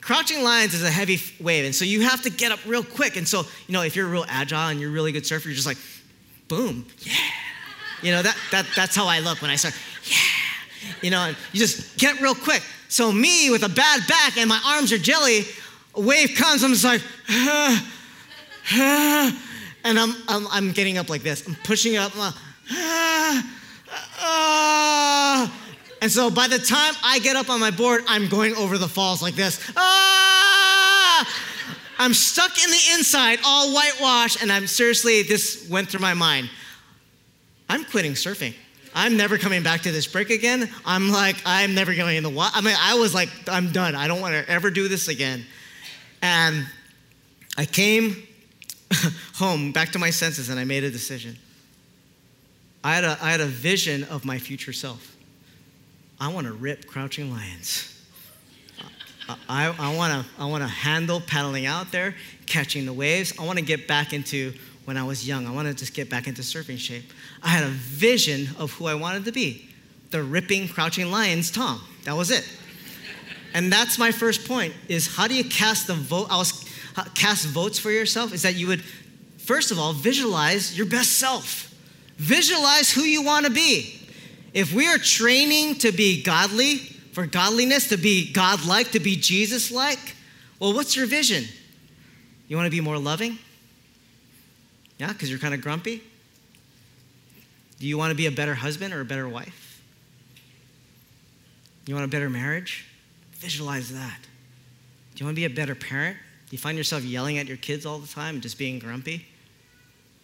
crouching 0.00 0.42
lions 0.42 0.72
is 0.72 0.82
a 0.82 0.90
heavy 0.90 1.18
wave, 1.40 1.66
and 1.66 1.74
so 1.74 1.84
you 1.84 2.02
have 2.02 2.22
to 2.22 2.30
get 2.30 2.50
up 2.50 2.58
real 2.66 2.82
quick. 2.82 3.16
And 3.16 3.28
so, 3.28 3.42
you 3.66 3.74
know, 3.74 3.82
if 3.82 3.94
you're 3.94 4.06
real 4.06 4.24
agile 4.26 4.70
and 4.70 4.80
you're 4.80 4.90
really 4.90 5.12
good 5.12 5.26
surfer, 5.26 5.48
you're 5.48 5.54
just 5.54 5.66
like, 5.66 5.76
boom, 6.48 6.86
yeah. 7.00 7.14
You 8.02 8.12
know, 8.12 8.22
that, 8.22 8.36
that, 8.52 8.66
that's 8.76 8.94
how 8.94 9.06
I 9.06 9.20
look 9.20 9.42
when 9.42 9.50
I 9.50 9.56
start, 9.56 9.74
yeah. 10.04 10.16
You 11.02 11.10
know, 11.10 11.34
you 11.52 11.60
just 11.60 11.98
get 11.98 12.20
real 12.20 12.34
quick. 12.34 12.62
So, 12.88 13.12
me 13.12 13.50
with 13.50 13.62
a 13.64 13.68
bad 13.68 14.00
back 14.08 14.36
and 14.36 14.48
my 14.48 14.60
arms 14.64 14.92
are 14.92 14.98
jelly, 14.98 15.42
a 15.94 16.00
wave 16.00 16.34
comes, 16.36 16.62
I'm 16.62 16.70
just 16.72 16.84
like, 16.84 17.02
ah, 17.28 17.92
ah, 18.72 19.42
and 19.84 19.98
I'm, 19.98 20.14
I'm, 20.28 20.46
I'm 20.48 20.72
getting 20.72 20.98
up 20.98 21.08
like 21.10 21.22
this. 21.22 21.46
I'm 21.46 21.56
pushing 21.64 21.96
up. 21.96 22.12
I'm 22.14 22.20
like, 22.20 22.34
ah, 22.70 23.48
and 26.00 26.10
so 26.10 26.30
by 26.30 26.46
the 26.48 26.58
time 26.58 26.94
I 27.02 27.18
get 27.18 27.36
up 27.36 27.50
on 27.50 27.60
my 27.60 27.70
board, 27.70 28.04
I'm 28.06 28.28
going 28.28 28.54
over 28.54 28.78
the 28.78 28.88
falls 28.88 29.20
like 29.20 29.34
this. 29.34 29.60
Ah! 29.76 30.27
I'm 31.98 32.14
stuck 32.14 32.62
in 32.62 32.70
the 32.70 32.80
inside, 32.94 33.40
all 33.44 33.74
whitewashed, 33.74 34.42
and 34.42 34.52
I'm 34.52 34.66
seriously, 34.66 35.22
this 35.22 35.68
went 35.68 35.88
through 35.88 36.00
my 36.00 36.14
mind. 36.14 36.48
I'm 37.68 37.84
quitting 37.84 38.12
surfing. 38.12 38.54
I'm 38.94 39.16
never 39.16 39.36
coming 39.36 39.62
back 39.62 39.82
to 39.82 39.92
this 39.92 40.06
break 40.06 40.30
again. 40.30 40.70
I'm 40.84 41.10
like, 41.10 41.36
I'm 41.44 41.74
never 41.74 41.94
going 41.94 42.16
in 42.16 42.22
the 42.22 42.30
water. 42.30 42.52
I 42.54 42.60
mean, 42.60 42.76
I 42.78 42.94
was 42.94 43.14
like, 43.14 43.28
I'm 43.48 43.70
done. 43.72 43.94
I 43.94 44.08
don't 44.08 44.20
want 44.20 44.34
to 44.34 44.50
ever 44.50 44.70
do 44.70 44.88
this 44.88 45.08
again. 45.08 45.44
And 46.22 46.66
I 47.56 47.64
came 47.64 48.26
home, 49.34 49.72
back 49.72 49.92
to 49.92 49.98
my 49.98 50.10
senses, 50.10 50.48
and 50.48 50.58
I 50.58 50.64
made 50.64 50.84
a 50.84 50.90
decision. 50.90 51.36
I 52.82 52.94
had 52.94 53.04
a, 53.04 53.18
I 53.20 53.30
had 53.30 53.40
a 53.40 53.46
vision 53.46 54.04
of 54.04 54.24
my 54.24 54.38
future 54.38 54.72
self. 54.72 55.16
I 56.20 56.32
want 56.32 56.46
to 56.46 56.52
rip 56.52 56.86
crouching 56.86 57.30
lions. 57.30 57.97
I, 59.48 59.74
I 59.78 59.94
want 59.94 60.24
to 60.24 60.42
I 60.42 60.46
wanna 60.46 60.68
handle 60.68 61.20
paddling 61.20 61.66
out 61.66 61.92
there, 61.92 62.14
catching 62.46 62.86
the 62.86 62.92
waves. 62.92 63.32
I 63.38 63.44
want 63.44 63.58
to 63.58 63.64
get 63.64 63.86
back 63.86 64.12
into 64.12 64.54
when 64.84 64.96
I 64.96 65.04
was 65.04 65.28
young. 65.28 65.46
I 65.46 65.50
want 65.50 65.68
to 65.68 65.74
just 65.74 65.92
get 65.92 66.08
back 66.08 66.26
into 66.26 66.40
surfing 66.40 66.78
shape. 66.78 67.04
I 67.42 67.48
had 67.48 67.64
a 67.64 67.68
vision 67.68 68.48
of 68.58 68.72
who 68.72 68.86
I 68.86 68.94
wanted 68.94 69.26
to 69.26 69.32
be 69.32 69.68
the 70.10 70.22
ripping, 70.22 70.68
crouching 70.68 71.10
lions 71.10 71.50
Tom. 71.50 71.82
That 72.04 72.16
was 72.16 72.30
it. 72.30 72.48
And 73.54 73.72
that's 73.72 73.98
my 73.98 74.10
first 74.10 74.46
point 74.46 74.72
is 74.88 75.14
how 75.14 75.26
do 75.26 75.34
you 75.34 75.44
cast 75.44 75.86
the 75.86 75.94
vote? 75.94 76.28
I 76.30 76.38
was 76.38 76.64
uh, 76.96 77.04
cast 77.14 77.46
votes 77.46 77.78
for 77.78 77.90
yourself 77.90 78.32
is 78.32 78.42
that 78.42 78.56
you 78.56 78.66
would 78.68 78.82
first 78.82 79.70
of 79.70 79.78
all 79.78 79.92
visualize 79.92 80.76
your 80.76 80.86
best 80.86 81.12
self. 81.12 81.74
Visualize 82.16 82.90
who 82.90 83.02
you 83.02 83.22
want 83.22 83.46
to 83.46 83.52
be. 83.52 84.00
If 84.54 84.74
we 84.74 84.88
are 84.88 84.98
training 84.98 85.76
to 85.76 85.92
be 85.92 86.22
godly, 86.22 86.80
for 87.18 87.26
godliness, 87.26 87.88
to 87.88 87.96
be 87.96 88.32
God-like, 88.32 88.92
to 88.92 89.00
be 89.00 89.16
Jesus-like, 89.16 90.14
well, 90.60 90.72
what's 90.72 90.94
your 90.94 91.06
vision? 91.06 91.42
You 92.46 92.56
want 92.56 92.66
to 92.66 92.70
be 92.70 92.80
more 92.80 92.96
loving? 92.96 93.38
Yeah, 94.98 95.08
because 95.08 95.28
you're 95.28 95.40
kind 95.40 95.52
of 95.52 95.60
grumpy? 95.60 96.00
Do 97.80 97.88
you 97.88 97.98
want 97.98 98.12
to 98.12 98.14
be 98.14 98.26
a 98.26 98.30
better 98.30 98.54
husband 98.54 98.94
or 98.94 99.00
a 99.00 99.04
better 99.04 99.28
wife? 99.28 99.82
You 101.86 101.96
want 101.96 102.04
a 102.04 102.08
better 102.08 102.30
marriage? 102.30 102.86
Visualize 103.32 103.92
that. 103.92 104.20
Do 105.16 105.18
you 105.18 105.26
want 105.26 105.34
to 105.34 105.40
be 105.40 105.44
a 105.44 105.50
better 105.50 105.74
parent? 105.74 106.16
Do 106.48 106.54
you 106.54 106.58
find 106.58 106.78
yourself 106.78 107.02
yelling 107.02 107.36
at 107.38 107.48
your 107.48 107.56
kids 107.56 107.84
all 107.84 107.98
the 107.98 108.06
time 108.06 108.36
and 108.36 108.42
just 108.44 108.58
being 108.58 108.78
grumpy 108.78 109.26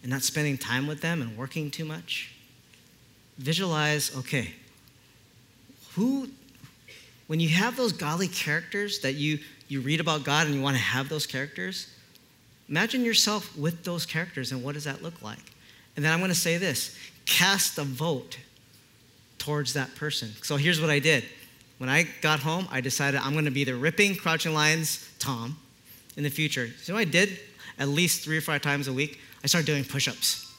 and 0.01 0.09
not 0.09 0.21
spending 0.21 0.57
time 0.57 0.87
with 0.87 1.01
them 1.01 1.21
and 1.21 1.35
working 1.35 1.71
too 1.71 1.83
much? 1.83 2.31
Visualize, 3.37 4.15
okay, 4.15 4.53
who, 5.95 6.29
when 7.27 7.39
you 7.39 7.49
have 7.49 7.75
those 7.75 7.91
godly 7.91 8.27
characters 8.27 8.99
that 8.99 9.13
you, 9.15 9.39
you 9.67 9.81
read 9.81 9.99
about 9.99 10.23
God 10.23 10.45
and 10.47 10.55
you 10.55 10.61
want 10.61 10.75
to 10.75 10.81
have 10.81 11.09
those 11.09 11.25
characters, 11.25 11.89
imagine 12.69 13.03
yourself 13.03 13.55
with 13.57 13.83
those 13.83 14.05
characters 14.05 14.51
and 14.51 14.63
what 14.63 14.73
does 14.73 14.83
that 14.83 15.01
look 15.01 15.21
like? 15.21 15.53
And 15.95 16.03
then 16.03 16.11
I'm 16.11 16.19
going 16.19 16.31
to 16.31 16.35
say 16.35 16.57
this 16.57 16.97
cast 17.25 17.77
a 17.79 17.83
vote 17.83 18.37
towards 19.39 19.73
that 19.73 19.95
person. 19.95 20.29
So 20.43 20.57
here's 20.57 20.79
what 20.79 20.89
I 20.89 20.99
did. 20.99 21.23
When 21.77 21.89
I 21.89 22.07
got 22.21 22.39
home, 22.39 22.67
I 22.71 22.81
decided 22.81 23.19
I'm 23.19 23.33
going 23.33 23.45
to 23.45 23.51
be 23.51 23.63
the 23.63 23.75
ripping 23.75 24.15
Crouching 24.15 24.53
Lions 24.53 25.09
Tom 25.19 25.57
in 26.15 26.23
the 26.23 26.29
future. 26.29 26.69
So 26.81 26.93
what 26.93 26.99
I 26.99 27.05
did 27.05 27.39
at 27.77 27.89
least 27.89 28.23
three 28.23 28.37
or 28.37 28.41
five 28.41 28.61
times 28.61 28.87
a 28.87 28.93
week? 28.93 29.19
I 29.43 29.47
started 29.47 29.65
doing 29.65 29.83
push 29.83 30.07
ups. 30.07 30.53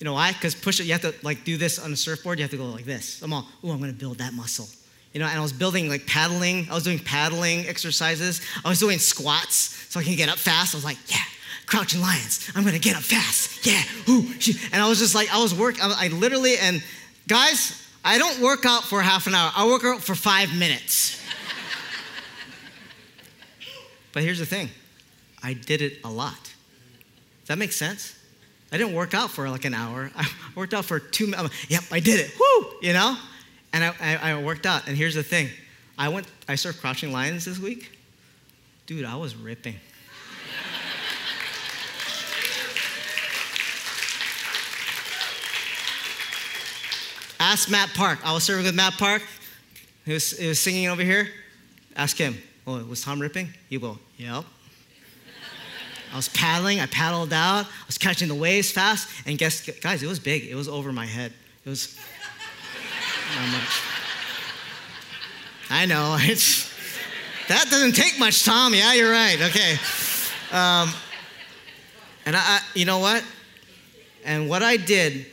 You 0.00 0.04
know 0.04 0.14
why? 0.14 0.32
Because 0.32 0.54
push 0.54 0.80
up, 0.80 0.86
you 0.86 0.92
have 0.92 1.02
to 1.02 1.14
like 1.22 1.44
do 1.44 1.56
this 1.56 1.78
on 1.78 1.92
a 1.92 1.96
surfboard, 1.96 2.38
you 2.38 2.42
have 2.42 2.50
to 2.50 2.56
go 2.56 2.66
like 2.66 2.84
this. 2.84 3.22
I'm 3.22 3.32
all, 3.32 3.46
oh, 3.62 3.70
I'm 3.70 3.78
going 3.78 3.92
to 3.92 3.98
build 3.98 4.18
that 4.18 4.32
muscle. 4.32 4.66
You 5.14 5.20
know, 5.20 5.26
and 5.26 5.38
I 5.38 5.42
was 5.42 5.52
building 5.52 5.88
like 5.88 6.06
paddling. 6.06 6.68
I 6.68 6.74
was 6.74 6.82
doing 6.82 6.98
paddling 6.98 7.66
exercises. 7.66 8.40
I 8.64 8.68
was 8.68 8.80
doing 8.80 8.98
squats 8.98 9.86
so 9.88 10.00
I 10.00 10.02
can 10.02 10.16
get 10.16 10.28
up 10.28 10.38
fast. 10.38 10.74
I 10.74 10.76
was 10.76 10.84
like, 10.84 10.98
yeah, 11.06 11.22
crouching 11.66 12.00
lions. 12.00 12.50
I'm 12.54 12.64
gonna 12.64 12.80
get 12.80 12.96
up 12.96 13.02
fast. 13.02 13.64
Yeah. 13.64 13.80
And 14.72 14.82
I 14.82 14.88
was 14.88 14.98
just 14.98 15.14
like, 15.14 15.32
I 15.32 15.40
was 15.40 15.54
work. 15.54 15.76
I 15.80 16.08
literally 16.08 16.58
and 16.58 16.82
guys, 17.28 17.80
I 18.04 18.18
don't 18.18 18.40
work 18.40 18.66
out 18.66 18.82
for 18.82 19.00
half 19.00 19.28
an 19.28 19.34
hour. 19.34 19.52
I 19.56 19.66
work 19.66 19.84
out 19.84 20.02
for 20.02 20.16
five 20.16 20.52
minutes. 20.58 21.22
but 24.12 24.24
here's 24.24 24.40
the 24.40 24.46
thing 24.46 24.68
I 25.42 25.54
did 25.54 25.80
it 25.80 25.98
a 26.02 26.10
lot. 26.10 26.42
Does 26.42 27.48
that 27.48 27.58
make 27.58 27.72
sense? 27.72 28.18
I 28.72 28.78
didn't 28.78 28.94
work 28.94 29.14
out 29.14 29.30
for 29.30 29.48
like 29.48 29.64
an 29.64 29.74
hour. 29.74 30.10
I 30.16 30.28
worked 30.56 30.74
out 30.74 30.84
for 30.84 30.98
two 30.98 31.28
minutes. 31.28 31.70
Yep, 31.70 31.84
I 31.92 32.00
did 32.00 32.18
it. 32.18 32.32
Woo! 32.36 32.72
You 32.82 32.92
know? 32.92 33.16
And 33.74 33.84
I, 33.84 33.92
I, 34.00 34.30
I 34.30 34.40
worked 34.40 34.64
out. 34.66 34.86
And 34.86 34.96
here's 34.96 35.16
the 35.16 35.24
thing 35.24 35.48
I 35.98 36.08
went, 36.08 36.28
I 36.48 36.52
surfed 36.52 36.80
Crouching 36.80 37.12
Lions 37.12 37.44
this 37.44 37.58
week. 37.58 37.90
Dude, 38.86 39.04
I 39.04 39.16
was 39.16 39.34
ripping. 39.34 39.74
Ask 47.40 47.68
Matt 47.68 47.92
Park. 47.94 48.20
I 48.24 48.32
was 48.32 48.44
serving 48.44 48.64
with 48.64 48.76
Matt 48.76 48.92
Park. 48.92 49.22
He 50.04 50.12
was, 50.12 50.38
he 50.38 50.46
was 50.46 50.60
singing 50.60 50.86
over 50.86 51.02
here. 51.02 51.26
Ask 51.96 52.16
him, 52.16 52.38
oh, 52.68 52.76
was 52.84 53.02
Tom 53.02 53.20
ripping? 53.20 53.48
He 53.68 53.78
will, 53.78 53.98
yep. 54.18 54.44
I 56.12 56.16
was 56.16 56.28
paddling, 56.28 56.78
I 56.78 56.86
paddled 56.86 57.32
out, 57.32 57.64
I 57.64 57.86
was 57.88 57.98
catching 57.98 58.28
the 58.28 58.36
waves 58.36 58.70
fast, 58.70 59.08
and 59.26 59.36
guess, 59.36 59.68
guys, 59.80 60.04
it 60.04 60.06
was 60.06 60.20
big. 60.20 60.44
It 60.44 60.54
was 60.54 60.68
over 60.68 60.92
my 60.92 61.06
head. 61.06 61.32
It 61.64 61.70
was 61.70 61.98
much. 63.52 63.82
I 65.70 65.86
know, 65.86 66.16
it's, 66.20 66.72
that 67.48 67.66
doesn't 67.70 67.92
take 67.92 68.18
much, 68.18 68.44
Tom. 68.44 68.74
Yeah, 68.74 68.94
you're 68.94 69.10
right. 69.10 69.40
Okay. 69.40 69.72
Um, 70.52 70.90
and 72.26 72.36
I, 72.36 72.60
you 72.74 72.84
know 72.84 72.98
what? 72.98 73.24
And 74.24 74.48
what 74.48 74.62
I 74.62 74.76
did 74.76 75.26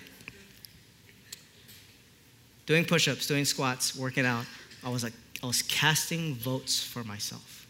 doing 2.66 2.86
push 2.86 3.08
ups, 3.08 3.28
doing 3.28 3.46
squats, 3.46 3.96
working 3.96 4.26
out, 4.26 4.46
I 4.84 4.90
was 4.90 5.04
like, 5.04 5.14
I 5.44 5.48
was 5.48 5.62
casting 5.62 6.36
votes 6.36 6.84
for 6.84 7.04
myself. 7.04 7.66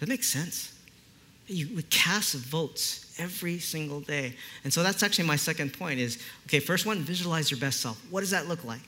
That 0.00 0.08
make 0.08 0.24
sense? 0.24 0.72
You 1.46 1.68
would 1.74 1.90
cast 1.90 2.34
votes 2.34 3.14
every 3.18 3.58
single 3.58 4.00
day. 4.00 4.34
And 4.64 4.72
so 4.72 4.82
that's 4.82 5.02
actually 5.02 5.26
my 5.26 5.36
second 5.36 5.72
point 5.72 6.00
is 6.00 6.22
okay, 6.46 6.60
first 6.60 6.86
one, 6.86 6.98
visualize 7.00 7.50
your 7.50 7.60
best 7.60 7.80
self. 7.80 8.00
What 8.10 8.20
does 8.20 8.30
that 8.30 8.48
look 8.48 8.64
like? 8.64 8.80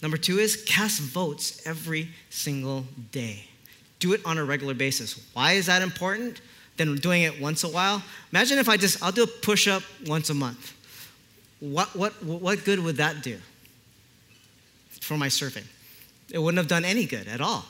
Number 0.00 0.16
two 0.16 0.38
is 0.38 0.62
cast 0.64 1.00
votes 1.00 1.66
every 1.66 2.08
single 2.30 2.84
day. 3.10 3.44
Do 3.98 4.12
it 4.12 4.20
on 4.24 4.38
a 4.38 4.44
regular 4.44 4.74
basis. 4.74 5.20
Why 5.32 5.52
is 5.52 5.66
that 5.66 5.82
important? 5.82 6.40
Than 6.76 6.94
doing 6.96 7.22
it 7.22 7.40
once 7.40 7.64
a 7.64 7.68
while. 7.68 8.04
Imagine 8.30 8.58
if 8.58 8.68
I 8.68 8.76
just, 8.76 9.02
I'll 9.02 9.10
do 9.10 9.24
a 9.24 9.26
push 9.26 9.66
up 9.66 9.82
once 10.06 10.30
a 10.30 10.34
month. 10.34 10.74
What, 11.58 11.96
what, 11.96 12.12
what 12.22 12.64
good 12.64 12.78
would 12.78 12.98
that 12.98 13.22
do? 13.22 13.38
for 15.08 15.16
my 15.16 15.28
surfing. 15.28 15.64
It 16.30 16.38
wouldn't 16.38 16.58
have 16.58 16.68
done 16.68 16.84
any 16.84 17.06
good 17.06 17.26
at 17.28 17.40
all. 17.40 17.64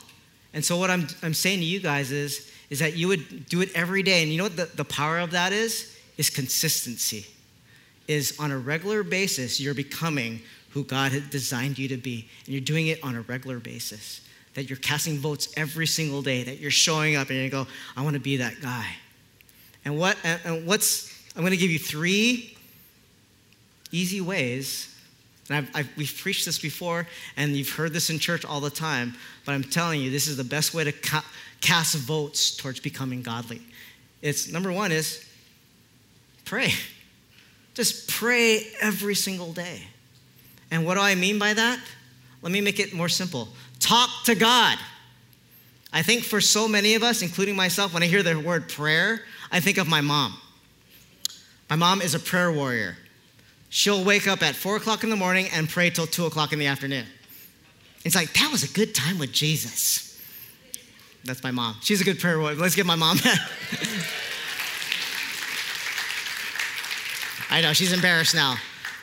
And 0.53 0.63
so 0.63 0.77
what 0.77 0.89
I'm, 0.89 1.07
I'm 1.23 1.33
saying 1.33 1.59
to 1.59 1.65
you 1.65 1.79
guys 1.79 2.11
is, 2.11 2.51
is 2.69 2.79
that 2.79 2.97
you 2.97 3.07
would 3.07 3.47
do 3.47 3.61
it 3.61 3.69
every 3.73 4.03
day. 4.03 4.21
And 4.21 4.31
you 4.31 4.37
know 4.37 4.43
what 4.43 4.57
the, 4.57 4.65
the 4.65 4.83
power 4.83 5.19
of 5.19 5.31
that 5.31 5.53
is? 5.53 5.97
Is 6.17 6.29
consistency. 6.29 7.25
Is 8.07 8.37
on 8.39 8.51
a 8.51 8.57
regular 8.57 9.03
basis, 9.03 9.61
you're 9.61 9.73
becoming 9.73 10.41
who 10.71 10.83
God 10.83 11.11
had 11.11 11.29
designed 11.29 11.77
you 11.77 11.87
to 11.89 11.97
be. 11.97 12.27
And 12.45 12.53
you're 12.53 12.61
doing 12.61 12.87
it 12.87 13.03
on 13.03 13.15
a 13.15 13.21
regular 13.21 13.59
basis. 13.59 14.21
That 14.55 14.69
you're 14.69 14.77
casting 14.77 15.17
votes 15.17 15.53
every 15.55 15.87
single 15.87 16.21
day, 16.21 16.43
that 16.43 16.59
you're 16.59 16.71
showing 16.71 17.15
up 17.15 17.29
and 17.29 17.37
you 17.37 17.49
go, 17.49 17.67
I 17.95 18.01
want 18.01 18.15
to 18.15 18.19
be 18.19 18.37
that 18.37 18.61
guy. 18.61 18.87
And 19.85 19.97
what 19.97 20.17
and 20.23 20.65
what's 20.65 21.15
I'm 21.35 21.41
going 21.41 21.51
to 21.51 21.57
give 21.57 21.71
you 21.71 21.79
three 21.79 22.57
easy 23.91 24.21
ways 24.21 24.89
and 25.49 25.57
I've, 25.57 25.75
I've, 25.75 25.97
we've 25.97 26.15
preached 26.15 26.45
this 26.45 26.59
before, 26.59 27.07
and 27.35 27.57
you've 27.57 27.71
heard 27.71 27.91
this 27.91 28.09
in 28.09 28.19
church 28.19 28.45
all 28.45 28.59
the 28.59 28.69
time, 28.69 29.15
but 29.45 29.53
I'm 29.53 29.63
telling 29.63 29.99
you, 29.99 30.11
this 30.11 30.27
is 30.27 30.37
the 30.37 30.43
best 30.43 30.73
way 30.73 30.83
to 30.83 30.91
ca- 30.91 31.25
cast 31.59 31.95
votes 31.95 32.55
towards 32.55 32.79
becoming 32.79 33.23
godly. 33.23 33.61
It's 34.21 34.51
number 34.51 34.71
one 34.71 34.91
is 34.91 35.25
pray. 36.45 36.71
Just 37.73 38.09
pray 38.09 38.67
every 38.79 39.15
single 39.15 39.51
day. 39.51 39.87
And 40.71 40.85
what 40.85 40.95
do 40.95 41.01
I 41.01 41.15
mean 41.15 41.39
by 41.39 41.53
that? 41.53 41.79
Let 42.41 42.51
me 42.51 42.61
make 42.61 42.79
it 42.79 42.93
more 42.93 43.09
simple. 43.09 43.49
Talk 43.79 44.09
to 44.25 44.35
God. 44.35 44.77
I 45.91 46.03
think 46.03 46.23
for 46.23 46.39
so 46.39 46.67
many 46.67 46.95
of 46.95 47.03
us, 47.03 47.21
including 47.21 47.55
myself, 47.55 47.93
when 47.93 48.03
I 48.03 48.05
hear 48.05 48.21
the 48.21 48.39
word 48.39 48.69
prayer, 48.69 49.21
I 49.51 49.59
think 49.59 49.77
of 49.77 49.87
my 49.87 50.01
mom. 50.01 50.37
My 51.69 51.75
mom 51.75 52.01
is 52.01 52.13
a 52.13 52.19
prayer 52.19 52.51
warrior 52.51 52.97
she'll 53.69 54.03
wake 54.03 54.27
up 54.27 54.43
at 54.43 54.55
four 54.55 54.75
o'clock 54.75 55.03
in 55.03 55.09
the 55.09 55.15
morning 55.15 55.47
and 55.53 55.69
pray 55.69 55.89
till 55.89 56.07
two 56.07 56.25
o'clock 56.25 56.51
in 56.51 56.59
the 56.59 56.65
afternoon. 56.65 57.05
It's 58.03 58.15
like, 58.15 58.33
that 58.33 58.51
was 58.51 58.63
a 58.63 58.73
good 58.73 58.93
time 58.95 59.19
with 59.19 59.31
Jesus. 59.31 60.19
That's 61.23 61.43
my 61.43 61.51
mom. 61.51 61.75
She's 61.81 62.01
a 62.01 62.03
good 62.03 62.19
prayer 62.19 62.39
warrior. 62.39 62.57
Let's 62.57 62.75
get 62.75 62.85
my 62.85 62.95
mom 62.95 63.19
I 67.51 67.61
know, 67.61 67.73
she's 67.73 67.91
embarrassed 67.93 68.35
now. 68.35 68.57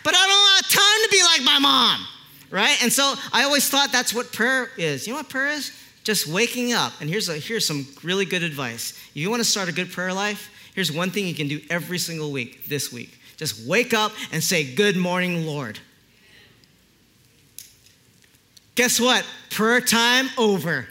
But 0.07 0.15
I 0.15 0.25
don't 0.25 0.55
have 0.55 0.71
time 0.71 1.03
to 1.03 1.09
be 1.11 1.21
like 1.25 1.43
my 1.43 1.59
mom, 1.59 2.07
right? 2.49 2.81
And 2.81 2.93
so 2.93 3.15
I 3.33 3.43
always 3.43 3.69
thought 3.69 3.91
that's 3.91 4.15
what 4.15 4.33
prayer 4.33 4.71
is. 4.79 5.05
You 5.05 5.15
know 5.15 5.19
what 5.19 5.29
prayer 5.29 5.49
is? 5.49 5.73
Just 6.05 6.29
waking 6.29 6.73
up. 6.73 6.93
And 7.01 7.11
here's, 7.11 7.29
a, 7.29 7.35
here's 7.35 7.67
some 7.67 7.89
really 8.05 8.25
good 8.25 8.45
advice. 8.45 8.93
If 9.11 9.17
you 9.17 9.31
want 9.31 9.41
to 9.41 9.49
start 9.49 9.69
a 9.69 9.73
good 9.73 9.91
prayer 9.91 10.13
life, 10.13 10.49
here's 10.77 10.93
one 10.93 11.11
thing 11.11 11.27
you 11.27 11.35
can 11.35 11.49
do 11.49 11.61
every 11.71 11.99
single 11.99 12.31
week 12.31 12.67
this 12.67 12.93
week 12.93 13.19
just 13.37 13.67
wake 13.67 13.93
up 13.93 14.13
and 14.31 14.43
say, 14.45 14.75
Good 14.77 14.97
morning, 14.97 15.45
Lord. 15.45 15.81
Guess 18.77 19.01
what? 19.01 19.27
Prayer 19.51 19.81
time 19.81 20.29
over. 20.39 20.87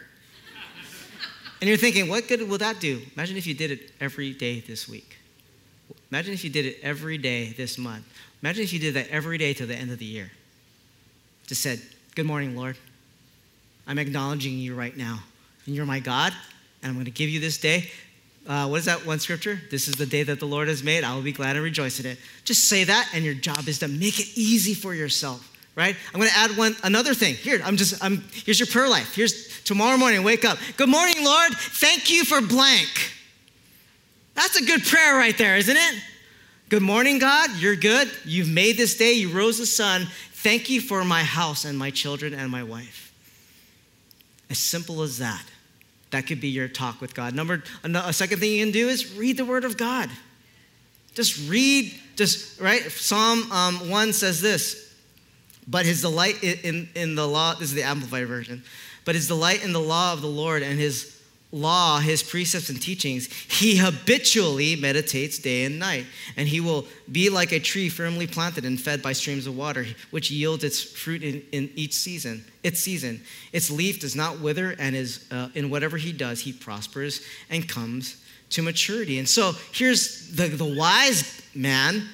And 1.62 1.70
you're 1.70 1.78
thinking, 1.78 2.10
what 2.10 2.28
good 2.28 2.48
will 2.50 2.58
that 2.58 2.82
do? 2.82 3.02
Imagine 3.16 3.38
if 3.38 3.48
you 3.48 3.54
did 3.54 3.72
it 3.72 3.92
every 4.02 4.34
day 4.34 4.60
this 4.60 4.90
week. 4.90 5.18
Imagine 6.12 6.34
if 6.34 6.44
you 6.44 6.50
did 6.50 6.66
it 6.66 6.80
every 6.84 7.18
day 7.18 7.54
this 7.54 7.78
month. 7.78 8.06
Imagine 8.42 8.64
if 8.64 8.74
you 8.74 8.80
did 8.80 8.94
that 8.96 9.08
every 9.10 9.38
day 9.38 9.54
to 9.54 9.66
the 9.66 9.76
end 9.76 9.92
of 9.92 10.00
the 10.00 10.06
year. 10.06 10.32
Just 11.48 11.62
said, 11.62 11.82
Good 12.16 12.26
morning, 12.26 12.56
Lord. 12.56 12.78
I'm 13.88 14.00
acknowledging 14.00 14.58
you 14.58 14.74
right 14.74 14.96
now. 14.96 15.20
And 15.66 15.76
you're 15.76 15.86
my 15.86 16.00
God, 16.00 16.34
and 16.82 16.90
I'm 16.90 16.96
going 16.96 17.06
to 17.06 17.12
give 17.12 17.30
you 17.30 17.40
this 17.40 17.58
day. 17.58 17.90
Uh, 18.48 18.68
what 18.68 18.78
is 18.78 18.86
that 18.86 19.06
one 19.06 19.20
scripture? 19.20 19.60
This 19.72 19.88
is 19.88 19.96
the 19.96 20.06
day 20.06 20.24
that 20.24 20.40
the 20.40 20.46
Lord 20.46 20.68
has 20.68 20.84
made. 20.84 21.04
I 21.04 21.16
will 21.16 21.24
be 21.24 21.32
glad 21.32 21.56
and 21.56 21.64
rejoice 21.64 22.00
in 22.00 22.06
it. 22.06 22.20
Just 22.44 22.66
say 22.66 22.84
that, 22.84 23.10
and 23.14 23.26
your 23.26 23.34
job 23.34 23.68
is 23.68 23.80
to 23.80 23.88
make 23.88 24.20
it 24.20 24.28
easy 24.36 24.74
for 24.74 24.94
yourself, 24.94 25.52
right? 25.76 25.96
I'm 26.14 26.20
going 26.20 26.32
to 26.32 26.38
add 26.38 26.52
one 26.52 26.76
another 26.84 27.14
thing. 27.16 27.34
Here, 27.34 27.60
I'm 27.64 27.76
just. 27.76 28.04
I'm. 28.04 28.24
Here's 28.32 28.60
your 28.60 28.68
prayer 28.68 28.88
life. 28.88 29.16
Here's 29.16 29.62
tomorrow 29.64 29.98
morning. 29.98 30.24
Wake 30.24 30.46
up. 30.46 30.60
Good 30.78 30.90
morning, 30.90 31.16
Lord. 31.24 31.54
Thank 31.54 32.12
you 32.12 32.24
for 32.24 32.40
blank. 32.40 33.12
That's 34.36 34.62
a 34.62 34.64
good 34.64 34.84
prayer 34.84 35.16
right 35.16 35.38
there, 35.38 35.58
isn't 35.58 35.76
it? 35.76 36.04
Good 36.68 36.82
morning, 36.82 37.20
God. 37.20 37.52
You're 37.58 37.76
good. 37.76 38.10
You've 38.26 38.50
made 38.50 38.76
this 38.76 38.98
day. 38.98 39.14
You 39.14 39.30
rose 39.30 39.60
the 39.60 39.68
sun. 39.68 40.08
Thank 40.32 40.68
you 40.68 40.82
for 40.82 41.04
my 41.04 41.22
house 41.22 41.64
and 41.64 41.78
my 41.78 41.92
children 41.92 42.34
and 42.34 42.50
my 42.50 42.64
wife. 42.64 43.14
As 44.50 44.58
simple 44.58 45.04
as 45.04 45.20
that. 45.20 45.44
That 46.10 46.26
could 46.26 46.42
be 46.42 46.48
your 46.48 46.68
talk 46.68 47.02
with 47.02 47.14
God. 47.14 47.36
Number 47.36 47.64
a 47.84 48.12
second 48.12 48.40
thing 48.40 48.52
you 48.52 48.66
can 48.66 48.72
do 48.72 48.88
is 48.90 49.16
read 49.16 49.38
the 49.38 49.46
Word 49.46 49.64
of 49.64 49.78
God. 49.78 50.10
Just 51.14 51.48
read, 51.48 51.94
just 52.16 52.60
right. 52.60 52.82
Psalm 52.92 53.52
um, 53.52 53.90
one 53.90 54.12
says 54.12 54.42
this, 54.42 54.92
but 55.68 55.86
his 55.86 56.02
delight 56.02 56.44
in, 56.44 56.90
in 56.96 57.14
the 57.14 57.28
law. 57.28 57.54
This 57.54 57.70
is 57.70 57.76
the 57.76 57.84
Amplified 57.84 58.28
version. 58.28 58.64
But 59.04 59.14
his 59.14 59.28
delight 59.28 59.64
in 59.64 59.72
the 59.72 59.80
law 59.80 60.14
of 60.14 60.22
the 60.22 60.28
Lord 60.28 60.64
and 60.64 60.80
his 60.80 61.15
law, 61.56 62.00
his 62.00 62.22
precepts 62.22 62.70
and 62.70 62.82
teachings, 62.82 63.32
he 63.32 63.78
habitually 63.78 64.76
meditates 64.76 65.40
day 65.40 65.64
and 65.64 65.80
night. 65.80 66.06
And 66.36 66.48
he 66.48 66.60
will 66.60 66.86
be 67.10 67.30
like 67.30 67.54
a 67.54 67.60
tree 67.60 67.88
firmly 67.88 68.28
planted 68.28 68.66
and 68.66 68.80
fed 68.80 69.02
by 69.02 69.14
streams 69.14 69.48
of 69.48 69.56
water, 69.56 69.86
which 70.12 70.30
yields 70.30 70.64
its 70.66 70.84
fruit 70.84 71.24
in, 71.24 71.42
in 71.54 71.72
each 71.76 71.94
season. 71.94 72.44
Its 72.62 72.82
season. 72.82 73.22
Its 73.54 73.72
leaf 73.72 74.02
does 74.02 74.16
not 74.16 74.40
wither, 74.40 74.76
and 74.78 74.96
is 74.96 75.26
uh, 75.32 75.48
in 75.56 75.70
whatever 75.70 75.96
he 75.98 76.12
does, 76.12 76.42
he 76.42 76.52
prospers 76.52 77.22
and 77.50 77.68
comes 77.70 78.22
to 78.50 78.62
maturity. 78.62 79.18
And 79.18 79.28
so 79.28 79.54
here's 79.72 80.36
the, 80.36 80.48
the 80.48 80.66
wise 80.66 81.42
man, 81.56 82.08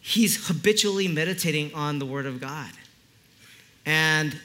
he's 0.00 0.48
habitually 0.48 1.06
meditating 1.06 1.72
on 1.72 2.00
the 2.00 2.06
word 2.06 2.26
of 2.26 2.40
God. 2.40 2.70
And 3.86 4.36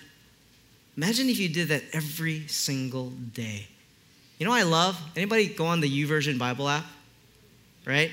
imagine 0.95 1.27
if 1.27 1.39
you 1.39 1.49
did 1.49 1.69
that 1.69 1.83
every 1.91 2.47
single 2.47 3.09
day. 3.09 3.67
You 4.43 4.49
know 4.49 4.55
I 4.55 4.63
love? 4.63 5.01
Anybody 5.15 5.47
go 5.47 5.67
on 5.67 5.79
the 5.79 5.89
YouVersion 5.89 6.37
Bible 6.37 6.67
app? 6.67 6.83
Right? 7.85 8.11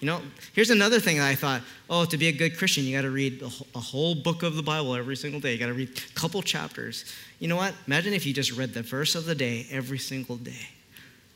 You 0.00 0.06
know, 0.06 0.22
here's 0.54 0.70
another 0.70 0.98
thing 0.98 1.18
that 1.18 1.28
I 1.28 1.34
thought, 1.34 1.60
oh, 1.90 2.06
to 2.06 2.16
be 2.16 2.28
a 2.28 2.32
good 2.32 2.56
Christian, 2.56 2.84
you 2.84 2.96
got 2.96 3.02
to 3.02 3.10
read 3.10 3.42
a 3.42 3.78
whole 3.78 4.14
book 4.14 4.42
of 4.42 4.56
the 4.56 4.62
Bible 4.62 4.94
every 4.94 5.16
single 5.16 5.40
day. 5.40 5.52
You 5.52 5.58
got 5.58 5.66
to 5.66 5.74
read 5.74 5.90
a 5.90 6.14
couple 6.14 6.40
chapters. 6.40 7.04
You 7.40 7.48
know 7.48 7.56
what? 7.56 7.74
Imagine 7.86 8.14
if 8.14 8.24
you 8.24 8.32
just 8.32 8.52
read 8.56 8.72
the 8.72 8.80
verse 8.80 9.14
of 9.14 9.26
the 9.26 9.34
day 9.34 9.66
every 9.70 9.98
single 9.98 10.36
day. 10.36 10.70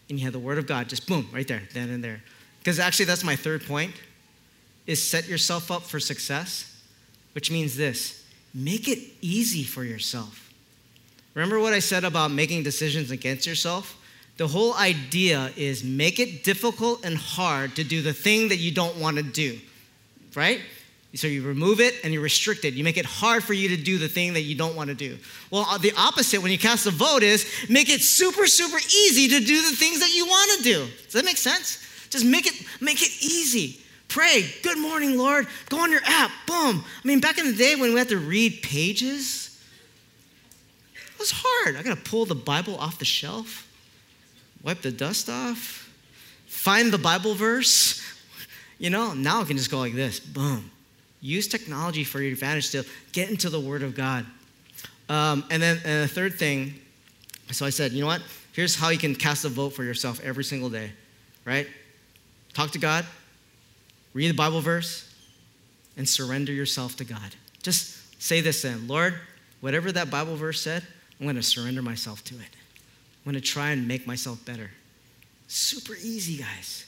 And 0.08 0.18
you 0.18 0.24
have 0.24 0.32
the 0.32 0.38
word 0.38 0.56
of 0.56 0.66
God 0.66 0.88
just 0.88 1.06
boom, 1.06 1.28
right 1.30 1.46
there, 1.46 1.64
then 1.74 1.90
and 1.90 2.02
there. 2.02 2.22
Because 2.60 2.78
actually 2.78 3.04
that's 3.04 3.24
my 3.24 3.36
third 3.36 3.66
point 3.66 3.92
is 4.86 5.06
set 5.06 5.28
yourself 5.28 5.70
up 5.70 5.82
for 5.82 6.00
success, 6.00 6.82
which 7.34 7.50
means 7.50 7.76
this, 7.76 8.24
make 8.54 8.88
it 8.88 9.00
easy 9.20 9.64
for 9.64 9.84
yourself. 9.84 10.50
Remember 11.34 11.60
what 11.60 11.74
I 11.74 11.80
said 11.80 12.04
about 12.04 12.30
making 12.30 12.62
decisions 12.62 13.10
against 13.10 13.46
yourself? 13.46 13.96
The 14.38 14.46
whole 14.46 14.72
idea 14.74 15.50
is 15.56 15.82
make 15.82 16.20
it 16.20 16.44
difficult 16.44 17.04
and 17.04 17.16
hard 17.16 17.74
to 17.74 17.84
do 17.84 18.02
the 18.02 18.12
thing 18.12 18.48
that 18.48 18.56
you 18.56 18.70
don't 18.70 18.96
want 18.96 19.16
to 19.16 19.22
do, 19.24 19.58
right? 20.36 20.60
So 21.14 21.26
you 21.26 21.42
remove 21.42 21.80
it 21.80 21.96
and 22.04 22.12
you 22.12 22.20
restrict 22.20 22.64
it. 22.64 22.74
You 22.74 22.84
make 22.84 22.96
it 22.96 23.04
hard 23.04 23.42
for 23.42 23.52
you 23.52 23.70
to 23.70 23.76
do 23.76 23.98
the 23.98 24.06
thing 24.06 24.34
that 24.34 24.42
you 24.42 24.54
don't 24.54 24.76
want 24.76 24.90
to 24.90 24.94
do. 24.94 25.18
Well, 25.50 25.66
uh, 25.68 25.78
the 25.78 25.92
opposite 25.96 26.40
when 26.40 26.52
you 26.52 26.58
cast 26.58 26.86
a 26.86 26.92
vote 26.92 27.24
is 27.24 27.50
make 27.68 27.90
it 27.90 28.00
super, 28.00 28.46
super 28.46 28.76
easy 28.76 29.26
to 29.26 29.40
do 29.44 29.62
the 29.68 29.76
things 29.76 29.98
that 29.98 30.14
you 30.14 30.26
want 30.26 30.58
to 30.58 30.62
do. 30.62 30.86
Does 31.04 31.14
that 31.14 31.24
make 31.24 31.38
sense? 31.38 31.84
Just 32.08 32.24
make 32.24 32.46
it 32.46 32.54
make 32.80 33.02
it 33.02 33.10
easy. 33.20 33.80
Pray, 34.06 34.48
good 34.62 34.78
morning, 34.78 35.18
Lord. 35.18 35.48
Go 35.68 35.80
on 35.80 35.90
your 35.90 36.00
app, 36.04 36.30
boom. 36.46 36.84
I 36.84 37.08
mean, 37.08 37.20
back 37.20 37.38
in 37.38 37.46
the 37.46 37.56
day 37.56 37.74
when 37.74 37.92
we 37.92 37.98
had 37.98 38.08
to 38.10 38.18
read 38.18 38.62
pages, 38.62 39.60
it 40.94 41.18
was 41.18 41.32
hard. 41.34 41.74
I 41.74 41.82
gotta 41.82 42.00
pull 42.00 42.24
the 42.24 42.36
Bible 42.36 42.76
off 42.76 42.98
the 43.00 43.04
shelf 43.04 43.67
wipe 44.62 44.82
the 44.82 44.90
dust 44.90 45.28
off, 45.28 45.92
find 46.46 46.92
the 46.92 46.98
Bible 46.98 47.34
verse. 47.34 48.02
You 48.78 48.90
know, 48.90 49.12
now 49.12 49.40
I 49.40 49.44
can 49.44 49.56
just 49.56 49.70
go 49.70 49.78
like 49.78 49.94
this 49.94 50.20
boom. 50.20 50.70
Use 51.20 51.48
technology 51.48 52.04
for 52.04 52.20
your 52.20 52.32
advantage 52.32 52.70
to 52.70 52.84
get 53.12 53.28
into 53.28 53.50
the 53.50 53.58
Word 53.58 53.82
of 53.82 53.94
God. 53.94 54.24
Um, 55.08 55.44
and 55.50 55.62
then 55.62 55.80
and 55.84 56.04
the 56.04 56.08
third 56.08 56.34
thing, 56.34 56.74
so 57.50 57.66
I 57.66 57.70
said, 57.70 57.92
you 57.92 58.00
know 58.00 58.06
what? 58.06 58.22
Here's 58.52 58.76
how 58.76 58.90
you 58.90 58.98
can 58.98 59.14
cast 59.14 59.44
a 59.44 59.48
vote 59.48 59.70
for 59.70 59.84
yourself 59.84 60.20
every 60.22 60.44
single 60.44 60.68
day, 60.68 60.92
right? 61.44 61.66
Talk 62.54 62.70
to 62.72 62.78
God, 62.78 63.06
read 64.14 64.28
the 64.28 64.34
Bible 64.34 64.60
verse, 64.60 65.12
and 65.96 66.08
surrender 66.08 66.52
yourself 66.52 66.96
to 66.96 67.04
God. 67.04 67.34
Just 67.62 68.22
say 68.22 68.40
this 68.40 68.62
then 68.62 68.86
Lord, 68.86 69.14
whatever 69.60 69.90
that 69.92 70.10
Bible 70.10 70.36
verse 70.36 70.60
said, 70.60 70.82
I'm 71.18 71.26
going 71.26 71.36
to 71.36 71.42
surrender 71.42 71.82
myself 71.82 72.22
to 72.24 72.34
it. 72.36 72.57
I'm 73.28 73.34
going 73.34 73.42
to 73.42 73.46
try 73.46 73.72
and 73.72 73.86
make 73.86 74.06
myself 74.06 74.42
better. 74.46 74.70
Super 75.48 75.92
easy, 76.02 76.38
guys. 76.38 76.86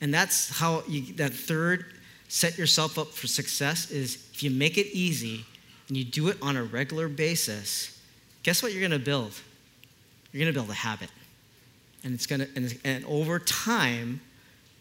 And 0.00 0.14
that's 0.14 0.56
how 0.56 0.84
you, 0.86 1.14
that 1.14 1.32
third 1.32 1.84
set 2.28 2.56
yourself 2.56 2.96
up 2.96 3.08
for 3.08 3.26
success 3.26 3.90
is 3.90 4.24
if 4.32 4.44
you 4.44 4.52
make 4.52 4.78
it 4.78 4.86
easy 4.96 5.44
and 5.88 5.96
you 5.96 6.04
do 6.04 6.28
it 6.28 6.36
on 6.40 6.56
a 6.56 6.62
regular 6.62 7.08
basis, 7.08 8.00
guess 8.44 8.62
what 8.62 8.70
you're 8.70 8.88
going 8.88 8.92
to 8.92 9.04
build? 9.04 9.32
You're 10.30 10.44
going 10.44 10.54
to 10.54 10.56
build 10.56 10.70
a 10.70 10.74
habit. 10.74 11.10
And 12.04 12.14
it's 12.14 12.28
going 12.28 12.42
to, 12.42 12.48
and, 12.54 12.78
and 12.84 13.04
over 13.06 13.40
time, 13.40 14.20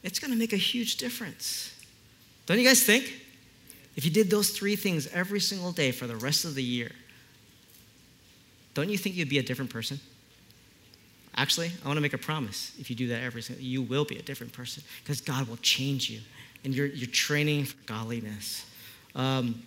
it's 0.04 0.20
going 0.20 0.32
to 0.32 0.38
make 0.38 0.54
a 0.54 0.58
huge 0.58 0.98
difference. 0.98 1.76
Don't 2.46 2.60
you 2.60 2.68
guys 2.68 2.84
think? 2.84 3.20
If 3.96 4.06
you 4.06 4.12
did 4.12 4.30
those 4.30 4.52
three 4.52 4.76
things 4.76 5.08
every 5.08 5.40
single 5.40 5.72
day 5.72 5.92
for 5.92 6.06
the 6.06 6.18
rest 6.18 6.46
of 6.46 6.54
the 6.54 6.64
year, 6.64 6.92
don't 8.76 8.90
you 8.90 8.98
think 9.00 9.16
you'd 9.16 9.28
be 9.28 9.40
a 9.40 9.44
different 9.44 9.72
person? 9.72 10.00
Actually, 11.36 11.72
I 11.84 11.88
want 11.88 11.98
to 11.98 12.02
make 12.02 12.14
a 12.14 12.18
promise. 12.18 12.74
If 12.80 12.90
you 12.90 12.96
do 12.96 13.08
that 13.10 13.24
every 13.24 13.42
single, 13.42 13.64
you 13.64 13.82
will 13.82 14.04
be 14.04 14.18
a 14.18 14.22
different 14.22 14.52
person 14.52 14.84
because 15.04 15.22
God 15.22 15.48
will 15.48 15.58
change 15.58 16.10
you, 16.10 16.20
and 16.64 16.74
you're 16.74 16.88
you're 16.88 17.10
training 17.10 17.66
for 17.66 17.78
godliness. 17.86 18.66
Um, 19.16 19.64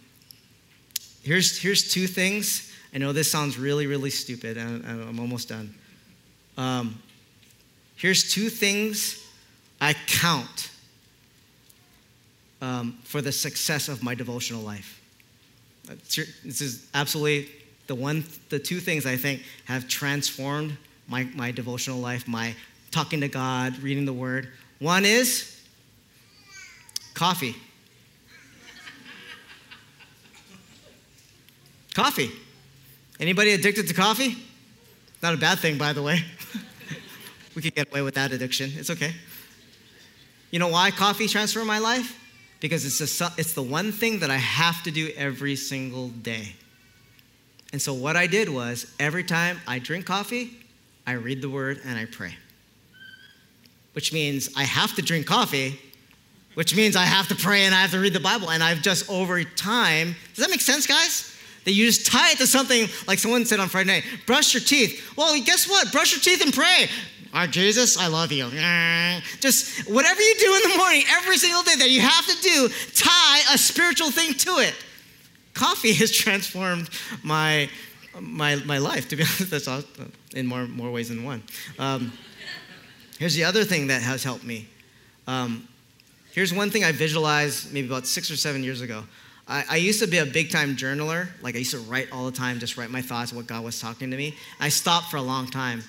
here's 1.23 1.59
here's 1.59 1.91
two 1.91 2.07
things. 2.07 2.71
I 2.95 2.99
know 2.99 3.13
this 3.13 3.31
sounds 3.31 3.59
really 3.59 3.87
really 3.87 4.11
stupid, 4.11 4.59
and 4.59 4.85
I'm 4.87 5.19
almost 5.19 5.49
done. 5.49 5.75
Um, 6.57 7.03
here's 7.97 8.31
two 8.33 8.51
things 8.51 9.27
I 9.81 9.95
count 10.07 10.71
um, 12.61 12.99
for 13.05 13.21
the 13.21 13.33
success 13.33 13.89
of 13.89 14.03
my 14.03 14.15
devotional 14.15 14.63
life. 14.63 15.01
This 15.87 16.61
is 16.61 16.89
absolutely 16.95 17.51
the 17.87 17.95
one, 17.95 18.25
the 18.49 18.59
two 18.59 18.81
things 18.81 19.05
I 19.05 19.17
think 19.17 19.43
have 19.67 19.89
transformed 19.89 20.77
my, 21.09 21.25
my 21.35 21.51
devotional 21.51 21.99
life, 21.99 22.27
my 22.27 22.55
talking 22.91 23.21
to 23.21 23.29
God, 23.29 23.79
reading 23.83 24.05
the 24.05 24.13
Word. 24.13 24.49
One 24.79 25.05
is 25.05 25.61
coffee. 27.15 27.57
coffee. 31.95 32.31
Anybody 33.21 33.53
addicted 33.53 33.87
to 33.89 33.95
coffee? 33.95 34.37
Not 35.23 35.35
a 35.35 35.37
bad 35.37 35.59
thing, 35.59 35.79
by 35.79 35.93
the 35.93 36.03
way. 36.03 36.23
we 37.55 37.63
can 37.63 37.71
get 37.75 37.89
away 37.89 38.03
with 38.03 38.15
that 38.15 38.33
addiction. 38.33 38.73
It's 38.77 38.91
okay. 38.91 39.13
You 40.51 40.59
know 40.59 40.69
why 40.69 40.91
coffee 40.91 41.29
transformed 41.29 41.69
my 41.69 41.79
life? 41.79 42.21
Because 42.61 42.85
it's, 42.85 43.21
a, 43.21 43.33
it's 43.39 43.55
the 43.55 43.63
one 43.63 43.93
thing 43.93 44.21
that 44.21 44.31
I 44.31 44.37
have 44.37 44.83
to 44.85 44.91
do 44.91 45.11
every 45.17 45.57
single 45.57 46.09
day. 46.09 46.55
And 47.73 47.81
so 47.81 47.93
what 47.93 48.17
I 48.17 48.27
did 48.27 48.49
was 48.49 48.93
every 49.01 49.25
time 49.25 49.61
I 49.67 49.79
drink 49.79 50.07
coffee, 50.07 50.64
I 51.07 51.13
read 51.13 51.43
the 51.43 51.51
word, 51.51 51.81
and 51.85 51.99
I 51.99 52.07
pray. 52.07 52.35
Which 53.93 54.13
means 54.13 54.51
I 54.57 54.65
have 54.65 54.95
to 54.97 55.03
drink 55.03 55.27
coffee, 55.27 55.79
which 56.55 56.75
means 56.75 56.97
I 56.97 57.05
have 57.05 57.29
to 57.29 57.35
pray 57.35 57.65
and 57.65 57.75
I 57.75 57.81
have 57.81 57.91
to 57.93 58.01
read 58.01 58.13
the 58.13 58.21
Bible. 58.21 58.51
And 58.51 58.63
I've 58.63 58.83
just 58.83 59.09
over 59.11 59.43
time, 59.45 60.17
does 60.35 60.45
that 60.45 60.51
make 60.51 60.61
sense, 60.61 60.87
guys? 60.87 61.37
That 61.65 61.73
you 61.73 61.87
just 61.87 62.07
tie 62.07 62.33
it 62.33 62.39
to 62.39 62.47
something 62.47 62.89
like 63.07 63.19
someone 63.19 63.45
said 63.45 63.61
on 63.61 63.69
Friday 63.69 63.91
night 63.91 64.05
brush 64.27 64.55
your 64.55 64.63
teeth. 64.63 65.17
Well, 65.17 65.41
guess 65.43 65.69
what? 65.69 65.91
Brush 65.93 66.13
your 66.13 66.21
teeth 66.21 66.45
and 66.45 66.53
pray. 66.53 66.89
Our 67.33 67.49
Jesus, 67.49 67.99
I 67.99 68.07
love 68.07 68.31
you. 68.31 68.45
Just 69.41 69.89
whatever 69.91 70.21
you 70.21 70.35
do 70.39 70.55
in 70.55 70.71
the 70.71 70.77
morning, 70.77 71.03
every 71.17 71.37
single 71.37 71.65
day 71.65 71.75
that 71.75 71.91
you 71.91 72.01
have 72.01 72.27
to 72.27 72.41
do, 72.41 72.69
tie 72.95 73.41
a 73.53 73.59
spiritual 73.59 74.13
thing 74.13 74.35
to 74.35 74.59
it. 74.59 74.73
Coffee 75.53 75.93
has 75.95 76.13
transformed 76.13 76.91
my 77.25 77.69
my, 78.21 78.55
my 78.65 78.79
life, 78.79 79.09
to 79.09 79.17
be 79.17 79.25
honest. 79.25 79.51
That's 79.51 79.67
all, 79.67 79.83
in 80.35 80.47
more, 80.47 80.67
more 80.67 80.91
ways 80.91 81.09
than 81.09 81.25
one. 81.25 81.43
Um, 81.79 82.13
here's 83.19 83.35
the 83.35 83.45
other 83.45 83.65
thing 83.65 83.87
that 83.87 84.03
has 84.03 84.23
helped 84.23 84.45
me. 84.45 84.69
Um, 85.27 85.67
here's 86.33 86.53
one 86.53 86.71
thing 86.71 86.85
I 86.85 86.93
visualized 86.93 87.73
maybe 87.73 87.87
about 87.87 88.07
six 88.07 88.31
or 88.31 88.37
seven 88.37 88.63
years 88.63 88.81
ago. 88.81 89.05
I, 89.47 89.65
I, 89.71 89.77
used 89.77 90.01
to 90.01 90.07
be 90.07 90.19
a 90.19 90.27
big 90.27 90.51
time 90.51 90.75
journaler. 90.77 91.29
Like 91.43 91.55
I 91.55 91.59
used 91.59 91.73
to 91.73 91.79
write 91.79 92.09
all 92.13 92.27
the 92.27 92.37
time, 92.37 92.59
just 92.59 92.77
write 92.77 92.91
my 92.91 93.03
thoughts, 93.03 93.33
what 93.33 93.47
God 93.47 93.63
was 93.63 93.81
talking 93.81 94.11
to 94.11 94.17
me. 94.17 94.35
I 94.59 94.69
stopped 94.69 95.11
for 95.11 95.19
a 95.19 95.23
long 95.23 95.47
time. 95.47 95.83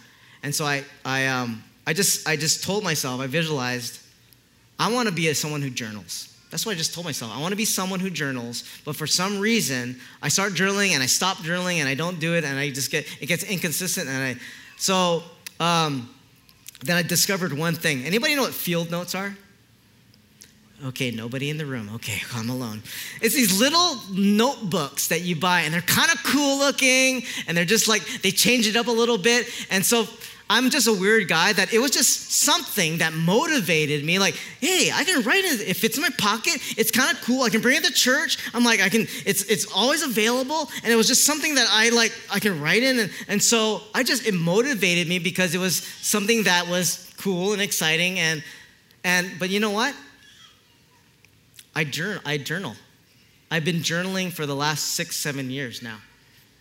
And 0.43 0.53
so 0.53 0.65
I, 0.65 0.83
I, 1.03 1.27
um, 1.27 1.63
I 1.87 1.93
just, 1.93 2.27
I 2.27 2.35
just 2.35 2.63
told 2.63 2.83
myself, 2.83 3.21
I 3.21 3.27
visualized, 3.27 3.99
I 4.77 4.91
want 4.91 5.07
to 5.07 5.13
be 5.13 5.29
a, 5.29 5.35
someone 5.35 5.61
who 5.61 5.69
journals. 5.69 6.34
That's 6.51 6.65
what 6.65 6.73
I 6.73 6.75
just 6.75 6.93
told 6.93 7.05
myself. 7.05 7.31
I 7.35 7.41
want 7.41 7.51
to 7.51 7.57
be 7.57 7.65
someone 7.65 7.99
who 7.99 8.09
journals, 8.09 8.63
but 8.85 8.95
for 8.95 9.07
some 9.07 9.39
reason, 9.39 9.99
I 10.21 10.29
start 10.29 10.53
journaling 10.53 10.91
and 10.91 11.01
I 11.01 11.07
stop 11.07 11.37
journaling 11.37 11.77
and 11.77 11.89
I 11.89 11.95
don't 11.95 12.19
do 12.19 12.35
it 12.35 12.43
and 12.43 12.57
I 12.57 12.69
just 12.69 12.91
get, 12.91 13.05
it 13.21 13.25
gets 13.25 13.43
inconsistent 13.43 14.07
and 14.07 14.37
I, 14.37 14.41
so 14.77 15.23
um, 15.59 16.09
then 16.83 16.97
I 16.97 17.01
discovered 17.01 17.53
one 17.53 17.73
thing. 17.73 18.03
Anybody 18.03 18.35
know 18.35 18.43
what 18.43 18.53
field 18.53 18.91
notes 18.91 19.15
are? 19.15 19.35
Okay, 20.83 21.09
nobody 21.09 21.49
in 21.49 21.57
the 21.57 21.65
room. 21.65 21.89
Okay, 21.95 22.21
I'm 22.33 22.49
alone. 22.49 22.83
It's 23.21 23.35
these 23.35 23.59
little 23.59 23.95
notebooks 24.11 25.07
that 25.07 25.21
you 25.21 25.35
buy, 25.35 25.61
and 25.61 25.73
they're 25.73 25.81
kind 25.81 26.11
of 26.11 26.21
cool 26.23 26.59
looking, 26.59 27.23
and 27.47 27.57
they're 27.57 27.65
just 27.65 27.87
like, 27.87 28.05
they 28.21 28.31
change 28.31 28.67
it 28.67 28.75
up 28.75 28.87
a 28.87 28.91
little 28.91 29.17
bit. 29.17 29.47
And 29.71 29.85
so 29.85 30.07
I'm 30.47 30.69
just 30.69 30.87
a 30.87 30.93
weird 30.93 31.27
guy 31.27 31.53
that 31.53 31.73
it 31.73 31.79
was 31.79 31.89
just 31.91 32.31
something 32.31 32.99
that 32.99 33.13
motivated 33.13 34.05
me. 34.05 34.19
Like, 34.19 34.35
hey, 34.61 34.91
I 34.93 35.03
can 35.03 35.23
write 35.23 35.43
it. 35.43 35.61
If 35.61 35.83
it's 35.83 35.97
in 35.97 36.03
my 36.03 36.11
pocket, 36.19 36.61
it's 36.77 36.91
kind 36.91 37.15
of 37.15 37.23
cool. 37.23 37.41
I 37.43 37.49
can 37.49 37.61
bring 37.61 37.77
it 37.77 37.83
to 37.85 37.91
church. 37.91 38.37
I'm 38.53 38.63
like, 38.63 38.79
I 38.79 38.89
can, 38.89 39.07
it's 39.25 39.43
it's 39.43 39.65
always 39.73 40.03
available. 40.03 40.69
And 40.83 40.93
it 40.93 40.95
was 40.95 41.07
just 41.07 41.25
something 41.25 41.55
that 41.55 41.67
I 41.71 41.89
like, 41.89 42.13
I 42.31 42.39
can 42.39 42.61
write 42.61 42.83
in. 42.83 42.99
And, 42.99 43.11
and 43.27 43.41
so 43.41 43.81
I 43.95 44.03
just, 44.03 44.27
it 44.27 44.35
motivated 44.35 45.07
me 45.07 45.17
because 45.17 45.55
it 45.55 45.59
was 45.59 45.77
something 45.77 46.43
that 46.43 46.67
was 46.67 47.11
cool 47.17 47.53
and 47.53 47.61
exciting. 47.61 48.19
And 48.19 48.43
and 49.03 49.31
but 49.39 49.49
you 49.49 49.59
know 49.59 49.71
what? 49.71 49.95
I 51.75 51.83
journal, 51.85 52.21
I 52.23 52.37
journal. 52.37 52.75
I've 53.49 53.65
been 53.65 53.77
journaling 53.77 54.31
for 54.31 54.45
the 54.45 54.55
last 54.55 54.93
six, 54.93 55.17
seven 55.17 55.49
years 55.49 55.81
now. 55.81 55.97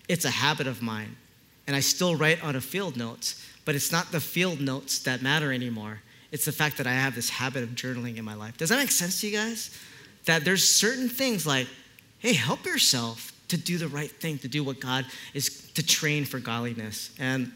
It's 0.09 0.25
a 0.25 0.31
habit 0.31 0.67
of 0.67 0.83
mine. 0.83 1.17
And 1.67 1.75
I 1.75 1.81
still 1.81 2.15
write 2.15 2.43
on 2.45 2.57
a 2.57 2.61
field 2.61 2.97
notes 2.97 3.43
but 3.65 3.75
it's 3.75 3.91
not 3.91 4.13
the 4.13 4.21
field 4.21 4.61
notes 4.61 4.99
that 5.01 5.23
matter 5.23 5.53
anymore. 5.53 6.01
It's 6.33 6.45
the 6.45 6.53
fact 6.53 6.79
that 6.79 6.87
I 6.87 6.93
have 6.93 7.15
this 7.15 7.31
habit 7.31 7.63
of 7.63 7.71
journaling 7.71 8.17
in 8.17 8.25
my 8.25 8.35
life. 8.35 8.57
Does 8.57 8.69
that 8.71 8.79
make 8.79 8.91
sense 8.91 9.21
to 9.21 9.29
you 9.29 9.37
guys? 9.37 9.71
That 10.25 10.45
there's 10.45 10.69
certain 10.69 11.09
things 11.09 11.47
like, 11.47 11.69
hey, 12.19 12.33
help 12.33 12.67
yourself 12.67 13.33
to 13.49 13.57
do 13.57 13.79
the 13.79 13.89
right 13.89 14.11
thing, 14.11 14.39
to 14.39 14.49
do 14.49 14.65
what 14.65 14.81
God 14.81 15.07
is 15.33 15.71
to 15.75 15.87
train 15.87 16.25
for 16.25 16.39
godliness. 16.39 17.11
And 17.19 17.53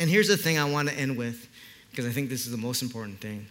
and 0.00 0.10
here's 0.10 0.28
the 0.28 0.36
thing 0.36 0.58
I 0.58 0.68
want 0.68 0.88
to 0.88 0.94
end 0.94 1.16
with, 1.16 1.48
because 1.90 2.04
I 2.04 2.10
think 2.10 2.28
this 2.28 2.46
is 2.46 2.50
the 2.50 2.58
most 2.58 2.82
important 2.82 3.20
thing. 3.20 3.46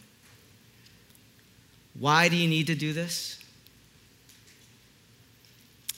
Why 1.98 2.28
do 2.28 2.36
you 2.36 2.50
need 2.50 2.68
to 2.68 2.76
do 2.76 2.92
this? 2.92 3.40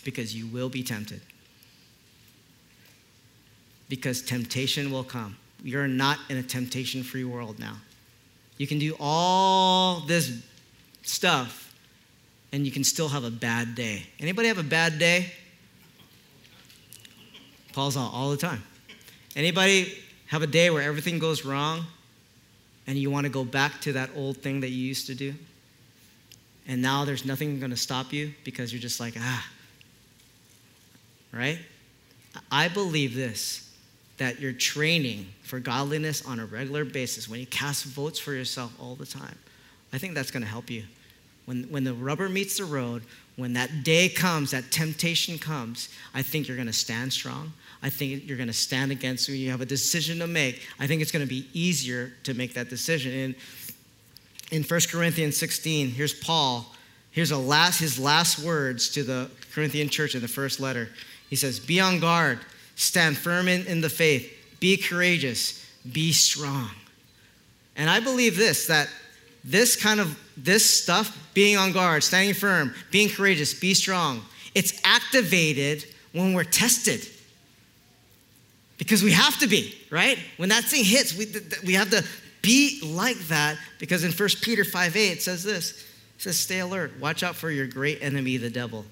Because 0.03 0.35
you 0.35 0.45
will 0.45 0.69
be 0.69 0.83
tempted. 0.83 1.21
Because 3.89 4.21
temptation 4.21 4.91
will 4.91 5.03
come 5.03 5.35
you're 5.65 5.87
not 5.87 6.19
in 6.29 6.37
a 6.37 6.43
temptation 6.43 7.01
free 7.01 7.23
world 7.23 7.57
now. 7.57 7.75
You 8.59 8.67
can 8.67 8.77
do 8.77 8.95
all 8.99 10.01
this 10.01 10.31
stuff 11.01 11.73
and 12.53 12.67
you 12.67 12.71
can 12.71 12.83
still 12.83 13.09
have 13.09 13.23
a 13.23 13.31
bad 13.31 13.73
day. 13.73 14.05
Anybody 14.19 14.47
have 14.47 14.59
a 14.59 14.63
bad 14.63 14.99
day? 14.99 15.31
Paul's 17.73 17.97
all, 17.97 18.11
all 18.13 18.29
the 18.29 18.37
time. 18.37 18.61
Anybody 19.35 19.91
have 20.27 20.43
a 20.43 20.47
day 20.47 20.69
where 20.69 20.83
everything 20.83 21.17
goes 21.17 21.43
wrong 21.43 21.83
and 22.85 22.95
you 22.95 23.09
want 23.09 23.25
to 23.25 23.31
go 23.31 23.43
back 23.43 23.81
to 23.81 23.93
that 23.93 24.11
old 24.15 24.37
thing 24.37 24.61
that 24.61 24.69
you 24.69 24.85
used 24.85 25.07
to 25.07 25.15
do? 25.15 25.33
And 26.67 26.79
now 26.79 27.05
there's 27.05 27.25
nothing 27.25 27.59
going 27.59 27.71
to 27.71 27.77
stop 27.77 28.13
you 28.13 28.35
because 28.43 28.71
you're 28.71 28.81
just 28.81 28.99
like, 28.99 29.15
ah. 29.17 29.49
Right? 31.33 31.57
I 32.51 32.67
believe 32.67 33.15
this 33.15 33.64
that 34.17 34.39
you're 34.39 34.53
training 34.53 35.27
for 35.41 35.59
godliness 35.59 36.25
on 36.25 36.39
a 36.39 36.45
regular 36.45 36.85
basis, 36.85 37.27
when 37.27 37.39
you 37.39 37.45
cast 37.47 37.85
votes 37.85 38.19
for 38.19 38.33
yourself 38.33 38.73
all 38.79 38.95
the 38.95 39.05
time, 39.05 39.37
I 39.91 39.97
think 39.97 40.13
that's 40.13 40.31
going 40.31 40.43
to 40.43 40.49
help 40.49 40.69
you. 40.69 40.83
When, 41.45 41.63
when 41.63 41.83
the 41.83 41.93
rubber 41.93 42.27
meets 42.29 42.57
the 42.57 42.65
road, 42.65 43.03
when 43.35 43.53
that 43.53 43.83
day 43.83 44.09
comes, 44.09 44.51
that 44.51 44.71
temptation 44.71 45.37
comes, 45.37 45.89
I 46.13 46.21
think 46.21 46.47
you're 46.47 46.57
going 46.57 46.67
to 46.67 46.73
stand 46.73 47.13
strong. 47.13 47.53
I 47.83 47.89
think 47.89 48.27
you're 48.27 48.37
going 48.37 48.47
to 48.47 48.53
stand 48.53 48.91
against 48.91 49.29
when 49.29 49.37
you 49.37 49.51
have 49.51 49.61
a 49.61 49.65
decision 49.65 50.19
to 50.19 50.27
make. 50.27 50.63
I 50.79 50.87
think 50.87 51.01
it's 51.01 51.11
going 51.11 51.25
to 51.25 51.29
be 51.29 51.47
easier 51.53 52.13
to 52.23 52.33
make 52.33 52.53
that 52.55 52.69
decision. 52.69 53.13
And 53.13 53.35
in 54.51 54.63
1 54.63 54.79
Corinthians 54.89 55.37
16, 55.37 55.89
here's 55.89 56.13
Paul. 56.13 56.65
Here's 57.11 57.31
a 57.31 57.37
last, 57.37 57.79
his 57.79 57.99
last 57.99 58.39
words 58.39 58.89
to 58.89 59.03
the 59.03 59.29
Corinthian 59.53 59.89
church 59.89 60.15
in 60.15 60.21
the 60.21 60.27
first 60.27 60.59
letter. 60.59 60.89
He 61.29 61.35
says, 61.35 61.59
Be 61.59 61.79
on 61.79 61.99
guard 61.99 62.39
Stand 62.75 63.17
firm 63.17 63.47
in, 63.47 63.65
in 63.65 63.81
the 63.81 63.89
faith. 63.89 64.31
Be 64.59 64.77
courageous. 64.77 65.65
Be 65.91 66.11
strong. 66.11 66.69
And 67.75 67.89
I 67.89 67.99
believe 67.99 68.37
this 68.37 68.67
that 68.67 68.89
this 69.43 69.75
kind 69.75 69.99
of 69.99 70.19
this 70.35 70.69
stuff, 70.69 71.17
being 71.33 71.57
on 71.57 71.71
guard, 71.71 72.03
standing 72.03 72.33
firm, 72.33 72.73
being 72.91 73.09
courageous, 73.09 73.53
be 73.53 73.73
strong, 73.73 74.21
it's 74.53 74.79
activated 74.83 75.85
when 76.11 76.33
we're 76.33 76.43
tested. 76.43 77.07
Because 78.77 79.03
we 79.03 79.11
have 79.11 79.37
to 79.39 79.47
be, 79.47 79.75
right? 79.89 80.19
When 80.37 80.49
that 80.49 80.65
thing 80.65 80.83
hits, 80.83 81.15
we, 81.15 81.27
we 81.65 81.73
have 81.73 81.89
to 81.91 82.03
be 82.41 82.81
like 82.83 83.17
that 83.27 83.57
because 83.79 84.03
in 84.03 84.11
1 84.11 84.29
Peter 84.41 84.63
5 84.63 84.95
8 84.95 85.11
it 85.11 85.21
says 85.21 85.43
this. 85.43 85.71
It 86.17 86.21
says, 86.21 86.37
Stay 86.37 86.59
alert, 86.59 86.91
watch 86.99 87.23
out 87.23 87.35
for 87.35 87.49
your 87.49 87.67
great 87.67 88.01
enemy, 88.01 88.37
the 88.37 88.49
devil. 88.49 88.85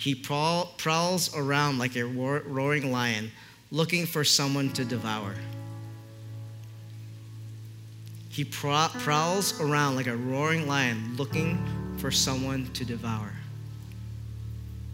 He 0.00 0.14
prowls 0.14 1.36
around 1.36 1.76
like 1.76 1.94
a 1.94 2.06
roaring 2.06 2.90
lion, 2.90 3.30
looking 3.70 4.06
for 4.06 4.24
someone 4.24 4.70
to 4.70 4.82
devour. 4.82 5.34
He 8.30 8.44
prowls 8.44 9.60
around 9.60 9.96
like 9.96 10.06
a 10.06 10.16
roaring 10.16 10.66
lion, 10.66 11.16
looking 11.18 11.62
for 11.98 12.10
someone 12.10 12.72
to 12.72 12.86
devour. 12.86 13.30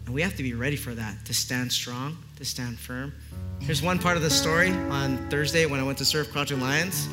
And 0.05 0.13
we 0.13 0.21
have 0.23 0.35
to 0.35 0.43
be 0.43 0.53
ready 0.53 0.75
for 0.75 0.93
that, 0.93 1.23
to 1.23 1.33
stand 1.33 1.71
strong, 1.71 2.17
to 2.35 2.43
stand 2.43 2.77
firm. 2.77 3.13
Here's 3.61 3.81
one 3.81 3.99
part 3.99 4.17
of 4.17 4.23
the 4.23 4.29
story 4.29 4.71
on 4.71 5.29
Thursday 5.29 5.65
when 5.65 5.79
I 5.79 5.83
went 5.83 5.99
to 5.99 6.05
surf 6.05 6.33
Crouching 6.33 6.59
Lions. 6.59 7.07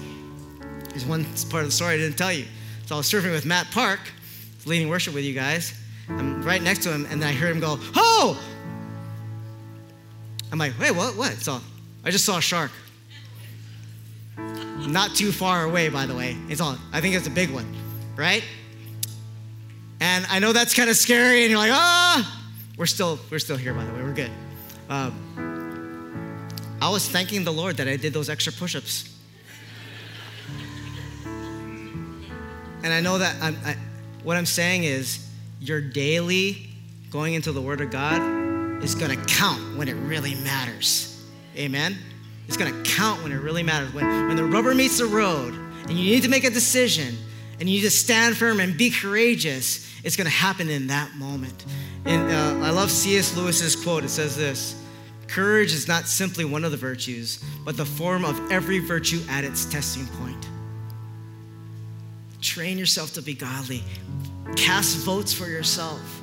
Here's 0.90 1.07
one 1.07 1.24
part 1.49 1.62
of 1.62 1.68
the 1.68 1.76
story 1.76 1.95
I 1.95 1.99
didn't 1.99 2.18
tell 2.18 2.32
you. 2.32 2.47
So 2.86 2.97
I 2.97 2.99
was 2.99 3.07
surfing 3.07 3.30
with 3.30 3.47
Matt 3.47 3.70
Park, 3.70 4.01
leading 4.66 4.88
worship 4.88 5.14
with 5.14 5.22
you 5.22 5.32
guys. 5.32 5.80
I'm 6.09 6.42
right 6.42 6.62
next 6.62 6.82
to 6.84 6.92
him, 6.92 7.07
and 7.11 7.20
then 7.22 7.28
I 7.28 7.32
hear 7.32 7.48
him 7.48 7.61
go, 7.61 7.78
Oh! 7.94 8.40
I'm 10.52 10.59
like, 10.59 10.78
Wait, 10.78 10.92
what? 10.92 11.16
What? 11.16 11.32
So 11.34 11.61
I 12.05 12.11
just 12.11 12.24
saw 12.24 12.38
a 12.38 12.42
shark. 12.42 12.70
Not 14.86 15.14
too 15.14 15.32
far 15.32 15.64
away, 15.64 15.88
by 15.88 16.07
the 16.07 16.14
way. 16.14 16.36
It's 16.48 16.61
all, 16.61 16.76
I 16.92 17.00
think 17.00 17.14
it's 17.14 17.26
a 17.26 17.30
big 17.30 17.50
one, 17.50 17.66
right? 18.16 18.44
And 20.00 20.26
I 20.28 20.38
know 20.38 20.52
that's 20.52 20.74
kind 20.74 20.90
of 20.90 20.96
scary, 20.96 21.42
and 21.42 21.50
you're 21.50 21.59
like, 21.59 21.72
ah, 21.72 22.44
we're 22.76 22.86
still, 22.86 23.18
we're 23.30 23.38
still 23.38 23.57
here, 23.57 23.72
by 23.72 23.84
the 23.84 23.92
way. 23.92 24.02
We're 24.02 24.12
good. 24.12 24.30
Um, 24.90 26.46
I 26.82 26.90
was 26.90 27.09
thanking 27.09 27.44
the 27.44 27.52
Lord 27.52 27.78
that 27.78 27.88
I 27.88 27.96
did 27.96 28.12
those 28.12 28.28
extra 28.28 28.52
push-ups. 28.52 29.11
And 32.82 32.92
I 32.92 33.00
know 33.00 33.16
that 33.16 33.42
I'm, 33.42 33.57
I, 33.64 33.76
what 34.22 34.36
I'm 34.36 34.44
saying 34.44 34.84
is 34.84 35.23
your 35.68 35.80
daily 35.80 36.68
going 37.10 37.34
into 37.34 37.52
the 37.52 37.60
Word 37.60 37.80
of 37.80 37.90
God 37.90 38.82
is 38.82 38.94
going 38.94 39.18
to 39.18 39.24
count 39.24 39.78
when 39.78 39.88
it 39.88 39.94
really 39.94 40.34
matters. 40.34 41.24
Amen? 41.56 41.96
It's 42.46 42.56
going 42.58 42.70
to 42.70 42.90
count 42.90 43.22
when 43.22 43.32
it 43.32 43.36
really 43.36 43.62
matters. 43.62 43.92
When, 43.94 44.04
when 44.28 44.36
the 44.36 44.44
rubber 44.44 44.74
meets 44.74 44.98
the 44.98 45.06
road 45.06 45.54
and 45.54 45.92
you 45.92 46.14
need 46.14 46.22
to 46.24 46.28
make 46.28 46.44
a 46.44 46.50
decision 46.50 47.16
and 47.58 47.68
you 47.68 47.76
need 47.76 47.84
to 47.84 47.90
stand 47.90 48.36
firm 48.36 48.60
and 48.60 48.76
be 48.76 48.90
courageous, 48.90 49.90
it's 50.04 50.16
going 50.16 50.26
to 50.26 50.36
happen 50.36 50.68
in 50.68 50.88
that 50.88 51.14
moment. 51.14 51.64
And 52.04 52.30
uh, 52.30 52.66
I 52.66 52.70
love 52.70 52.90
C.S. 52.90 53.34
Lewis's 53.34 53.74
quote. 53.74 54.04
It 54.04 54.10
says 54.10 54.36
this 54.36 54.78
Courage 55.28 55.72
is 55.72 55.88
not 55.88 56.06
simply 56.06 56.44
one 56.44 56.64
of 56.64 56.72
the 56.72 56.76
virtues, 56.76 57.42
but 57.64 57.78
the 57.78 57.86
form 57.86 58.24
of 58.26 58.52
every 58.52 58.80
virtue 58.80 59.22
at 59.30 59.44
its 59.44 59.64
testing 59.64 60.06
point. 60.18 60.46
Train 62.42 62.76
yourself 62.76 63.14
to 63.14 63.22
be 63.22 63.32
godly. 63.32 63.82
Cast 64.57 64.99
votes 64.99 65.32
for 65.32 65.47
yourself. 65.47 66.22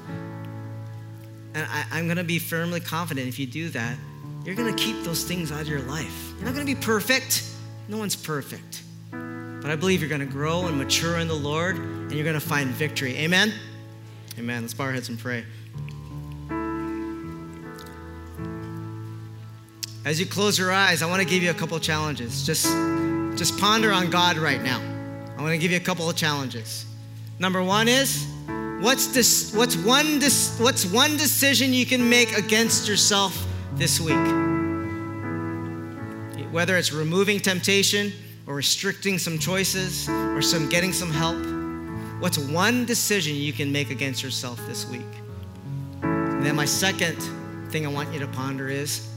And 1.54 1.68
I, 1.70 2.00
am 2.00 2.06
going 2.06 2.18
to 2.18 2.24
be 2.24 2.40
firmly 2.40 2.80
confident 2.80 3.28
if 3.28 3.38
you 3.38 3.46
do 3.46 3.70
that, 3.70 3.98
you're 4.46 4.56
going 4.56 4.74
to 4.74 4.84
keep 4.84 5.04
those 5.04 5.24
things 5.24 5.52
out 5.52 5.62
of 5.62 5.68
your 5.68 5.82
life. 5.82 6.34
You're 6.38 6.46
not 6.46 6.56
going 6.56 6.66
to 6.66 6.76
be 6.76 6.80
perfect. 6.80 7.44
No 7.88 7.98
one's 7.98 8.16
perfect. 8.16 8.84
But 9.12 9.70
I 9.70 9.76
believe 9.76 10.00
you're 10.00 10.10
going 10.10 10.22
to 10.22 10.28
grow 10.28 10.68
and 10.68 10.78
mature 10.78 11.18
in 11.18 11.28
the 11.28 11.36
Lord 11.36 11.76
and 11.76 12.12
you're 12.12 12.24
going 12.24 12.40
to 12.40 12.40
find 12.40 12.70
victory. 12.70 13.18
Amen? 13.18 13.54
Amen. 14.40 14.62
Let's 14.62 14.74
bow 14.74 14.86
our 14.86 14.92
heads 14.94 15.10
and 15.10 15.20
pray. 15.20 15.44
As 20.04 20.20
you 20.20 20.26
close 20.26 20.58
your 20.58 20.72
eyes, 20.72 21.04
I 21.04 21.06
want 21.06 21.22
to 21.22 21.28
give 21.28 21.44
you 21.44 21.52
a 21.52 21.54
couple 21.54 21.78
challenges. 21.80 22.44
Just, 22.46 22.66
just 23.38 23.60
ponder 23.60 23.92
on 23.92 24.10
God 24.10 24.38
right 24.38 24.62
now. 24.62 24.80
I 25.38 25.42
want 25.42 25.54
to 25.54 25.60
give 25.60 25.70
you 25.70 25.78
a 25.78 25.82
couple 25.82 26.10
of 26.10 26.16
challenges. 26.16 26.86
Number 27.42 27.64
one 27.64 27.88
is 27.88 28.28
what's 28.82 29.08
this 29.08 29.52
what's 29.56 29.76
one 29.76 30.20
this 30.20 30.60
what's 30.60 30.86
one 30.86 31.18
decision 31.18 31.74
you 31.74 31.88
can 31.88 32.08
make 32.08 32.38
against 32.38 32.88
yourself 32.88 33.48
this 33.74 34.00
week? 34.00 34.14
Whether 36.52 36.78
it's 36.78 36.94
removing 36.94 37.40
temptation 37.40 38.14
or 38.46 38.54
restricting 38.54 39.18
some 39.18 39.40
choices 39.40 40.08
or 40.08 40.44
some 40.44 40.70
getting 40.70 40.94
some 40.94 41.10
help? 41.10 41.44
What's 42.22 42.38
one 42.38 42.86
decision 42.86 43.36
you 43.36 43.54
can 43.54 43.72
make 43.72 43.90
against 43.90 44.22
yourself 44.22 44.64
this 44.68 44.88
week? 44.88 45.02
And 46.04 46.46
then 46.46 46.56
my 46.56 46.66
second 46.66 47.18
thing 47.72 47.88
I 47.88 47.90
want 47.90 48.14
you 48.14 48.20
to 48.20 48.28
ponder 48.28 48.70
is 48.70 49.10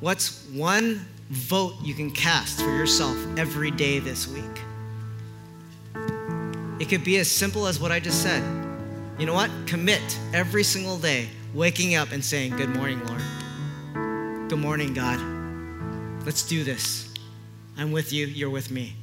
what's 0.00 0.48
one 0.54 1.04
vote 1.28 1.74
you 1.82 1.92
can 1.92 2.12
cast 2.12 2.62
for 2.62 2.74
yourself 2.74 3.18
every 3.36 3.70
day 3.70 3.98
this 3.98 4.26
week? 4.26 4.58
It 6.80 6.88
could 6.88 7.02
be 7.02 7.18
as 7.18 7.28
simple 7.28 7.66
as 7.66 7.80
what 7.80 7.90
I 7.90 7.98
just 7.98 8.22
said. 8.22 8.40
You 9.18 9.26
know 9.26 9.34
what? 9.34 9.50
Commit 9.66 10.16
every 10.32 10.62
single 10.62 10.96
day, 10.96 11.28
waking 11.52 11.96
up 11.96 12.12
and 12.12 12.24
saying, 12.24 12.56
Good 12.56 12.70
morning, 12.70 13.04
Lord. 13.04 14.48
Good 14.48 14.60
morning, 14.60 14.94
God. 14.94 15.18
Let's 16.24 16.46
do 16.46 16.62
this. 16.62 17.12
I'm 17.76 17.90
with 17.90 18.12
you, 18.12 18.26
you're 18.26 18.48
with 18.48 18.70
me. 18.70 18.94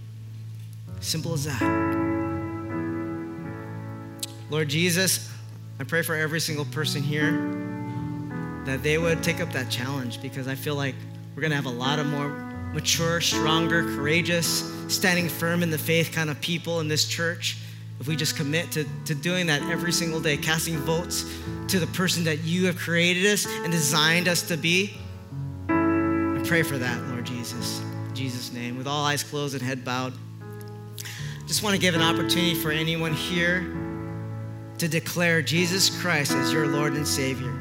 Simple 1.02 1.34
as 1.34 1.44
that. 1.44 1.62
Lord 4.50 4.70
Jesus, 4.70 5.30
I 5.78 5.84
pray 5.84 6.02
for 6.02 6.16
every 6.16 6.40
single 6.40 6.66
person 6.66 7.04
here 7.04 7.32
that 8.64 8.84
they 8.84 8.98
would 8.98 9.22
take 9.22 9.42
up 9.42 9.52
that 9.52 9.70
challenge 9.70 10.22
because 10.22 10.48
I 10.48 10.56
feel 10.56 10.76
like 10.76 10.96
we're 11.36 11.42
going 11.42 11.52
to 11.52 11.58
have 11.58 11.66
a 11.66 11.70
lot 11.70 12.00
of 12.00 12.08
more 12.08 12.30
mature, 12.74 13.20
stronger, 13.20 13.84
courageous, 13.96 14.72
standing 14.88 15.28
firm 15.28 15.62
in 15.62 15.72
the 15.72 15.78
faith 15.78 16.14
kind 16.14 16.30
of 16.30 16.40
people 16.40 16.80
in 16.80 16.88
this 16.88 17.06
church 17.06 17.58
if 18.00 18.08
we 18.08 18.16
just 18.16 18.36
commit 18.36 18.72
to, 18.74 18.86
to 19.06 19.16
doing 19.16 19.48
that 19.48 19.62
every 19.64 19.92
single 19.92 20.20
day, 20.20 20.38
casting 20.38 20.78
votes 20.78 21.26
to 21.70 21.80
the 21.80 21.88
person 21.88 22.24
that 22.26 22.44
you 22.44 22.66
have 22.66 22.78
created 22.78 23.26
us 23.26 23.46
and 23.46 23.72
designed 23.72 24.28
us 24.28 24.42
to 24.50 24.58
be. 24.58 24.98
I 25.70 26.42
pray 26.46 26.62
for 26.62 26.78
that, 26.78 27.02
Lord 27.08 27.26
Jesus. 27.26 27.82
In 28.10 28.16
Jesus' 28.16 28.52
name. 28.52 28.78
With 28.78 28.88
all 28.88 29.06
eyes 29.06 29.24
closed 29.24 29.56
and 29.56 29.64
head 29.64 29.86
bowed, 29.86 30.14
I 31.02 31.48
just 31.48 31.64
want 31.64 31.74
to 31.76 31.82
give 31.82 31.96
an 31.96 32.02
opportunity 32.02 32.56
for 32.56 32.72
anyone 32.72 33.14
here 33.14 33.62
to 34.78 34.88
declare 34.88 35.42
Jesus 35.42 35.90
Christ 36.02 36.34
as 36.34 36.52
your 36.52 36.68
Lord 36.68 36.94
and 36.94 37.08
Savior. 37.08 37.54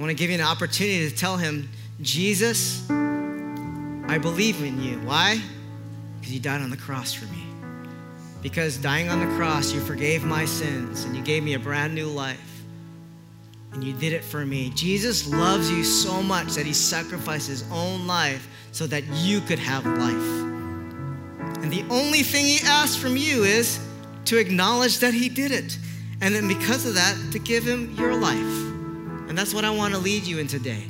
I 0.00 0.02
want 0.02 0.10
to 0.10 0.14
give 0.14 0.30
you 0.30 0.36
an 0.36 0.42
opportunity 0.44 1.10
to 1.10 1.14
tell 1.14 1.36
him, 1.36 1.68
Jesus, 2.00 2.88
I 2.90 4.18
believe 4.18 4.62
in 4.62 4.80
you. 4.80 4.98
Why? 5.00 5.40
Because 6.20 6.32
you 6.34 6.40
died 6.40 6.60
on 6.60 6.70
the 6.70 6.76
cross 6.76 7.12
for 7.12 7.26
me. 7.32 7.44
Because 8.42 8.76
dying 8.76 9.08
on 9.08 9.20
the 9.20 9.36
cross, 9.36 9.72
you 9.72 9.80
forgave 9.80 10.24
my 10.24 10.44
sins 10.44 11.04
and 11.04 11.16
you 11.16 11.22
gave 11.22 11.42
me 11.42 11.54
a 11.54 11.58
brand 11.58 11.94
new 11.94 12.06
life. 12.06 12.62
And 13.72 13.84
you 13.84 13.92
did 13.92 14.12
it 14.12 14.24
for 14.24 14.44
me. 14.44 14.70
Jesus 14.74 15.28
loves 15.28 15.70
you 15.70 15.84
so 15.84 16.22
much 16.22 16.54
that 16.54 16.66
he 16.66 16.72
sacrificed 16.72 17.48
his 17.48 17.64
own 17.70 18.06
life 18.06 18.48
so 18.72 18.86
that 18.86 19.04
you 19.08 19.40
could 19.40 19.58
have 19.58 19.84
life. 19.86 20.50
And 21.62 21.70
the 21.70 21.84
only 21.90 22.22
thing 22.22 22.44
he 22.44 22.58
asks 22.66 22.96
from 22.96 23.16
you 23.16 23.44
is 23.44 23.78
to 24.24 24.38
acknowledge 24.38 24.98
that 24.98 25.14
he 25.14 25.28
did 25.28 25.52
it. 25.52 25.78
And 26.20 26.34
then 26.34 26.48
because 26.48 26.86
of 26.86 26.94
that, 26.94 27.16
to 27.32 27.38
give 27.38 27.64
him 27.64 27.94
your 27.96 28.14
life. 28.14 28.36
And 29.28 29.36
that's 29.36 29.54
what 29.54 29.64
I 29.64 29.70
want 29.70 29.94
to 29.94 30.00
lead 30.00 30.24
you 30.24 30.38
in 30.38 30.46
today. 30.46 30.84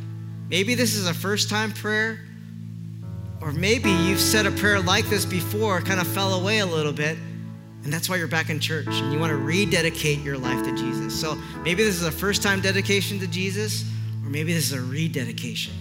Maybe 0.49 0.75
this 0.75 0.95
is 0.95 1.07
a 1.07 1.15
first 1.15 1.51
time 1.51 1.73
prayer, 1.73 2.21
or 3.41 3.53
maybe 3.53 3.91
you've 3.91 4.21
said 4.21 4.47
a 4.47 4.51
prayer 4.51 4.81
like 4.81 5.07
this 5.07 5.25
before, 5.25 5.81
kind 5.81 6.01
of 6.01 6.07
fell 6.07 6.35
away 6.35 6.59
a 6.59 6.67
little 6.67 6.93
bit, 6.93 7.17
and 7.85 7.93
that's 7.93 8.09
why 8.09 8.17
you're 8.17 8.29
back 8.29 8.51
in 8.51 8.61
church 8.61 8.87
and 8.89 9.13
you 9.13 9.19
want 9.19 9.31
to 9.31 9.37
rededicate 9.37 10.19
your 10.21 10.37
life 10.37 10.63
to 10.65 10.77
Jesus. 10.77 11.19
So 11.19 11.37
maybe 11.63 11.83
this 11.83 11.95
is 11.95 12.05
a 12.05 12.13
first 12.13 12.43
time 12.43 12.61
dedication 12.61 13.19
to 13.21 13.27
Jesus, 13.27 13.85
or 14.23 14.29
maybe 14.29 14.53
this 14.53 14.71
is 14.71 14.73
a 14.73 14.83
rededication. 14.83 15.75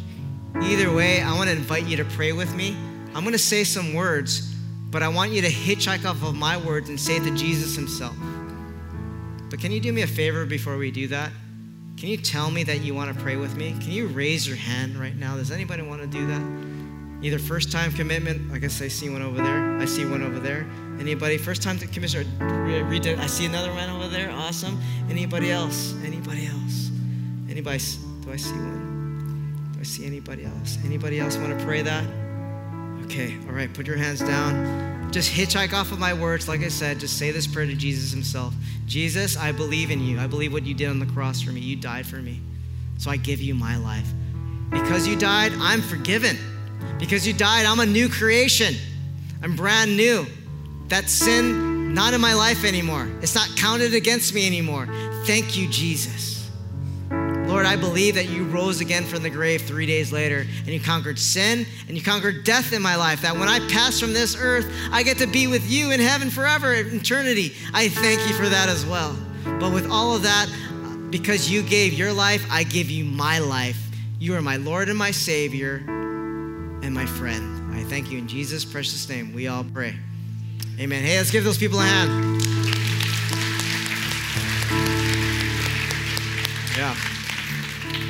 Either 0.62 0.92
way, 0.92 1.22
I 1.22 1.36
want 1.36 1.50
to 1.50 1.56
invite 1.56 1.86
you 1.86 1.98
to 1.98 2.06
pray 2.06 2.32
with 2.32 2.56
me. 2.56 2.76
I'm 3.14 3.24
going 3.24 3.34
to 3.34 3.38
say 3.38 3.64
some 3.64 3.94
words, 3.94 4.54
but 4.90 5.04
I 5.04 5.10
want 5.10 5.32
you 5.32 5.42
to 5.42 5.50
hitchhike 5.50 6.06
off 6.06 6.24
of 6.24 6.36
my 6.36 6.58
words 6.58 6.90
and 6.90 7.00
say 7.00 7.18
it 7.18 7.24
to 7.24 7.36
Jesus 7.36 7.76
himself. 7.76 8.16
But 9.50 9.60
can 9.60 9.72
you 9.72 9.80
do 9.80 9.92
me 9.92 10.04
a 10.04 10.08
favor 10.08 10.46
before 10.46 10.78
we 10.78 10.92
do 10.92 11.08
that? 11.08 11.32
Can 11.98 12.08
you 12.08 12.18
tell 12.18 12.50
me 12.50 12.64
that 12.64 12.80
you 12.80 12.94
want 12.94 13.14
to 13.14 13.22
pray 13.22 13.36
with 13.36 13.58
me? 13.58 13.72
Can 13.82 13.92
you 13.92 14.08
raise 14.08 14.48
your 14.48 14.58
hand 14.58 14.96
right 14.96 15.16
now? 15.16 15.36
Does 15.36 15.52
anybody 15.52 15.82
want 15.82 16.02
to 16.02 16.08
do 16.08 16.26
that? 16.28 16.69
Either 17.22 17.38
first 17.38 17.72
time 17.72 17.92
commitment, 17.92 18.52
I 18.54 18.60
guess 18.60 18.82
I 18.82 18.88
see 18.88 19.10
one 19.10 19.22
over 19.22 19.38
there. 19.38 19.78
I 19.78 19.86
see 19.86 20.06
one 20.06 20.24
over 20.24 20.40
there. 20.40 20.66
Anybody? 21.00 21.38
First 21.38 21.62
time 21.62 21.78
it. 23.06 23.20
I 23.20 23.28
see 23.28 23.46
another 23.46 23.74
one 23.74 23.90
over 23.90 24.08
there. 24.08 24.32
Awesome. 24.32 24.80
Anybody 25.10 25.52
else? 25.52 25.94
Anybody 26.06 26.48
else? 26.48 26.92
Anybody? 27.50 27.80
Do 28.22 28.32
I 28.32 28.38
see 28.38 28.52
one? 28.52 29.72
Do 29.74 29.80
I 29.80 29.84
see 29.84 30.06
anybody 30.06 30.46
else? 30.46 30.78
Anybody 30.86 31.20
else 31.20 31.36
want 31.38 31.58
to 31.58 31.66
pray 31.66 31.82
that? 31.82 32.06
Okay, 33.06 33.38
all 33.48 33.54
right, 33.54 33.74
put 33.74 33.88
your 33.88 33.98
hands 33.98 34.20
down. 34.20 35.12
Just 35.12 35.32
hitchhike 35.32 35.74
off 35.74 35.92
of 35.92 36.00
my 36.00 36.14
words. 36.14 36.48
Like 36.48 36.62
I 36.62 36.68
said, 36.68 37.00
just 37.00 37.18
say 37.18 37.32
this 37.32 37.48
prayer 37.48 37.66
to 37.66 37.74
Jesus 37.74 38.12
himself 38.12 38.54
Jesus, 38.86 39.38
I 39.38 39.52
believe 39.52 39.92
in 39.92 40.02
you. 40.02 40.20
I 40.20 40.28
believe 40.28 40.54
what 40.54 40.66
you 40.66 40.74
did 40.74 40.90
on 40.90 41.00
the 41.00 41.06
cross 41.06 41.42
for 41.42 41.52
me. 41.52 41.62
You 41.62 41.76
died 41.76 42.06
for 42.06 42.18
me. 42.18 42.42
So 42.98 43.12
I 43.12 43.18
give 43.18 43.42
you 43.42 43.56
my 43.56 43.78
life. 43.78 44.08
Because 44.70 45.08
you 45.08 45.16
died, 45.16 45.52
I'm 45.60 45.82
forgiven. 45.82 46.38
Because 46.98 47.26
you 47.26 47.34
died, 47.34 47.66
I'm 47.66 47.80
a 47.80 47.86
new 47.86 48.10
creation. 48.10 48.76
I'm 49.42 49.56
brand 49.56 49.96
new. 49.96 50.26
That 50.88 51.10
sin, 51.10 51.94
not 51.94 52.14
in 52.14 52.22
my 52.22 52.34
life 52.34 52.64
anymore. 52.64 53.10
It's 53.22 53.36
not 53.36 53.48
counted 53.56 53.94
against 53.94 54.34
me 54.34 54.46
anymore. 54.48 54.88
Thank 55.26 55.56
you, 55.58 55.70
Jesus. 55.70 56.50
Lord, 57.10 57.66
I 57.66 57.76
believe 57.76 58.14
that 58.16 58.30
you 58.30 58.44
rose 58.44 58.80
again 58.80 59.04
from 59.06 59.24
the 59.24 59.30
grave 59.30 59.64
three 59.64 59.88
days 59.88 60.12
later 60.12 60.42
and 60.42 60.68
you 60.68 60.80
conquered 60.80 61.18
sin 61.18 61.66
and 61.88 61.98
you 61.98 62.04
conquered 62.04 62.44
death 62.44 62.74
in 62.74 62.82
my 62.82 62.96
life. 62.96 63.24
That 63.24 63.36
when 63.36 63.48
I 63.48 63.60
pass 63.70 64.00
from 64.00 64.14
this 64.14 64.36
earth, 64.40 64.72
I 64.92 65.02
get 65.02 65.18
to 65.18 65.26
be 65.26 65.48
with 65.48 65.68
you 65.70 65.90
in 65.90 66.00
heaven 66.00 66.30
forever, 66.30 66.76
in 66.76 66.96
eternity. 66.96 67.56
I 67.74 67.90
thank 67.90 68.20
you 68.28 68.36
for 68.36 68.48
that 68.50 68.70
as 68.70 68.86
well. 68.86 69.18
But 69.60 69.74
with 69.74 69.90
all 69.90 70.16
of 70.16 70.22
that, 70.24 70.48
because 71.10 71.50
you 71.50 71.64
gave 71.64 71.94
your 71.94 72.14
life, 72.14 72.46
I 72.52 72.64
give 72.64 72.92
you 72.92 73.04
my 73.04 73.40
life. 73.40 73.82
You 74.20 74.36
are 74.36 74.42
my 74.44 74.58
Lord 74.58 74.90
and 74.90 74.98
my 74.98 75.10
Savior 75.10 75.99
and 76.84 76.94
my 76.94 77.06
friend. 77.06 77.76
I 77.76 77.84
thank 77.84 78.12
you 78.12 78.18
in 78.18 78.28
Jesus' 78.28 78.66
precious 78.66 79.08
name. 79.10 79.34
We 79.34 79.48
all 79.48 79.64
pray. 79.64 79.96
Amen. 80.80 81.04
Hey, 81.04 81.18
let's 81.18 81.32
give 81.32 81.44
those 81.44 81.58
people 81.58 81.80
a 81.80 81.84
hand. 81.84 82.42
Yeah. 86.78 86.94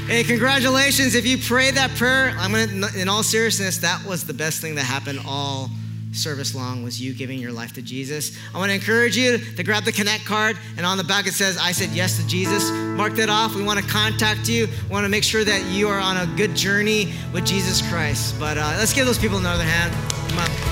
Hey, 0.06 0.24
congratulations. 0.24 1.16
If 1.16 1.26
you 1.26 1.38
prayed 1.38 1.76
that 1.76 1.92
prayer, 1.92 2.36
I'm 2.38 2.52
going 2.52 2.82
to, 2.82 3.00
in 3.00 3.10
all 3.10 3.24
seriousness, 3.24 3.80
that 3.80 4.04
was 4.06 4.26
the 4.26 4.34
best 4.34 4.62
thing 4.62 4.76
that 4.76 4.84
happened 4.84 5.20
all 5.26 5.70
service 6.12 6.55
long 6.55 6.84
was 6.84 7.01
you 7.01 7.14
giving 7.14 7.39
your 7.39 7.51
life 7.51 7.74
to 7.74 7.82
Jesus. 7.82 8.38
I 8.53 8.57
want 8.57 8.70
to 8.70 8.76
encourage 8.76 9.18
you 9.18 9.38
to 9.38 9.64
grab 9.64 9.84
the 9.84 9.91
Connect 9.91 10.26
card, 10.26 10.57
and 10.78 10.86
on 10.86 10.97
the 10.97 11.03
back 11.03 11.28
it 11.28 11.34
says, 11.34 11.57
I 11.57 11.72
said 11.72 11.89
yes 11.89 12.18
to 12.18 12.28
Jesus. 12.28 12.70
Mark 12.97 13.14
that 13.14 13.30
off. 13.30 13.55
We 13.55 13.64
want 13.64 13.80
to 13.80 13.86
contact 13.86 14.49
you. 14.49 14.68
We 14.68 14.89
want 14.89 15.05
to 15.05 15.10
make 15.10 15.24
sure 15.24 15.43
that 15.43 15.66
you 15.72 15.88
are 15.88 15.99
on 15.99 16.18
a 16.18 16.26
good 16.36 16.55
journey 16.55 17.14
with 17.34 17.45
Jesus 17.45 17.88
Christ. 17.89 18.36
But 18.39 18.57
uh, 18.57 18.76
let's 18.78 18.93
give 18.93 19.05
those 19.05 19.20
people 19.20 19.38
another 19.38 19.64
hand. 19.64 20.69